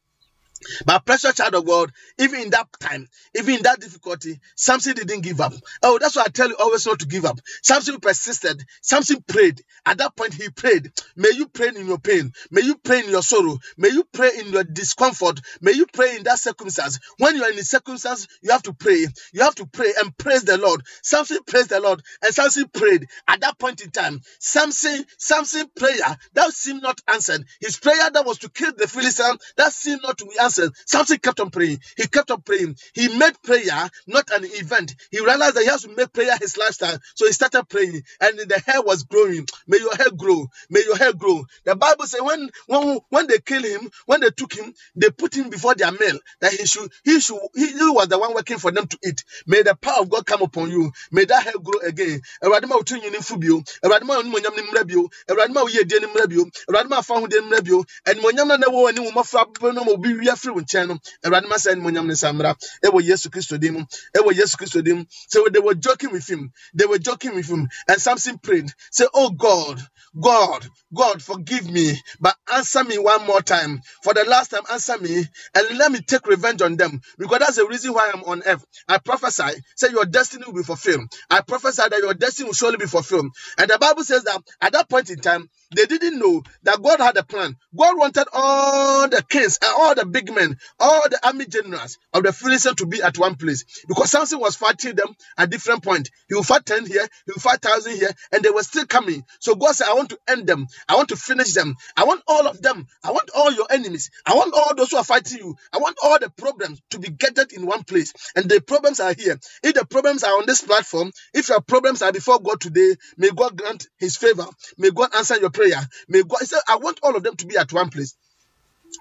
But 0.86 1.06
precious 1.06 1.36
child 1.36 1.56
of 1.56 1.66
God, 1.66 1.92
even 2.20 2.42
in 2.42 2.50
that 2.52 2.68
time, 2.80 3.08
even 3.36 3.56
in 3.56 3.64
that 3.64 3.80
difficulty, 3.82 4.40
Samson 4.56 4.96
didn't 4.96 5.22
give 5.22 5.42
up. 5.42 5.54
Oh, 5.84 6.00
that's 6.00 6.16
why 6.16 6.24
I 6.26 6.30
tell 6.30 6.50
you 6.50 6.56
always 6.60 6.86
not 6.86 7.00
to 7.00 7.08
give 7.08 7.26
up. 7.26 7.40
Samson 7.64 8.00
persisted. 8.00 8.64
Samson 8.82 9.24
prayed. 9.28 9.62
At 9.86 9.98
that 10.00 10.16
point, 10.16 10.34
he 10.34 10.50
prayed. 10.50 10.92
May 11.16 11.32
you 11.34 11.48
pray 11.48 11.70
in 11.70 11.88
your 11.88 12.00
pain. 12.00 12.32
May 12.52 12.62
you 12.62 12.76
pray 12.76 13.00
in 13.02 13.10
your 13.10 13.24
sorrow. 13.24 13.58
May 13.78 13.90
you 13.90 14.04
pray 14.14 14.32
in 14.40 14.48
your 14.54 14.64
discomfort. 14.64 15.40
May 15.62 15.74
you 15.74 15.86
pray 15.94 16.16
in 16.18 16.24
that 16.24 16.40
circumstance. 16.40 17.00
When 17.18 17.36
you 17.36 17.44
are 17.44 17.50
in 17.50 17.56
the 17.56 17.64
circumstance, 17.64 18.28
you 18.42 18.52
have 18.52 18.64
to 18.64 18.74
pray. 18.74 19.06
You 19.34 19.42
have 19.42 19.56
to 19.56 19.66
pray 19.66 19.94
and 20.02 20.16
praise 20.18 20.44
the 20.44 20.58
Lord. 20.58 20.82
Samson 21.04 21.40
praised 21.46 21.70
the 21.70 21.80
Lord, 21.80 22.02
and 22.24 22.34
Samson 22.34 22.68
prayed. 22.74 23.08
At 23.28 23.42
that 23.42 23.58
point 23.60 23.82
in 23.82 23.92
time, 23.92 24.22
Samson, 24.40 25.06
Samson 25.18 25.68
prayer 25.76 26.18
that 26.34 26.52
seemed 26.52 26.82
not 26.84 27.02
answered. 27.08 27.46
His 27.62 27.78
prayer 27.78 28.10
that 28.12 28.26
was 28.26 28.40
to 28.40 28.50
kill 28.50 28.74
the 28.78 28.88
Philistine 28.88 29.38
that 29.58 29.72
seemed 29.74 30.02
not 30.04 30.18
to 30.20 30.26
be 30.26 30.38
answered. 30.40 30.53
Samson 30.86 31.18
kept 31.18 31.40
on 31.40 31.50
praying. 31.50 31.80
He 31.98 32.08
kept 32.08 32.32
on 32.32 32.42
praying. 32.42 32.78
He 32.94 33.08
made 33.18 33.42
prayer 33.44 33.90
not 34.08 34.30
an 34.32 34.46
event. 34.46 34.96
He 35.12 35.20
realized 35.20 35.56
that 35.56 35.64
he 35.64 35.70
has 35.70 35.84
to 35.84 35.96
make 35.96 36.14
prayer 36.14 36.36
his 36.40 36.58
lifestyle. 36.58 36.98
So 37.16 37.26
he 37.26 37.32
started 37.34 37.68
praying, 37.70 38.04
and 38.22 38.40
the 38.40 38.62
hair 38.66 38.82
was 38.82 39.04
growing. 39.04 39.48
May 39.68 39.78
your 39.80 39.96
hair 39.96 40.12
grow. 40.16 40.48
May 40.70 40.84
your 40.86 40.98
hair 40.98 41.14
grow. 41.14 41.46
The 41.66 41.76
Bible 41.76 42.06
says 42.06 42.22
when 42.22 42.50
when 42.68 43.00
when 43.10 43.28
they 43.28 43.40
killed 43.40 43.66
him, 43.66 43.90
when 44.06 44.22
they 44.22 44.30
took 44.30 44.54
him, 44.54 44.74
they 44.96 45.10
put 45.10 45.36
him 45.36 45.50
before 45.50 45.76
their 45.76 45.92
meal 45.92 46.20
that 46.42 46.54
he 46.54 46.66
should 46.66 46.92
he 47.04 47.20
should 47.20 47.40
he, 47.56 47.68
he 47.68 47.90
was 47.90 48.08
the 48.08 48.20
one 48.20 48.34
working 48.34 48.58
for 48.58 48.72
them 48.72 48.88
to 48.88 48.98
eat. 49.06 49.24
May 49.48 49.64
the 49.64 49.76
power 49.76 50.02
of 50.02 50.10
God 50.10 50.26
come 50.26 50.42
upon 50.42 50.70
you. 50.72 50.92
May 51.12 51.26
that 51.26 51.44
hair 51.44 51.54
grow 51.62 51.80
again. 51.82 52.22
Awurade 52.44 52.68
ma 52.68 52.78
nyini 52.78 53.24
fu 53.24 53.38
bio. 53.38 53.62
Awurade 53.84 54.04
ma 54.04 54.16
wo 54.18 54.24
nimonyam 54.24 54.56
ne 54.56 54.64
mmra 54.64 54.86
bio. 54.88 55.10
Awurade 55.30 55.54
ma 55.54 55.62
wo 55.62 55.68
yie 55.70 55.84
die 55.86 56.00
ne 56.00 56.08
mmra 56.08 56.28
bio. 56.30 56.46
Awurade 56.70 56.90
ma 56.90 56.98
afa 57.00 57.14
ho 57.16 57.28
die 57.28 57.40
ne 57.40 57.48
mmra 57.48 57.64
bio. 57.64 57.84
Animonyam 58.08 58.48
na 58.48 58.58
na 58.58 58.70
wo 58.70 58.88
ani 58.88 59.00
wo 59.00 59.12
mafra 59.12 59.46
bɛ 59.64 59.74
no 59.74 59.84
obi 59.94 60.14
wie 60.14 60.36
afiri 60.44 60.54
wo 60.56 60.62
nkyɛn 60.62 60.88
no 60.88 61.00
awurade 61.24 61.48
ma 61.48 61.56
sɛ 61.56 61.76
mmra. 61.76 62.56
Ɛwɔ 62.84 63.02
yesu 63.04 63.30
kristo 63.30 63.60
din 63.60 63.74
mu 63.74 63.86
ɛwɔ 64.18 64.34
yesu 64.36 64.58
kristo 64.58 64.84
din 64.84 65.08
so 65.28 65.46
they 65.52 65.60
were 65.60 65.76
joking 65.76 66.12
with 66.12 66.28
him 66.30 66.52
they 66.74 66.86
were 66.86 67.00
joking 67.00 67.36
with 67.36 67.48
him 67.48 67.68
and 67.88 68.02
samson 68.02 68.38
prayed 68.38 68.70
say 68.92 69.06
oh 69.14 69.30
god 69.32 69.80
god 70.20 70.68
god 70.94 71.22
forgive 71.22 71.70
me 71.70 72.00
but 72.20 72.36
answer 72.54 72.84
me 72.84 72.98
one 72.98 73.26
more 73.26 73.42
time. 73.42 73.82
For 74.04 74.14
the 74.14 74.26
last 74.26 74.50
time 74.52 74.62
answer 74.72 74.98
me 74.98 75.26
and 75.56 75.78
let 75.78 75.92
me 75.92 76.00
take 76.02 76.28
revenge 76.28 76.62
on 76.62 76.78
them. 76.78 77.02
Because 77.18 77.40
that's 77.40 77.56
the 77.58 77.68
reason 77.68 77.94
why 77.94 78.12
i'm 78.14 78.24
on 78.24 78.44
earth. 78.46 78.66
I 78.88 78.98
prophesy 79.00 79.62
say 79.76 79.90
your 79.92 80.06
destiny 80.06 80.44
will 80.46 80.54
be 80.54 80.64
fulfilled. 80.64 81.08
I 81.30 81.42
prophesy 81.42 81.84
that 81.90 82.00
your 82.00 82.14
destiny 82.14 82.48
will 82.48 82.54
surely 82.54 82.78
be 82.78 82.86
fulfilled. 82.86 83.28
And 83.58 83.70
the 83.70 83.78
bible 83.80 84.04
says 84.04 84.24
that 84.24 84.42
at 84.62 84.74
that 84.74 84.90
point 84.90 85.10
in 85.10 85.20
time 85.20 85.50
they 85.76 85.86
didn't 85.86 86.20
know 86.20 86.44
that 86.64 86.82
God 86.82 87.00
had 87.00 87.18
a 87.18 87.24
plan. 87.24 87.58
God 87.78 87.98
wanted 87.98 88.28
all 88.34 89.08
the 89.10 89.24
kings 89.30 89.60
and 89.62 89.74
all 89.78 89.96
the 89.96 90.06
big 90.06 90.34
men, 90.34 90.58
all 90.80 91.04
the 91.10 91.20
army 91.26 91.46
generals 91.46 91.98
of 92.14 92.24
the 92.24 92.34
Philistines 92.34 92.76
to 92.78 92.86
be 92.86 93.02
at 93.02 93.18
one 93.18 93.36
place 93.36 93.66
because 93.88 94.12
Samson 94.12 94.40
was 94.40 94.56
fighting 94.56 94.96
them 94.96 95.16
at 95.38 95.50
different 95.50 95.84
point. 95.84 96.10
He 96.28 96.36
will 96.36 96.44
fight 96.44 96.66
10 96.66 96.86
here, 96.86 97.08
he 97.26 97.32
will 97.34 97.42
fight 97.42 97.64
1,000 97.64 97.96
here, 97.96 98.12
and 98.32 98.44
they 98.44 98.50
were 98.50 98.64
still 98.64 98.86
coming. 98.86 99.24
So 99.40 99.56
God 99.56 99.74
said, 99.74 99.88
I 99.90 99.94
want 99.94 100.10
to 100.10 100.20
end 100.28 100.48
them. 100.48 100.68
I 100.88 100.96
want 100.96 101.10
to 101.10 101.16
finish 101.16 101.54
them. 101.54 101.76
I 101.96 102.06
want 102.06 102.22
all 102.28 102.48
of 102.48 102.62
them. 102.62 102.88
I 103.04 103.12
want 103.12 103.30
all 103.36 103.52
your 103.52 103.68
enemies. 103.72 104.12
I 104.26 104.36
want 104.36 104.54
all 104.54 104.76
those 104.76 104.92
who 104.92 104.98
are 104.98 105.04
fighting 105.04 105.40
you. 105.40 105.56
I 105.74 105.78
want 105.78 105.98
all 106.04 106.20
the 106.20 106.30
problems 106.30 106.82
to 106.92 107.00
be 107.00 107.10
gathered 107.10 107.52
in 107.54 107.66
one 107.66 107.84
place. 107.84 108.14
And 108.36 108.50
the 108.50 108.62
problems 108.62 109.00
are 109.00 109.14
here. 109.14 109.40
If 109.64 109.74
the 109.74 109.86
problems 109.86 110.24
are 110.24 110.38
on 110.38 110.46
this 110.46 110.62
platform, 110.62 111.12
if 111.34 111.50
your 111.50 111.62
problems 111.62 112.02
are 112.02 112.12
before 112.12 112.40
God 112.40 112.60
today, 112.62 112.96
may 113.18 113.30
God 113.30 113.58
grant 113.58 113.88
his 113.98 114.18
favor. 114.18 114.46
May 114.78 114.92
God 114.92 115.16
answer 115.16 115.38
your 115.40 115.50
prayer. 115.50 115.63
May 116.10 116.24
God 116.24 116.40
he 116.42 116.46
said, 116.48 116.62
I 116.68 116.78
want 116.78 117.00
all 117.04 117.16
of 117.16 117.24
them 117.24 117.36
to 117.38 117.46
be 117.48 117.58
at 117.58 117.74
one 117.74 117.90
place. 117.90 118.16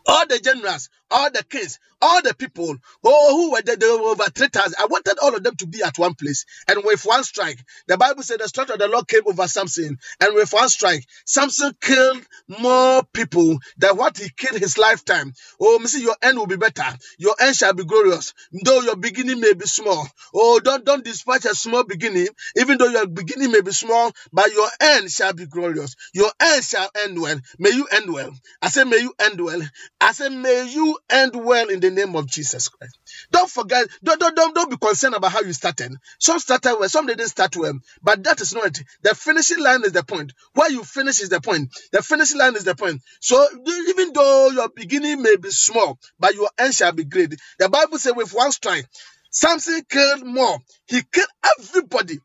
All 0.06 0.26
the 0.28 0.40
generals, 0.40 0.90
all 1.12 1.30
the 1.30 1.44
kings, 1.44 1.78
all 2.00 2.22
the 2.22 2.34
people 2.34 2.76
oh, 3.04 3.36
who 3.36 3.52
were 3.52 3.62
there, 3.62 3.76
there 3.76 3.96
were 3.96 4.10
over 4.10 4.24
3,000. 4.24 4.74
I 4.78 4.86
wanted 4.86 5.18
all 5.22 5.34
of 5.34 5.42
them 5.42 5.54
to 5.56 5.66
be 5.66 5.82
at 5.82 5.98
one 5.98 6.14
place. 6.14 6.44
And 6.68 6.82
with 6.84 7.04
one 7.04 7.24
strike, 7.24 7.58
the 7.86 7.96
Bible 7.96 8.22
said 8.22 8.40
the 8.40 8.48
strength 8.48 8.70
of 8.70 8.78
the 8.78 8.88
Lord 8.88 9.06
came 9.06 9.22
over 9.26 9.46
Samson. 9.46 9.98
And 10.20 10.34
with 10.34 10.52
one 10.52 10.68
strike, 10.68 11.06
Samson 11.26 11.72
killed 11.80 12.22
more 12.48 13.02
people 13.12 13.58
than 13.76 13.96
what 13.96 14.18
he 14.18 14.30
killed 14.30 14.60
his 14.60 14.78
lifetime. 14.78 15.32
Oh, 15.60 15.82
see, 15.84 16.02
your 16.02 16.16
end 16.22 16.38
will 16.38 16.46
be 16.46 16.56
better. 16.56 16.84
Your 17.18 17.34
end 17.40 17.56
shall 17.56 17.74
be 17.74 17.84
glorious. 17.84 18.34
Though 18.64 18.80
your 18.80 18.96
beginning 18.96 19.40
may 19.40 19.52
be 19.52 19.66
small. 19.66 20.06
Oh, 20.34 20.60
don't, 20.60 20.84
don't 20.84 21.04
despise 21.04 21.44
a 21.44 21.54
small 21.54 21.84
beginning, 21.84 22.28
even 22.56 22.78
though 22.78 22.88
your 22.88 23.06
beginning 23.06 23.52
may 23.52 23.60
be 23.60 23.72
small, 23.72 24.12
but 24.32 24.52
your 24.52 24.68
end 24.80 25.10
shall 25.10 25.32
be 25.32 25.46
glorious. 25.46 25.94
Your 26.14 26.30
end 26.40 26.64
shall 26.64 26.90
end 27.04 27.20
well. 27.20 27.38
May 27.58 27.70
you 27.70 27.86
end 27.92 28.12
well. 28.12 28.32
I 28.60 28.68
say, 28.68 28.84
may 28.84 28.98
you 28.98 29.14
end 29.18 29.40
well. 29.40 29.62
I 30.00 30.12
say, 30.12 30.28
may 30.28 30.68
you 30.70 30.98
end 31.10 31.34
well 31.34 31.68
in 31.68 31.80
the 31.80 31.90
name 31.90 32.16
of 32.16 32.26
Jesus 32.28 32.68
Christ. 32.68 32.98
Don't 33.30 33.50
forget, 33.50 33.88
don't, 34.02 34.20
don't, 34.20 34.36
don't, 34.36 34.54
don't 34.54 34.70
be 34.70 34.76
concerned 34.76 35.14
about 35.14 35.32
how 35.32 35.40
you 35.40 35.52
started. 35.52 35.92
Some 36.18 36.38
started 36.38 36.76
well, 36.78 36.88
some 36.88 37.06
didn't 37.06 37.28
start 37.28 37.56
well, 37.56 37.78
but 38.02 38.24
that 38.24 38.40
is 38.40 38.54
not 38.54 38.66
it. 38.66 38.80
The 39.02 39.14
finishing 39.14 39.60
line 39.62 39.84
is 39.84 39.92
the 39.92 40.04
point. 40.04 40.32
Where 40.54 40.70
you 40.70 40.84
finish 40.84 41.20
is 41.20 41.28
the 41.30 41.40
point. 41.40 41.70
The 41.92 42.02
finishing 42.02 42.38
line 42.38 42.56
is 42.56 42.64
the 42.64 42.74
point. 42.74 43.02
So 43.20 43.46
even 43.90 44.12
though 44.12 44.50
your 44.50 44.68
beginning 44.70 45.22
may 45.22 45.36
be 45.36 45.50
small, 45.50 45.98
but 46.18 46.34
your 46.34 46.50
end 46.58 46.74
shall 46.74 46.92
be 46.92 47.04
great. 47.04 47.34
The 47.58 47.68
Bible 47.68 47.98
says, 47.98 48.14
with 48.16 48.32
one 48.34 48.52
strike, 48.52 48.86
Samson 49.30 49.82
killed 49.88 50.26
more. 50.26 50.58
He 50.86 51.02
killed 51.12 51.28
everybody. 51.58 52.20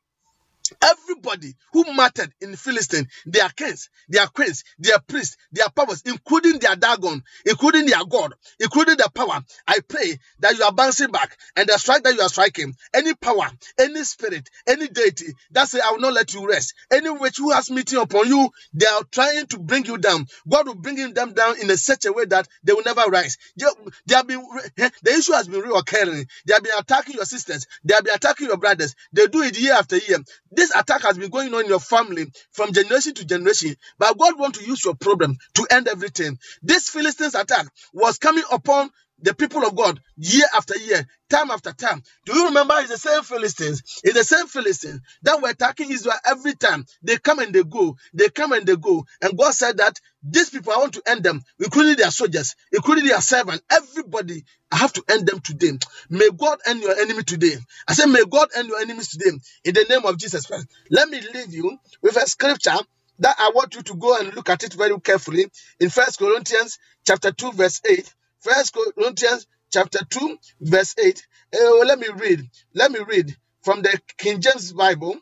Everybody 0.81 1.55
who 1.73 1.93
mattered 1.93 2.33
in 2.41 2.55
Philistine, 2.55 3.07
their 3.25 3.49
kings, 3.49 3.89
their 4.09 4.27
queens, 4.27 4.63
their 4.79 4.99
priests, 4.99 5.37
their 5.51 5.69
powers, 5.69 6.03
including 6.05 6.59
their 6.59 6.75
Dagon, 6.75 7.23
including 7.45 7.85
their 7.87 8.05
God, 8.05 8.33
including 8.59 8.97
their 8.97 9.09
power. 9.09 9.41
I 9.67 9.79
pray 9.87 10.19
that 10.39 10.57
you 10.57 10.63
are 10.63 10.71
bouncing 10.71 11.11
back 11.11 11.37
and 11.55 11.67
the 11.67 11.77
strike 11.77 12.03
that 12.03 12.15
you 12.15 12.21
are 12.21 12.29
striking, 12.29 12.75
any 12.93 13.13
power, 13.15 13.49
any 13.79 14.03
spirit, 14.03 14.49
any 14.67 14.87
deity 14.87 15.27
that 15.51 15.67
say, 15.67 15.79
I 15.83 15.91
will 15.91 15.99
not 15.99 16.13
let 16.13 16.33
you 16.33 16.47
rest. 16.47 16.73
Any 16.91 17.09
witch 17.09 17.37
who 17.37 17.51
has 17.51 17.71
meeting 17.71 17.99
upon 17.99 18.27
you, 18.27 18.49
they 18.73 18.85
are 18.85 19.03
trying 19.11 19.47
to 19.47 19.59
bring 19.59 19.85
you 19.85 19.97
down. 19.97 20.25
God 20.47 20.67
will 20.67 20.75
bring 20.75 21.13
them 21.13 21.33
down 21.33 21.59
in 21.61 21.69
a 21.69 21.77
such 21.77 22.05
a 22.05 22.13
way 22.13 22.25
that 22.25 22.47
they 22.63 22.73
will 22.73 22.83
never 22.83 23.01
rise. 23.09 23.37
They, 23.57 23.65
they 24.05 24.15
have 24.15 24.27
been 24.27 24.45
eh, 24.77 24.89
the 25.01 25.11
issue 25.11 25.33
has 25.33 25.47
been 25.47 25.61
reoccurring. 25.61 26.27
They 26.45 26.53
have 26.53 26.63
been 26.63 26.77
attacking 26.77 27.15
your 27.15 27.25
sisters, 27.25 27.65
they 27.83 27.93
have 27.95 28.03
been 28.03 28.15
attacking 28.15 28.47
your 28.47 28.57
brothers. 28.57 28.95
They 29.13 29.27
do 29.27 29.41
it 29.41 29.57
year 29.59 29.73
after 29.73 29.97
year. 29.97 30.19
This 30.51 30.66
attack 30.75 31.03
has 31.03 31.17
been 31.17 31.29
going 31.29 31.53
on 31.53 31.63
in 31.63 31.69
your 31.69 31.79
family 31.79 32.27
from 32.51 32.73
generation 32.73 33.13
to 33.15 33.25
generation, 33.25 33.75
but 33.99 34.17
God 34.17 34.39
wants 34.39 34.59
to 34.59 34.65
use 34.65 34.83
your 34.85 34.95
problem 34.95 35.37
to 35.55 35.67
end 35.71 35.87
everything. 35.87 36.37
This 36.61 36.89
Philistines 36.89 37.35
attack 37.35 37.67
was 37.93 38.17
coming 38.17 38.43
upon 38.51 38.89
the 39.21 39.33
people 39.35 39.65
of 39.65 39.75
God 39.75 39.99
year 40.17 40.45
after 40.55 40.77
year, 40.77 41.05
time 41.29 41.51
after 41.51 41.73
time. 41.73 42.03
Do 42.25 42.35
you 42.35 42.47
remember? 42.47 42.75
It's 42.79 42.91
the 42.91 42.97
same 42.97 43.23
Philistines. 43.23 43.81
It's 44.03 44.13
the 44.15 44.23
same 44.23 44.47
Philistines 44.47 45.01
that 45.23 45.41
were 45.41 45.49
attacking 45.49 45.91
Israel 45.91 46.15
every 46.25 46.55
time. 46.55 46.85
They 47.03 47.17
come 47.17 47.39
and 47.39 47.53
they 47.53 47.63
go. 47.63 47.97
They 48.13 48.29
come 48.29 48.53
and 48.53 48.65
they 48.65 48.75
go. 48.77 49.05
And 49.21 49.37
God 49.37 49.53
said 49.53 49.77
that 49.77 49.99
these 50.23 50.49
people, 50.49 50.73
I 50.73 50.77
want 50.77 50.93
to 50.95 51.03
end 51.07 51.23
them, 51.23 51.41
including 51.59 51.97
their 51.97 52.11
soldiers, 52.11 52.55
including 52.71 53.05
their 53.07 53.21
servants, 53.21 53.63
everybody. 53.71 54.43
I 54.71 54.77
have 54.77 54.93
to 54.93 55.03
end 55.09 55.27
them 55.27 55.39
today. 55.41 55.73
May 56.09 56.29
God 56.37 56.59
end 56.67 56.81
your 56.81 56.97
enemy 56.99 57.23
today. 57.23 57.55
I 57.87 57.93
say, 57.93 58.05
may 58.07 58.23
God 58.29 58.49
end 58.55 58.67
your 58.69 58.79
enemies 58.79 59.09
today 59.09 59.37
in 59.65 59.73
the 59.73 59.85
name 59.89 60.05
of 60.05 60.17
Jesus 60.19 60.45
Christ. 60.47 60.67
Let 60.91 61.09
me 61.09 61.21
leave 61.33 61.53
you 61.53 61.77
with 62.01 62.17
a 62.17 62.27
scripture 62.27 62.77
that 63.19 63.35
I 63.39 63.51
want 63.55 63.75
you 63.75 63.83
to 63.83 63.95
go 63.95 64.17
and 64.19 64.35
look 64.35 64.49
at 64.49 64.63
it 64.63 64.73
very 64.73 64.99
carefully 65.01 65.47
in 65.79 65.89
First 65.89 66.19
Corinthians 66.19 66.79
chapter 67.07 67.31
2, 67.31 67.53
verse 67.53 67.81
8. 67.89 68.13
First 68.41 68.75
Corinthians 68.75 69.47
chapter 69.71 69.99
2, 70.09 70.37
verse 70.61 70.95
8. 70.97 71.27
Uh, 71.53 71.77
let 71.85 71.99
me 71.99 72.07
read. 72.15 72.41
Let 72.73 72.91
me 72.91 72.99
read 72.99 73.35
from 73.63 73.81
the 73.81 73.99
King 74.17 74.41
James 74.41 74.73
Bible. 74.73 75.17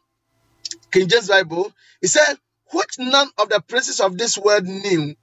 King 0.92 1.08
James 1.08 1.28
Bible. 1.28 1.72
It 2.02 2.10
said, 2.10 2.38
Which 2.72 3.00
none 3.00 3.30
of 3.38 3.50
the 3.50 3.62
princes 3.62 4.00
of 4.00 4.18
this 4.18 4.38
world 4.38 4.66
knew. 4.66 5.16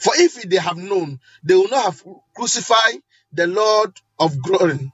For 0.00 0.12
if 0.16 0.42
they 0.42 0.56
have 0.56 0.76
known, 0.76 1.20
they 1.42 1.54
will 1.54 1.68
not 1.68 1.84
have 1.84 2.04
crucified 2.34 3.00
the 3.32 3.46
Lord 3.46 3.92
of 4.18 4.42
glory. 4.42 4.92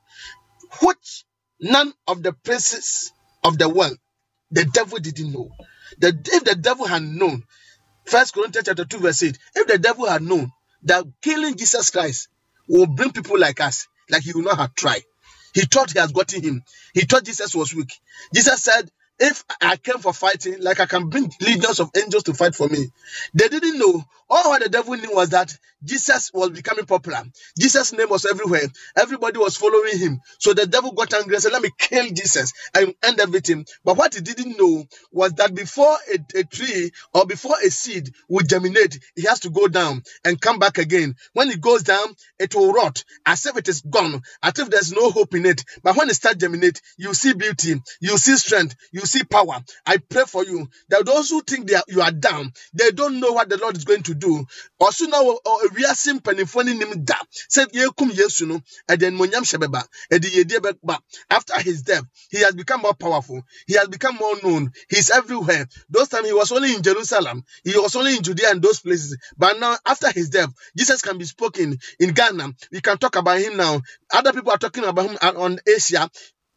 Which 0.82 1.24
none 1.60 1.92
of 2.06 2.22
the 2.22 2.32
princes 2.32 3.12
of 3.44 3.58
the 3.58 3.68
world, 3.68 3.96
the 4.50 4.64
devil 4.64 4.98
didn't 4.98 5.32
know. 5.32 5.50
The, 5.98 6.08
if 6.32 6.44
the 6.44 6.56
devil 6.56 6.86
had 6.86 7.02
known, 7.02 7.44
First 8.06 8.34
Corinthians 8.34 8.66
chapter 8.66 8.84
2, 8.84 8.98
verse 8.98 9.22
8, 9.22 9.38
if 9.54 9.66
the 9.66 9.78
devil 9.78 10.06
had 10.08 10.22
known 10.22 10.50
that 10.84 11.06
killing 11.22 11.56
Jesus 11.56 11.90
Christ 11.90 12.28
will 12.68 12.86
bring 12.86 13.12
people 13.12 13.38
like 13.38 13.60
us, 13.60 13.88
like 14.10 14.22
he 14.22 14.32
will 14.34 14.42
not 14.44 14.58
have 14.58 14.74
tried. 14.74 15.02
He 15.54 15.62
thought 15.62 15.92
he 15.92 15.98
has 16.00 16.12
gotten 16.12 16.42
him. 16.42 16.62
He 16.94 17.02
thought 17.02 17.24
Jesus 17.24 17.54
was 17.54 17.74
weak. 17.74 17.92
Jesus 18.34 18.64
said, 18.64 18.90
if 19.20 19.44
I 19.62 19.76
came 19.76 19.98
for 19.98 20.12
fighting, 20.14 20.56
like 20.62 20.80
I 20.80 20.86
can 20.86 21.08
bring 21.10 21.32
legions 21.40 21.80
of 21.80 21.90
angels 21.96 22.24
to 22.24 22.34
fight 22.34 22.54
for 22.54 22.68
me. 22.68 22.88
They 23.34 23.48
didn't 23.48 23.78
know. 23.78 24.04
All 24.30 24.50
what 24.50 24.62
the 24.62 24.70
devil 24.70 24.94
knew 24.96 25.14
was 25.14 25.30
that 25.30 25.56
Jesus 25.84 26.30
was 26.32 26.50
becoming 26.50 26.86
popular. 26.86 27.22
Jesus' 27.58 27.92
name 27.92 28.08
was 28.08 28.24
everywhere. 28.26 28.62
Everybody 28.96 29.38
was 29.38 29.56
following 29.56 29.98
him. 29.98 30.20
So 30.38 30.54
the 30.54 30.66
devil 30.66 30.92
got 30.92 31.12
angry 31.14 31.34
and 31.34 31.42
said, 31.42 31.52
Let 31.52 31.62
me 31.62 31.70
kill 31.78 32.08
Jesus 32.10 32.52
and 32.74 32.94
end 33.02 33.20
everything. 33.20 33.66
But 33.84 33.96
what 33.96 34.14
he 34.14 34.20
didn't 34.20 34.58
know 34.58 34.84
was 35.12 35.32
that 35.34 35.54
before 35.54 35.96
a, 36.12 36.38
a 36.38 36.44
tree 36.44 36.90
or 37.12 37.26
before 37.26 37.56
a 37.64 37.70
seed 37.70 38.10
will 38.28 38.44
germinate, 38.44 38.98
he 39.14 39.22
has 39.22 39.40
to 39.40 39.50
go 39.50 39.68
down 39.68 40.02
and 40.24 40.40
come 40.40 40.58
back 40.58 40.78
again. 40.78 41.14
When 41.32 41.50
it 41.50 41.60
goes 41.60 41.82
down, 41.82 42.14
it 42.38 42.54
will 42.54 42.72
rot 42.72 43.04
as 43.26 43.46
if 43.46 43.56
it 43.56 43.68
is 43.68 43.82
gone, 43.82 44.22
as 44.42 44.58
if 44.58 44.70
there's 44.70 44.92
no 44.92 45.10
hope 45.10 45.34
in 45.34 45.46
it. 45.46 45.64
But 45.82 45.96
when 45.96 46.08
it 46.08 46.14
starts 46.14 46.38
germinate, 46.38 46.80
you 46.96 47.14
see 47.14 47.34
beauty, 47.34 47.80
you 48.00 48.18
see 48.18 48.36
strength, 48.36 48.76
you 48.92 49.00
see 49.02 49.24
power. 49.24 49.62
I 49.86 49.98
pray 49.98 50.24
for 50.26 50.44
you 50.44 50.68
that 50.88 51.06
those 51.06 51.30
who 51.30 51.42
think 51.42 51.68
they 51.68 51.74
are, 51.74 51.84
you 51.88 52.00
are 52.02 52.10
down, 52.10 52.52
they 52.72 52.90
don't 52.90 53.20
know 53.20 53.32
what 53.32 53.48
the 53.48 53.58
Lord 53.58 53.76
is 53.76 53.84
going 53.84 54.02
to 54.04 54.14
do. 54.14 54.44
Also 54.80 55.06
now, 55.06 55.38
wiase 55.74 56.18
mpanimfoɔ 56.20 56.64
no 56.66 56.72
nim 56.72 57.04
da. 57.04 57.16
Sɛ 57.50 57.66
yɛkum 57.72 58.10
yesu 58.16 58.46
no 58.46 58.60
ɛde 58.88 59.02
animonyam 59.08 59.44
hyɛ 59.44 59.58
bɛba. 59.66 59.86
Ɛde 60.12 60.28
yɛdie 60.30 60.58
bɛba. 60.60 60.98
After 61.30 61.60
his 61.60 61.82
death 61.82 62.04
he 62.30 62.38
has 62.38 62.54
become 62.54 62.82
more 62.82 62.94
powerful. 62.94 63.42
He 63.66 63.74
has 63.74 63.88
become 63.88 64.16
more 64.16 64.36
known. 64.42 64.72
He 64.88 64.98
is 64.98 65.10
everywhere. 65.10 65.66
Those 65.90 66.08
times 66.08 66.26
he 66.26 66.32
was 66.32 66.52
only 66.52 66.74
in 66.74 66.82
jerusalem 66.82 67.44
he 67.64 67.76
was 67.78 67.94
only 67.96 68.16
in 68.16 68.22
judea 68.22 68.50
and 68.50 68.62
those 68.62 68.80
places. 68.80 69.16
But 69.36 69.58
now 69.60 69.76
after 69.86 70.10
his 70.10 70.30
death 70.30 70.50
jesus 70.76 71.02
can 71.02 71.18
be 71.18 71.24
spoken 71.24 71.78
in 71.98 72.10
ghana. 72.12 72.52
We 72.72 72.80
can 72.80 72.98
talk 72.98 73.16
about 73.16 73.38
him 73.40 73.56
now. 73.56 73.80
Other 74.12 74.32
people 74.32 74.52
are 74.52 74.58
talking 74.58 74.84
about 74.84 75.10
him 75.10 75.18
on 75.22 75.58
asia 75.66 76.08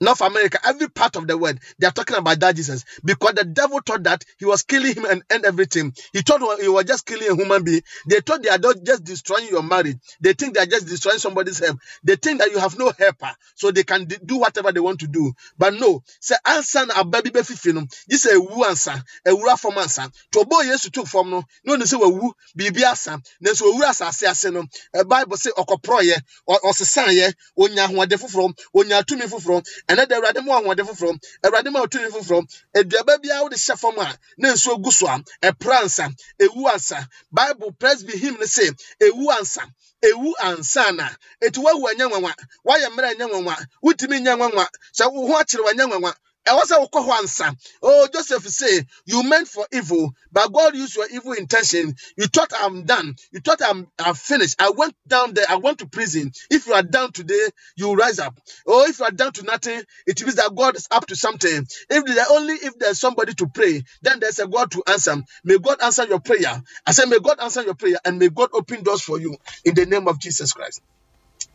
North 0.02 0.22
America, 0.22 0.60
every 0.66 0.90
part 0.90 1.16
of 1.16 1.28
the 1.28 1.38
world, 1.38 1.60
they 1.80 1.88
are 1.88 1.92
talking 1.92 2.18
about 2.18 2.40
that 2.40 2.56
Jesus 2.56 2.86
because 3.04 3.34
the 3.36 3.46
devil 3.46 3.80
thought 3.86 4.04
that 4.04 4.24
he 4.38 4.46
was 4.46 4.64
killing 4.64 4.96
him 4.96 5.06
and, 5.06 5.24
and 5.30 5.46
everything. 5.46 5.94
He 6.14 6.22
thought 6.22 6.42
he 6.62 6.68
was 6.68 6.86
just 6.86 7.06
killing 7.06 7.30
a 7.32 7.36
human 7.36 7.64
being. 7.64 7.82
They 8.08 8.20
thought 8.22 8.44
they 8.44 8.50
are 8.50 8.58
just 8.60 9.04
destroying 9.04 9.50
your 9.50 9.64
marriage. 9.64 9.98
They 10.22 10.34
think 10.34 10.56
they 10.56 10.62
are 10.62 10.66
just 10.68 10.88
destroying 10.88 11.20
somebody's 11.20 11.60
help. 11.60 11.80
They 12.04 12.16
think 12.16 12.40
that 12.40 12.52
you 12.52 12.60
have 12.60 12.78
no 12.78 12.92
helper, 12.98 13.32
so 13.56 13.72
they 13.72 13.84
can 13.84 14.06
do 14.06 14.38
whatever 14.38 14.72
they 14.72 14.80
want 14.80 15.00
to 15.02 15.08
do. 15.08 15.34
But 15.58 15.74
no, 15.76 16.04
say 16.20 16.36
answer 16.46 16.86
na 16.86 17.04
baby 17.04 17.32
fifi 17.32 17.74
no. 17.74 17.86
This 18.08 18.26
a 18.26 18.40
wu 18.40 18.66
answer, 18.66 18.94
a 19.26 19.30
wura 19.32 19.60
from 19.60 19.78
answer. 19.78 20.04
To 20.34 20.46
boy 20.46 20.62
yes 20.64 20.90
to 20.90 21.06
form 21.06 21.32
no. 21.32 21.44
No 21.66 21.76
ne 21.76 21.86
say 21.86 21.98
wu 21.98 22.34
bibi 22.56 22.84
asa. 22.86 23.22
Ne 23.42 23.52
so 23.54 23.74
wura 23.74 23.90
asase 23.90 24.28
ase 24.30 24.52
no. 24.52 24.66
A 24.96 25.06
Bible 25.06 25.38
say 25.38 25.52
okopro 25.58 26.02
ye, 26.04 26.16
or 26.48 26.60
sesan 26.74 27.14
ye, 27.14 27.28
onya 27.58 27.88
hoade 27.88 28.18
foforo, 28.20 28.54
onya 28.76 29.04
tumi 29.04 29.24
foforo. 29.28 29.64
Ɛnɛ 29.90 30.08
de 30.08 30.16
awurade 30.16 30.42
mu 30.44 30.52
ahoɔden 30.52 30.86
foforɔ 30.88 31.20
awurade 31.44 31.70
mu 31.72 31.80
atumi 31.84 32.10
foforɔ 32.10 32.42
aduaba 32.76 33.18
biara 33.22 33.44
wode 33.44 33.56
hyɛ 33.56 33.78
fam 33.80 34.00
a 34.00 34.18
na 34.38 34.54
nsuo 34.54 34.82
gu 34.84 34.92
so 34.92 35.08
a 35.08 35.18
ɛpra 35.44 35.82
ansa 35.84 36.10
ewu 36.40 36.68
ansa. 36.74 37.08
Bible 37.32 37.72
presby 37.74 38.18
hymn 38.18 38.38
ne 38.40 38.46
say 38.46 38.70
ewu 39.02 39.28
ansa 39.32 39.64
ewu 40.04 40.34
ansa 40.42 40.92
na 40.96 41.10
eti 41.42 41.60
wawu 41.60 41.88
anya 41.90 42.08
nwanwa 42.10 42.34
wayɛ 42.66 42.88
mmerɛ 42.90 43.12
anya 43.12 43.28
nwanwa 43.28 43.56
wotumi 43.84 44.22
nya 44.22 44.36
nwanwa 44.38 44.68
sɛ 44.94 45.12
wo 45.14 45.28
ho 45.28 45.34
akyerɛ 45.42 45.64
wanya 45.66 45.86
nwanwa 45.88 46.14
ɛwɔ 46.48 46.62
sɛ 46.64 46.76
wokɔ 46.90 47.06
hɔ 47.08 47.58
oh 47.84 48.08
joseph 48.14 48.48
say 48.48 48.86
you 49.06 49.24
meant 49.24 49.48
for 49.48 49.68
evil 49.72 50.12
but 50.32 50.52
god 50.52 50.76
used 50.76 50.96
your 50.96 51.08
evil 51.12 51.34
intention. 51.34 51.96
You 52.18 52.28
thought 52.28 52.52
i'm 52.60 52.84
done. 52.84 53.16
You 53.32 53.40
thought 53.40 53.62
i'm 53.64 53.88
i'm 54.00 54.16
finished. 54.16 54.56
I 54.60 54.72
went 54.72 54.96
down 55.08 55.34
there. 55.34 55.46
I 55.50 55.56
went 55.56 55.80
to 55.80 55.88
prison. 55.88 56.32
If 56.50 56.68
you 56.68 56.74
are 56.74 56.84
down 56.84 57.12
today 57.12 57.48
you 57.76 57.94
rise 57.96 58.20
up. 58.20 58.40
Or 58.66 58.88
if 58.88 59.00
you 59.00 59.06
are 59.06 59.12
down 59.12 59.34
to 59.34 59.44
nothing 59.44 59.82
it 60.06 60.22
means 60.22 60.36
that 60.36 60.56
god 60.56 60.76
is 60.76 60.88
up 60.92 61.06
to 61.08 61.16
something. 61.16 61.66
If 61.90 62.06
there 62.06 62.26
only 62.32 62.56
if 62.56 62.78
there's 62.80 63.00
somebody 63.00 63.34
to 63.36 63.48
pray 63.48 63.84
then 64.02 64.20
there's 64.20 64.40
a 64.40 64.48
god 64.48 64.72
to 64.72 64.84
answer. 64.88 65.16
May 65.44 65.58
god 65.60 65.82
answer 65.82 66.06
your 66.06 66.20
prayer. 66.20 66.62
I 66.86 66.92
say 66.92 67.06
may 67.06 67.20
god 67.20 67.40
answer 67.42 67.64
your 67.64 67.76
prayer 67.76 67.98
and 68.06 68.20
may 68.20 68.30
god 68.30 68.50
open 68.54 68.84
doors 68.84 69.02
for 69.02 69.20
you 69.20 69.36
in 69.66 69.76
the 69.76 69.86
name 69.86 70.08
of 70.08 70.20
jesus 70.20 70.54
christ. 70.54 70.82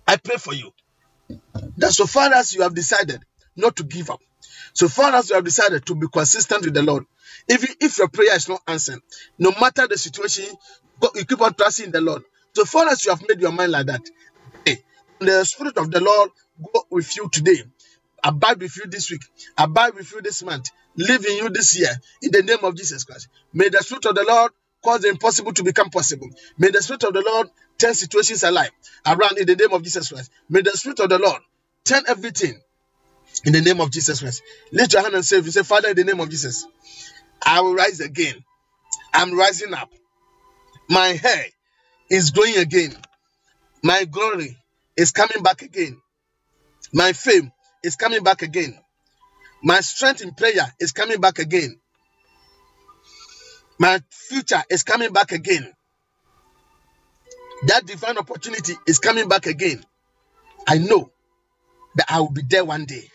I 0.06 0.16
pray 0.16 0.36
for 0.36 0.54
you. 0.54 0.70
That 1.78 1.92
so 1.92 2.06
far 2.06 2.32
as 2.32 2.52
you 2.52 2.62
have 2.62 2.74
decided 2.74 3.22
not 3.56 3.76
to 3.76 3.84
give 3.84 4.10
up, 4.10 4.20
so 4.74 4.88
far 4.88 5.14
as 5.14 5.30
you 5.30 5.36
have 5.36 5.44
decided 5.44 5.86
to 5.86 5.94
be 5.94 6.06
consistent 6.12 6.64
with 6.64 6.74
the 6.74 6.82
Lord, 6.82 7.04
even 7.48 7.68
if 7.80 7.98
your 7.98 8.08
prayer 8.08 8.34
is 8.36 8.48
not 8.48 8.62
answered, 8.66 9.00
no 9.38 9.52
matter 9.60 9.86
the 9.86 9.98
situation, 9.98 10.46
you 11.14 11.24
keep 11.24 11.40
on 11.40 11.54
trusting 11.54 11.86
in 11.86 11.92
the 11.92 12.00
Lord. 12.00 12.22
So 12.54 12.64
far 12.64 12.88
as 12.88 13.04
you 13.04 13.10
have 13.12 13.22
made 13.28 13.40
your 13.40 13.52
mind 13.52 13.72
like 13.72 13.86
that, 13.86 14.02
hey, 14.64 14.78
the 15.20 15.44
Spirit 15.44 15.76
of 15.78 15.90
the 15.90 16.00
Lord 16.00 16.30
go 16.72 16.84
with 16.90 17.16
you 17.16 17.28
today, 17.32 17.62
abide 18.22 18.60
with 18.60 18.76
you 18.76 18.84
this 18.88 19.10
week, 19.10 19.22
abide 19.58 19.94
with 19.94 20.12
you 20.12 20.20
this 20.22 20.42
month, 20.42 20.70
live 20.96 21.24
in 21.24 21.36
you 21.38 21.50
this 21.50 21.78
year, 21.78 21.90
in 22.22 22.30
the 22.30 22.42
name 22.42 22.62
of 22.64 22.76
Jesus 22.76 23.04
Christ. 23.04 23.28
May 23.52 23.68
the 23.68 23.78
Spirit 23.78 24.06
of 24.06 24.14
the 24.14 24.24
Lord 24.26 24.52
cause 24.84 25.02
the 25.02 25.08
impossible 25.08 25.52
to 25.54 25.64
become 25.64 25.90
possible. 25.90 26.28
May 26.58 26.70
the 26.70 26.82
Spirit 26.82 27.04
of 27.04 27.14
the 27.14 27.22
Lord 27.22 27.48
turn 27.78 27.94
situations 27.94 28.42
alive 28.42 28.70
around 29.06 29.38
in 29.38 29.46
the 29.46 29.56
name 29.56 29.72
of 29.72 29.82
Jesus 29.82 30.12
Christ. 30.12 30.30
May 30.48 30.62
the 30.62 30.72
Spirit 30.72 31.00
of 31.00 31.08
the 31.08 31.18
Lord 31.18 31.40
turn 31.84 32.02
everything 32.08 32.60
in 33.44 33.52
the 33.52 33.60
name 33.60 33.80
of 33.80 33.90
Jesus 33.90 34.20
Christ. 34.20 34.42
Lift 34.72 34.92
your 34.92 35.02
hand 35.02 35.14
and 35.14 35.24
say, 35.24 35.36
you 35.36 35.50
say, 35.50 35.62
Father, 35.62 35.88
in 35.90 35.96
the 35.96 36.04
name 36.04 36.20
of 36.20 36.28
Jesus, 36.28 36.66
I 37.44 37.60
will 37.60 37.74
rise 37.74 38.00
again. 38.00 38.36
I'm 39.14 39.36
rising 39.36 39.74
up. 39.74 39.90
My 40.88 41.08
hair 41.08 41.46
is 42.10 42.30
growing 42.30 42.56
again. 42.58 42.94
My 43.82 44.04
glory 44.04 44.56
is 44.96 45.12
coming 45.12 45.42
back 45.42 45.62
again. 45.62 46.00
My 46.92 47.12
fame 47.12 47.50
is 47.82 47.96
coming 47.96 48.22
back 48.22 48.42
again. 48.42 48.78
My 49.62 49.80
strength 49.80 50.22
in 50.22 50.34
prayer 50.34 50.72
is 50.80 50.92
coming 50.92 51.20
back 51.20 51.38
again. 51.38 51.78
My 53.78 54.00
future 54.10 54.62
is 54.70 54.82
coming 54.82 55.12
back 55.12 55.32
again. 55.32 55.72
That 57.66 57.86
divine 57.86 58.18
opportunity 58.18 58.74
is 58.86 58.98
coming 58.98 59.28
back 59.28 59.46
again. 59.46 59.84
I 60.68 60.78
know 60.78 61.10
that 61.96 62.06
I 62.08 62.20
will 62.20 62.30
be 62.30 62.42
there 62.48 62.64
one 62.64 62.84
day. 62.84 63.08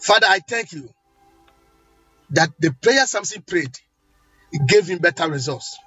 Father, 0.00 0.26
I 0.28 0.40
thank 0.40 0.72
you 0.72 0.90
that 2.30 2.50
the 2.60 2.72
prayer 2.82 3.06
Samson 3.06 3.42
prayed, 3.42 3.76
it 4.52 4.68
gave 4.68 4.88
him 4.88 4.98
better 4.98 5.28
results. 5.30 5.78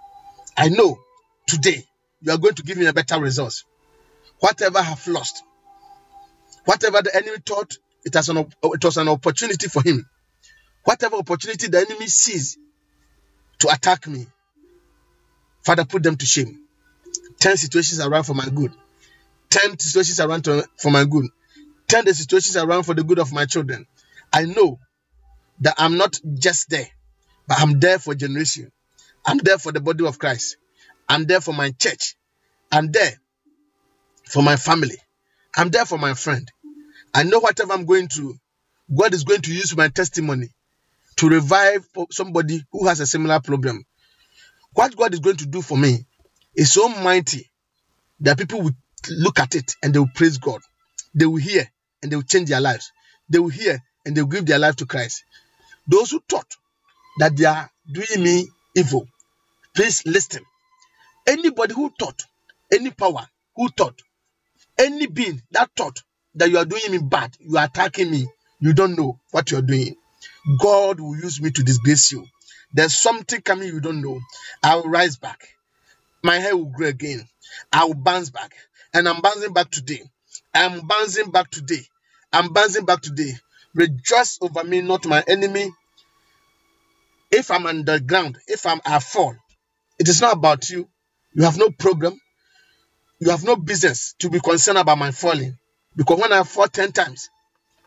I 0.57 0.69
know 0.69 0.99
today 1.47 1.83
you 2.21 2.31
are 2.33 2.37
going 2.37 2.55
to 2.55 2.63
give 2.63 2.77
him 2.77 2.87
a 2.87 2.93
better 2.93 3.19
results. 3.19 3.65
Whatever 4.39 4.79
I 4.79 4.83
have 4.83 5.07
lost, 5.07 5.43
whatever 6.65 7.01
the 7.01 7.15
enemy 7.15 7.37
thought 7.45 7.77
it, 8.05 8.13
has 8.15 8.29
an, 8.29 8.37
it 8.37 8.83
was 8.83 8.97
an 8.97 9.09
opportunity 9.09 9.67
for 9.67 9.83
him, 9.83 10.05
whatever 10.85 11.17
opportunity 11.17 11.67
the 11.67 11.79
enemy 11.79 12.07
sees 12.07 12.57
to 13.59 13.69
attack 13.69 14.07
me, 14.07 14.27
Father, 15.65 15.85
put 15.85 16.03
them 16.03 16.17
to 16.17 16.25
shame. 16.25 16.59
Turn 17.41 17.57
situations 17.57 17.99
around 18.01 18.23
for 18.23 18.33
my 18.35 18.49
good. 18.49 18.73
Turn 19.49 19.77
situations 19.79 20.19
around 20.19 20.43
to- 20.45 20.67
for 20.77 20.91
my 20.91 21.05
good. 21.05 21.27
Turn 21.87 22.05
the 22.05 22.13
situations 22.13 22.57
around 22.57 22.83
for 22.83 22.93
the 22.95 23.03
good 23.03 23.19
of 23.19 23.31
my 23.33 23.45
children. 23.45 23.87
I 24.33 24.45
know 24.45 24.79
that 25.61 25.75
I'm 25.77 25.97
not 25.97 26.19
just 26.33 26.69
there, 26.69 26.87
but 27.47 27.59
I'm 27.59 27.79
there 27.79 27.99
for 27.99 28.15
generation. 28.15 28.71
I'm 29.25 29.37
there 29.37 29.57
for 29.57 29.71
the 29.71 29.81
body 29.81 30.05
of 30.05 30.19
Christ. 30.19 30.57
I'm 31.07 31.25
there 31.25 31.41
for 31.41 31.53
my 31.53 31.71
church. 31.71 32.15
I'm 32.71 32.91
there 32.91 33.13
for 34.29 34.41
my 34.41 34.55
family. 34.55 34.97
I'm 35.55 35.69
there 35.69 35.85
for 35.85 35.97
my 35.97 36.13
friend. 36.13 36.49
I 37.13 37.23
know 37.23 37.39
whatever 37.39 37.73
I'm 37.73 37.85
going 37.85 38.07
through, 38.07 38.35
God 38.95 39.13
is 39.13 39.23
going 39.23 39.41
to 39.41 39.53
use 39.53 39.75
my 39.75 39.89
testimony 39.89 40.49
to 41.17 41.29
revive 41.29 41.87
somebody 42.09 42.63
who 42.71 42.87
has 42.87 42.99
a 42.99 43.05
similar 43.05 43.39
problem. 43.39 43.83
What 44.73 44.95
God 44.95 45.13
is 45.13 45.19
going 45.19 45.37
to 45.37 45.45
do 45.45 45.61
for 45.61 45.77
me 45.77 46.05
is 46.55 46.71
so 46.71 46.87
mighty 46.87 47.49
that 48.21 48.37
people 48.37 48.61
will 48.61 48.71
look 49.09 49.39
at 49.39 49.55
it 49.55 49.73
and 49.83 49.93
they 49.93 49.99
will 49.99 50.09
praise 50.15 50.37
God. 50.37 50.61
They 51.13 51.25
will 51.25 51.37
hear 51.37 51.67
and 52.01 52.11
they 52.11 52.15
will 52.15 52.23
change 52.23 52.49
their 52.49 52.61
lives. 52.61 52.91
They 53.29 53.39
will 53.39 53.49
hear 53.49 53.79
and 54.05 54.15
they 54.15 54.25
give 54.25 54.45
their 54.45 54.59
life 54.59 54.75
to 54.77 54.85
Christ. 54.85 55.23
Those 55.87 56.11
who 56.11 56.21
thought 56.27 56.55
that 57.19 57.35
they 57.35 57.45
are 57.45 57.69
doing 57.91 58.23
me 58.23 58.47
evil, 58.75 59.07
please 59.75 60.05
listen. 60.05 60.43
Anybody 61.27 61.73
who 61.73 61.91
thought, 61.97 62.23
any 62.71 62.91
power 62.91 63.27
who 63.55 63.69
thought, 63.69 64.01
any 64.77 65.07
being 65.07 65.41
that 65.51 65.69
thought 65.75 66.01
that 66.35 66.49
you 66.49 66.57
are 66.57 66.65
doing 66.65 66.91
me 66.91 66.97
bad, 66.97 67.35
you 67.39 67.57
are 67.57 67.65
attacking 67.65 68.09
me, 68.09 68.27
you 68.59 68.73
don't 68.73 68.95
know 68.97 69.19
what 69.31 69.51
you 69.51 69.57
are 69.57 69.61
doing. 69.63 69.95
God 70.59 70.99
will 70.99 71.15
use 71.15 71.41
me 71.41 71.51
to 71.51 71.63
disgrace 71.63 72.11
you. 72.11 72.25
There's 72.73 72.97
something 72.97 73.41
coming 73.41 73.67
you 73.67 73.79
don't 73.81 74.01
know. 74.01 74.19
I 74.63 74.75
will 74.75 74.89
rise 74.89 75.17
back. 75.17 75.55
My 76.23 76.37
hair 76.39 76.55
will 76.55 76.65
grow 76.65 76.87
again. 76.87 77.27
I 77.71 77.85
will 77.85 77.95
bounce 77.95 78.29
back. 78.29 78.55
And 78.93 79.07
I'm 79.07 79.21
bouncing 79.21 79.53
back 79.53 79.69
today. 79.71 80.01
I'm 80.53 80.85
bouncing 80.87 81.31
back 81.31 81.49
today. 81.51 81.81
I'm 82.33 82.53
bouncing 82.53 82.85
back 82.85 83.01
today. 83.01 83.33
Rejoice 83.73 84.37
over 84.41 84.63
me, 84.63 84.81
not 84.81 85.05
my 85.05 85.23
enemy. 85.27 85.71
If 87.31 87.51
I'm 87.51 87.65
on 87.65 87.85
the 87.85 87.99
ground, 87.99 88.37
if 88.47 88.65
I'm 88.65 88.81
I 88.85 88.99
fall, 88.99 89.35
it 89.99 90.07
is 90.09 90.21
not 90.21 90.33
about 90.33 90.69
you. 90.69 90.89
You 91.33 91.43
have 91.43 91.57
no 91.57 91.69
problem. 91.69 92.19
You 93.19 93.29
have 93.31 93.43
no 93.43 93.55
business 93.55 94.15
to 94.19 94.29
be 94.29 94.39
concerned 94.39 94.77
about 94.77 94.97
my 94.97 95.11
falling. 95.11 95.57
Because 95.95 96.19
when 96.19 96.33
I 96.33 96.43
fall 96.43 96.67
10 96.67 96.91
times, 96.91 97.29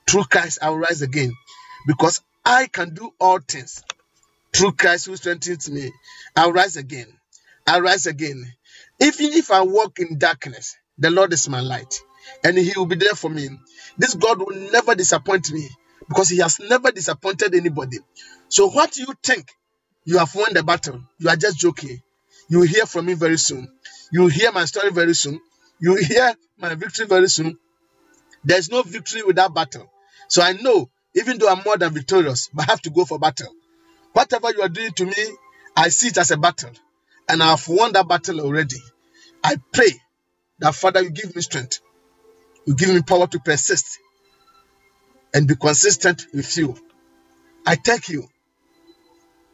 through 0.08 0.24
Christ, 0.24 0.58
I 0.62 0.70
will 0.70 0.78
rise 0.78 1.02
again. 1.02 1.32
Because 1.86 2.20
I 2.44 2.66
can 2.66 2.94
do 2.94 3.12
all 3.20 3.40
things 3.40 3.82
through 4.54 4.72
Christ 4.72 5.06
who 5.06 5.16
strengthens 5.16 5.70
me. 5.70 5.92
I'll 6.36 6.52
rise 6.52 6.76
again. 6.76 7.08
I'll 7.66 7.80
rise 7.82 8.06
again. 8.06 8.44
Even 9.00 9.32
if 9.32 9.50
I 9.50 9.62
walk 9.62 9.98
in 9.98 10.18
darkness, 10.18 10.76
the 10.98 11.10
Lord 11.10 11.32
is 11.32 11.48
my 11.48 11.60
light 11.60 11.94
and 12.42 12.56
He 12.58 12.72
will 12.76 12.86
be 12.86 12.96
there 12.96 13.14
for 13.14 13.30
me. 13.30 13.48
This 13.98 14.14
God 14.14 14.38
will 14.38 14.70
never 14.72 14.94
disappoint 14.94 15.50
me 15.52 15.68
because 16.08 16.28
He 16.28 16.38
has 16.38 16.60
never 16.60 16.90
disappointed 16.90 17.54
anybody. 17.54 17.98
So, 18.48 18.68
what 18.70 18.96
you 18.96 19.06
think 19.22 19.50
you 20.04 20.18
have 20.18 20.34
won 20.34 20.52
the 20.54 20.62
battle, 20.62 21.00
you 21.18 21.28
are 21.28 21.36
just 21.36 21.58
joking. 21.58 22.00
You 22.48 22.60
will 22.60 22.66
hear 22.66 22.86
from 22.86 23.06
me 23.06 23.14
very 23.14 23.38
soon. 23.38 23.68
You 24.12 24.22
will 24.22 24.28
hear 24.28 24.52
my 24.52 24.64
story 24.66 24.90
very 24.90 25.14
soon. 25.14 25.40
You 25.80 25.92
will 25.92 26.04
hear 26.04 26.34
my 26.58 26.74
victory 26.74 27.06
very 27.06 27.28
soon. 27.28 27.58
There's 28.44 28.70
no 28.70 28.82
victory 28.82 29.22
without 29.22 29.54
battle. 29.54 29.90
So, 30.28 30.42
I 30.42 30.52
know 30.52 30.90
even 31.14 31.38
though 31.38 31.48
I'm 31.48 31.62
more 31.64 31.76
than 31.78 31.92
victorious, 31.92 32.48
but 32.52 32.68
I 32.68 32.72
have 32.72 32.82
to 32.82 32.90
go 32.90 33.04
for 33.04 33.18
battle. 33.18 33.52
Whatever 34.12 34.50
you 34.52 34.62
are 34.62 34.68
doing 34.68 34.92
to 34.92 35.06
me, 35.06 35.36
I 35.76 35.88
see 35.88 36.08
it 36.08 36.18
as 36.18 36.30
a 36.30 36.36
battle. 36.36 36.70
And 37.28 37.42
I 37.42 37.50
have 37.50 37.66
won 37.68 37.92
that 37.92 38.08
battle 38.08 38.40
already. 38.40 38.76
I 39.42 39.56
pray 39.72 39.90
that 40.58 40.74
Father, 40.74 41.02
you 41.02 41.10
give 41.10 41.34
me 41.34 41.42
strength. 41.42 41.80
You 42.66 42.74
give 42.76 42.94
me 42.94 43.02
power 43.02 43.26
to 43.28 43.38
persist 43.40 43.98
and 45.34 45.48
be 45.48 45.56
consistent 45.56 46.26
with 46.34 46.56
you. 46.56 46.76
I 47.66 47.76
thank 47.76 48.08
you 48.08 48.28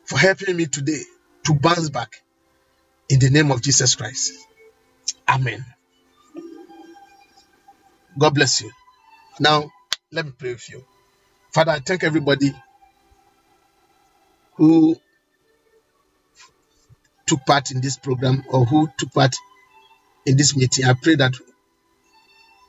for 0.06 0.18
helping 0.18 0.56
me 0.56 0.66
today 0.66 1.02
to 1.44 1.54
bounce 1.54 1.90
back 1.90 2.22
in 3.08 3.20
the 3.20 3.30
name 3.30 3.50
of 3.50 3.62
Jesus 3.62 3.94
Christ. 3.94 4.32
Amen. 5.28 5.64
God 8.18 8.34
bless 8.34 8.60
you. 8.62 8.70
Now, 9.40 9.70
let 10.12 10.26
me 10.26 10.32
pray 10.36 10.52
with 10.52 10.68
you. 10.70 10.84
Father, 11.52 11.72
I 11.72 11.80
thank 11.80 12.04
everybody 12.04 12.52
who 14.56 14.96
took 17.26 17.44
part 17.46 17.70
in 17.70 17.80
this 17.80 17.96
program 17.96 18.44
or 18.50 18.64
who 18.64 18.88
took 18.98 19.12
part 19.12 19.36
in 20.26 20.36
this 20.36 20.56
meeting. 20.56 20.84
I 20.84 20.94
pray 21.00 21.16
that 21.16 21.34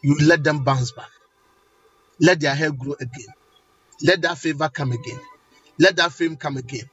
you 0.04 0.18
let 0.28 0.44
them 0.44 0.64
bounce 0.64 0.92
back. 0.92 1.10
Let 2.20 2.40
their 2.40 2.56
hair 2.56 2.72
grow 2.72 2.94
again. 3.00 3.28
Let 4.04 4.22
that 4.24 4.38
favor 4.38 4.70
come 4.70 4.92
again. 4.92 5.20
Let 5.80 5.96
that 5.98 6.12
fame 6.12 6.38
come 6.38 6.58
again. 6.58 6.90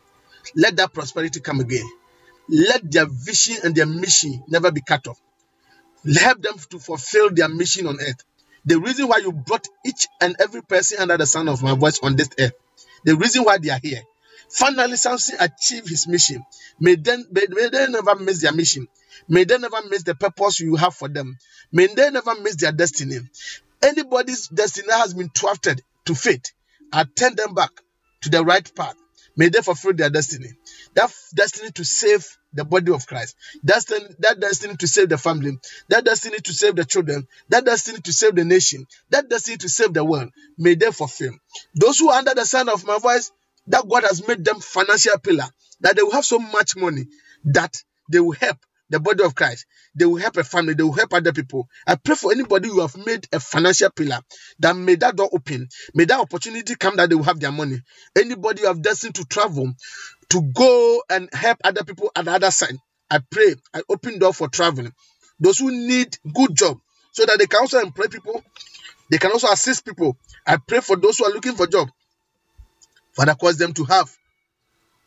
Let 0.57 0.77
that 0.77 0.93
prosperity 0.93 1.41
come 1.41 1.61
again. 1.61 1.89
Let 2.49 2.91
their 2.91 3.07
vision 3.07 3.57
and 3.65 3.75
their 3.75 3.87
mission 3.87 4.43
never 4.49 4.71
be 4.73 4.81
cut 4.81 5.07
off. 5.09 5.21
Help 6.21 6.43
them 6.43 6.55
to 6.71 6.79
fulfill 6.79 7.31
their 7.31 7.49
mission 7.49 7.87
on 7.87 7.99
earth. 8.01 8.25
The 8.65 8.79
reason 8.79 9.09
why 9.09 9.19
you 9.19 9.33
brought 9.33 9.67
each 9.87 10.07
and 10.21 10.37
every 10.41 10.63
person 10.63 10.99
under 11.01 11.17
the 11.17 11.27
sound 11.27 11.49
of 11.49 11.63
my 11.63 11.75
voice 11.75 12.01
on 12.03 12.17
this 12.17 12.29
earth, 12.39 12.53
the 13.05 13.17
reason 13.17 13.45
why 13.45 13.59
they 13.59 13.71
are 13.71 13.81
here. 13.83 14.03
Finally, 14.51 14.97
Samson 14.97 15.37
achieved 15.41 15.89
his 15.89 16.09
mission. 16.09 16.45
May 16.81 16.97
they, 16.97 17.17
may, 17.31 17.47
may 17.51 17.69
they 17.69 17.87
never 17.89 18.15
miss 18.17 18.43
their 18.43 18.53
mission. 18.53 18.89
May 19.29 19.45
they 19.45 19.59
never 19.59 19.79
miss 19.89 20.03
the 20.03 20.15
purpose 20.15 20.61
you 20.61 20.77
have 20.77 20.95
for 20.95 21.09
them. 21.09 21.37
May 21.73 21.87
they 21.87 22.11
never 22.11 22.35
miss 22.41 22.57
their 22.57 22.73
destiny. 22.73 23.19
Anybody's 23.83 24.49
destiny 24.49 24.93
has 24.93 25.15
been 25.15 25.29
thwarted 25.31 25.83
to 26.07 26.15
fate. 26.15 26.53
I 26.93 27.05
turn 27.05 27.37
them 27.37 27.55
back 27.55 27.71
to 28.23 28.31
the 28.31 28.45
right 28.45 28.71
path. 28.75 28.95
May 29.37 29.51
they 29.51 29.61
fulfill 29.61 29.93
their 29.95 30.11
destiny. 30.11 30.49
That 30.95 31.13
destiny 31.35 31.71
to 31.73 31.85
save 31.85 32.27
the 32.53 32.65
body 32.65 32.93
of 32.93 33.07
Christ. 33.07 33.37
Destiny, 33.65 34.07
that 34.19 34.41
destiny 34.41 34.75
to 34.77 34.87
save 34.89 35.09
the 35.11 35.19
family. 35.19 35.59
That 35.89 36.05
destiny 36.05 36.39
to 36.39 36.53
save 36.53 36.75
the 36.75 36.85
children. 36.85 37.27
That 37.49 37.65
destiny 37.65 38.01
to 38.01 38.13
save 38.13 38.35
the 38.35 38.45
nation. 38.45 38.87
That 39.11 39.29
destiny 39.29 39.59
to 39.59 39.69
save 39.69 39.93
the 39.93 40.05
world. 40.05 40.31
May 40.57 40.75
they 40.75 40.91
fulfill. 40.91 41.35
Those 41.75 42.01
who 42.01 42.11
are 42.11 42.19
under 42.19 42.35
the 42.35 42.45
sound 42.45 42.69
of 42.69 42.85
my 42.85 42.99
voice, 42.99 43.31
that 43.69 43.87
God 43.89 44.03
has 44.05 44.27
made 44.27 44.45
them 44.45 44.59
financial 44.61 45.19
pillar, 45.19 45.47
that 45.81 45.95
they 45.95 46.03
will 46.03 46.13
have 46.13 46.25
so 46.25 46.39
much 46.39 46.75
money 46.77 47.07
that 47.45 47.77
they 48.11 48.19
will 48.19 48.33
help 48.33 48.59
the 48.91 49.01
body 49.01 49.25
of 49.25 49.35
Christ. 49.35 49.67
They 49.95 50.05
will 50.05 50.17
help 50.17 50.37
a 50.37 50.45
family. 50.45 50.75
They 50.75 50.83
will 50.83 50.93
help 50.93 51.13
other 51.13 51.33
people. 51.33 51.69
I 51.87 51.97
pray 51.97 52.15
for 52.15 52.33
anybody 52.33 52.69
who 52.69 52.81
have 52.81 52.97
made 53.07 53.27
a 53.33 53.41
financial 53.41 53.91
pillar 53.91 54.21
that 54.61 54.77
may 54.77 54.95
that 54.97 55.17
door 55.17 55.29
open. 55.33 55.69
May 55.95 56.05
that 56.07 56.21
opportunity 56.21 56.75
come 56.75 56.97
that 56.97 57.09
they 57.11 57.15
will 57.15 57.25
have 57.25 57.41
their 57.41 57.53
money. 57.53 57.81
Anybody 58.17 58.63
who 58.63 58.69
have 58.69 58.83
destined 58.83 59.15
to 59.17 59.25
travel, 59.25 59.73
to 60.31 60.43
go 60.43 61.03
and 61.11 61.29
help 61.33 61.59
other 61.65 61.85
people 61.85 62.11
at 62.15 62.25
the 62.25 62.33
other 62.33 62.51
side. 62.51 62.77
I 63.11 63.21
pray. 63.31 63.55
I 63.75 63.83
open 63.89 64.19
door 64.19 64.35
for 64.35 64.49
traveling. 64.49 64.93
Those 65.41 65.59
who 65.59 65.71
need 65.71 66.17
good 66.35 66.55
job 66.55 66.79
so 67.13 67.25
that 67.25 67.39
they 67.39 67.47
can 67.47 67.61
also 67.61 67.81
employ 67.81 68.07
people. 68.07 68.43
They 69.11 69.19
can 69.19 69.33
also 69.33 69.49
assist 69.51 69.85
people. 69.85 70.17
I 70.47 70.59
pray 70.59 70.81
for 70.81 70.97
those 70.97 71.19
who 71.19 71.25
are 71.25 71.33
looking 71.33 71.55
for 71.55 71.67
job. 71.67 71.89
Father, 73.13 73.35
cause 73.35 73.57
them 73.57 73.73
to 73.75 73.85
have 73.85 74.11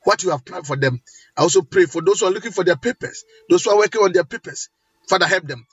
what 0.03 0.23
you 0.23 0.31
have 0.31 0.43
planned 0.43 0.65
for 0.65 0.75
them. 0.75 1.01
I 1.37 1.43
also 1.43 1.61
pray 1.61 1.85
for 1.85 2.01
those 2.01 2.19
who 2.19 2.27
are 2.27 2.31
looking 2.31 2.51
for 2.51 2.63
their 2.63 2.75
papers, 2.77 3.23
those 3.49 3.63
who 3.63 3.71
are 3.71 3.77
working 3.77 4.01
on 4.01 4.11
their 4.11 4.25
papers. 4.25 4.69
Father, 5.09 5.27
help 5.27 5.47
them. 5.47 5.65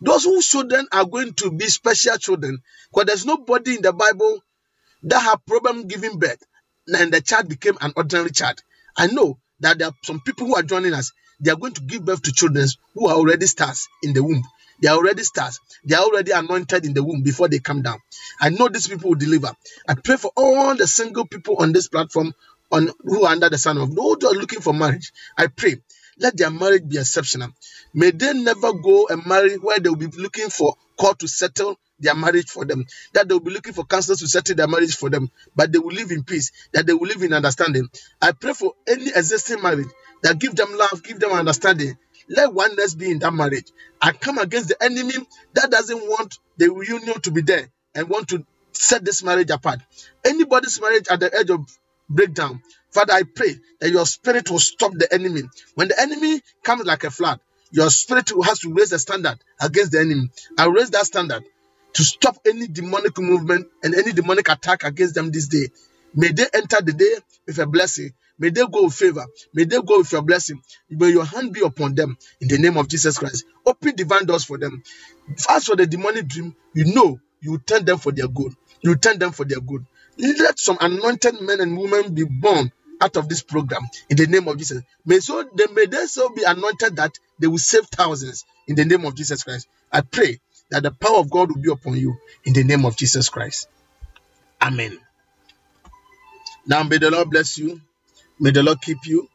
Those 0.00 0.24
whose 0.24 0.46
children 0.46 0.86
are 0.92 1.04
going 1.06 1.32
to 1.34 1.50
be 1.50 1.66
special 1.66 2.16
children, 2.18 2.58
because 2.90 3.06
there's 3.06 3.26
nobody 3.26 3.76
in 3.76 3.82
the 3.82 3.92
Bible 3.92 4.42
that 5.04 5.20
had 5.20 5.36
problem 5.46 5.86
giving 5.86 6.18
birth, 6.18 6.42
and 6.88 7.12
the 7.12 7.20
child 7.20 7.48
became 7.48 7.76
an 7.80 7.92
ordinary 7.96 8.30
child. 8.30 8.62
I 8.96 9.06
know 9.08 9.38
that 9.60 9.78
there 9.78 9.88
are 9.88 9.94
some 10.02 10.20
people 10.20 10.46
who 10.46 10.56
are 10.56 10.62
joining 10.62 10.94
us. 10.94 11.12
They 11.40 11.50
are 11.50 11.56
going 11.56 11.74
to 11.74 11.82
give 11.82 12.04
birth 12.04 12.22
to 12.22 12.32
children 12.32 12.66
who 12.94 13.08
are 13.08 13.16
already 13.16 13.46
stars 13.46 13.88
in 14.02 14.12
the 14.12 14.22
womb. 14.22 14.42
They 14.82 14.88
are 14.88 14.96
already 14.96 15.22
stars. 15.22 15.60
They 15.84 15.94
are 15.94 16.04
already 16.04 16.32
anointed 16.32 16.84
in 16.84 16.92
the 16.94 17.02
womb 17.02 17.22
before 17.22 17.48
they 17.48 17.58
come 17.58 17.82
down. 17.82 17.98
I 18.40 18.50
know 18.50 18.68
these 18.68 18.88
people 18.88 19.10
will 19.10 19.18
deliver. 19.18 19.52
I 19.88 19.94
pray 19.94 20.16
for 20.16 20.30
all 20.36 20.74
the 20.76 20.86
single 20.86 21.26
people 21.26 21.56
on 21.58 21.72
this 21.72 21.88
platform 21.88 22.34
on 22.72 22.90
who 23.00 23.24
are 23.24 23.32
under 23.32 23.48
the 23.48 23.58
sun 23.58 23.78
of 23.78 23.94
those 23.94 24.16
who 24.20 24.28
are 24.28 24.34
looking 24.34 24.60
for 24.60 24.74
marriage. 24.74 25.12
I 25.36 25.48
pray. 25.48 25.76
Let 26.18 26.36
their 26.36 26.50
marriage 26.50 26.88
be 26.88 26.98
exceptional. 26.98 27.50
May 27.94 28.10
they 28.10 28.32
never 28.32 28.72
go 28.72 29.06
and 29.08 29.26
marry 29.26 29.56
where 29.56 29.78
they 29.78 29.90
will 29.90 29.96
be 29.96 30.06
looking 30.16 30.48
for 30.48 30.74
court 30.98 31.18
to 31.20 31.28
settle 31.28 31.78
their 32.00 32.14
marriage 32.14 32.48
for 32.48 32.64
them. 32.64 32.84
That 33.12 33.28
they 33.28 33.34
will 33.34 33.40
be 33.40 33.50
looking 33.50 33.74
for 33.74 33.84
counselors 33.84 34.20
to 34.20 34.28
settle 34.28 34.56
their 34.56 34.66
marriage 34.68 34.96
for 34.96 35.10
them. 35.10 35.30
But 35.54 35.72
they 35.72 35.78
will 35.78 35.94
live 35.94 36.10
in 36.10 36.24
peace. 36.24 36.52
That 36.72 36.86
they 36.86 36.94
will 36.94 37.06
live 37.08 37.22
in 37.22 37.32
understanding. 37.34 37.88
I 38.22 38.32
pray 38.32 38.54
for 38.54 38.72
any 38.86 39.08
existing 39.14 39.62
marriage 39.62 39.88
that 40.22 40.38
give 40.38 40.56
them 40.56 40.76
love, 40.76 41.02
give 41.02 41.20
them 41.20 41.32
understanding. 41.32 41.96
Let 42.28 42.52
oneness 42.52 42.94
be 42.94 43.10
in 43.10 43.18
that 43.20 43.32
marriage. 43.34 43.66
I 44.00 44.12
come 44.12 44.38
against 44.38 44.68
the 44.68 44.82
enemy 44.82 45.14
that 45.54 45.70
doesn't 45.70 45.98
want 46.00 46.38
the 46.56 46.70
reunion 46.72 47.20
to 47.22 47.30
be 47.30 47.42
there 47.42 47.68
and 47.94 48.08
want 48.08 48.28
to 48.28 48.44
set 48.72 49.04
this 49.04 49.22
marriage 49.22 49.50
apart. 49.50 49.80
Anybody's 50.24 50.80
marriage 50.80 51.06
at 51.08 51.20
the 51.20 51.34
edge 51.34 51.50
of 51.50 51.60
breakdown. 52.08 52.62
Father, 52.92 53.14
I 53.14 53.22
pray 53.24 53.56
that 53.80 53.90
your 53.90 54.06
spirit 54.06 54.50
will 54.50 54.58
stop 54.60 54.92
the 54.94 55.12
enemy. 55.12 55.42
When 55.74 55.88
the 55.88 56.00
enemy 56.00 56.40
comes 56.64 56.84
like 56.86 57.04
a 57.04 57.10
flood, 57.10 57.40
your 57.72 57.90
spirit 57.90 58.30
has 58.44 58.60
to 58.60 58.72
raise 58.74 58.90
the 58.90 58.98
standard 58.98 59.38
against 59.60 59.92
the 59.92 60.00
enemy. 60.00 60.30
I 60.58 60.66
raise 60.66 60.90
that 60.90 61.06
standard 61.06 61.44
to 61.94 62.04
stop 62.04 62.38
any 62.46 62.68
demonic 62.68 63.18
movement 63.18 63.68
and 63.82 63.94
any 63.94 64.12
demonic 64.12 64.48
attack 64.48 64.84
against 64.84 65.14
them 65.14 65.30
this 65.30 65.48
day. 65.48 65.68
May 66.14 66.32
they 66.32 66.46
enter 66.54 66.78
the 66.82 66.92
day 66.92 67.16
with 67.46 67.58
a 67.58 67.66
blessing. 67.66 68.12
May 68.38 68.50
they 68.50 68.62
go 68.66 68.84
with 68.84 68.94
favor. 68.94 69.26
May 69.54 69.64
they 69.64 69.80
go 69.82 69.98
with 69.98 70.12
your 70.12 70.22
blessing. 70.22 70.62
May 70.90 71.10
your 71.10 71.24
hand 71.24 71.52
be 71.52 71.62
upon 71.62 71.94
them 71.94 72.16
in 72.40 72.48
the 72.48 72.58
name 72.58 72.76
of 72.78 72.88
Jesus 72.88 73.18
Christ. 73.18 73.44
Open 73.66 73.96
divine 73.96 74.26
doors 74.26 74.44
for 74.44 74.58
them. 74.58 74.82
As 75.50 75.66
for 75.66 75.76
the 75.76 75.86
demonic 75.86 76.28
dream, 76.28 76.54
you 76.74 76.94
know 76.94 77.20
you 77.42 77.58
turn 77.58 77.84
them 77.84 77.98
for 77.98 78.12
their 78.12 78.28
good. 78.28 78.52
You 78.82 78.96
turn 78.96 79.18
them 79.18 79.32
for 79.32 79.44
their 79.44 79.60
good. 79.60 79.84
Let 80.18 80.58
some 80.58 80.78
anointed 80.80 81.40
men 81.40 81.60
and 81.60 81.78
women 81.78 82.14
be 82.14 82.24
born 82.24 82.72
out 83.00 83.16
of 83.16 83.28
this 83.28 83.42
program 83.42 83.82
in 84.08 84.16
the 84.16 84.26
name 84.26 84.48
of 84.48 84.56
Jesus. 84.56 84.82
May 85.04 85.20
so 85.20 85.44
they 85.54 85.66
may 85.72 85.86
they 85.86 86.06
so 86.06 86.30
be 86.30 86.42
anointed 86.42 86.96
that 86.96 87.18
they 87.38 87.46
will 87.46 87.58
save 87.58 87.86
thousands 87.86 88.44
in 88.66 88.76
the 88.76 88.84
name 88.84 89.04
of 89.04 89.14
Jesus 89.14 89.42
Christ. 89.42 89.68
I 89.92 90.00
pray 90.00 90.40
that 90.70 90.82
the 90.82 90.90
power 90.90 91.18
of 91.18 91.30
God 91.30 91.50
will 91.50 91.60
be 91.60 91.70
upon 91.70 91.96
you 91.96 92.16
in 92.44 92.54
the 92.54 92.64
name 92.64 92.86
of 92.86 92.96
Jesus 92.96 93.28
Christ. 93.28 93.68
Amen. 94.60 94.98
Now 96.66 96.82
may 96.82 96.98
the 96.98 97.10
Lord 97.10 97.30
bless 97.30 97.58
you. 97.58 97.80
May 98.40 98.50
the 98.50 98.62
Lord 98.62 98.80
keep 98.80 98.98
you. 99.04 99.28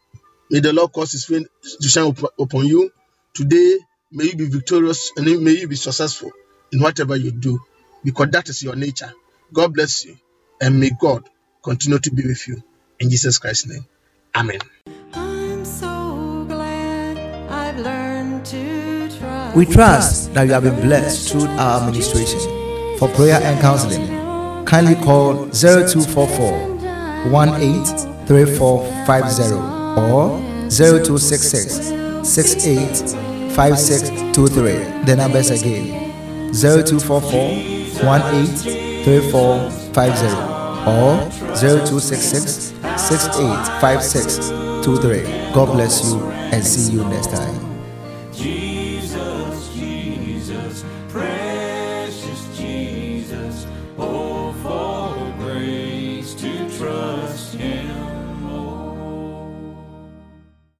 May 0.49 0.59
the 0.59 0.73
Lord 0.73 0.91
cause 0.91 1.11
his 1.11 1.25
face 1.25 1.45
to 1.79 1.87
shine 1.87 2.13
upon 2.39 2.65
you. 2.65 2.91
Today, 3.33 3.77
may 4.11 4.25
you 4.25 4.35
be 4.35 4.49
victorious 4.49 5.11
and 5.15 5.25
may 5.25 5.51
you 5.51 5.67
be 5.67 5.75
successful 5.75 6.31
in 6.73 6.81
whatever 6.81 7.15
you 7.15 7.31
do 7.31 7.59
because 8.03 8.29
that 8.31 8.49
is 8.49 8.61
your 8.63 8.75
nature. 8.75 9.13
God 9.53 9.73
bless 9.73 10.05
you 10.05 10.17
and 10.61 10.79
may 10.79 10.91
God 10.97 11.29
continue 11.63 11.99
to 11.99 12.11
be 12.11 12.25
with 12.25 12.47
you. 12.47 12.63
In 12.99 13.09
Jesus 13.09 13.37
Christ's 13.39 13.67
name. 13.67 13.85
Amen. 14.35 14.59
I'm 15.13 15.65
so 15.65 16.45
glad 16.47 17.17
I've 17.49 17.79
learned 17.79 18.45
to 18.45 19.09
trust. 19.17 19.57
We 19.57 19.65
trust 19.65 20.33
that 20.35 20.45
you 20.47 20.53
have 20.53 20.63
been 20.63 20.79
blessed 20.81 21.31
through 21.31 21.47
our 21.47 21.81
administration. 21.81 22.39
For 22.99 23.07
prayer 23.09 23.41
and 23.41 23.59
counseling, 23.59 24.07
kindly 24.65 24.93
call 25.03 25.47
0244 25.49 27.31
183450 27.31 29.53
or 29.99 30.39
0266 30.69 31.89
685623. 32.29 35.05
The 35.05 35.15
numbers 35.15 35.49
again 35.49 36.11
0244 36.53 38.05
183450 38.05 40.50
or 40.87 41.17
0266 41.55 42.73
685623. 42.97 45.53
God 45.53 45.67
bless 45.73 46.03
you 46.05 46.19
and 46.51 46.65
see 46.65 46.93
you 46.93 47.03
next 47.05 47.27
time. 47.31 47.60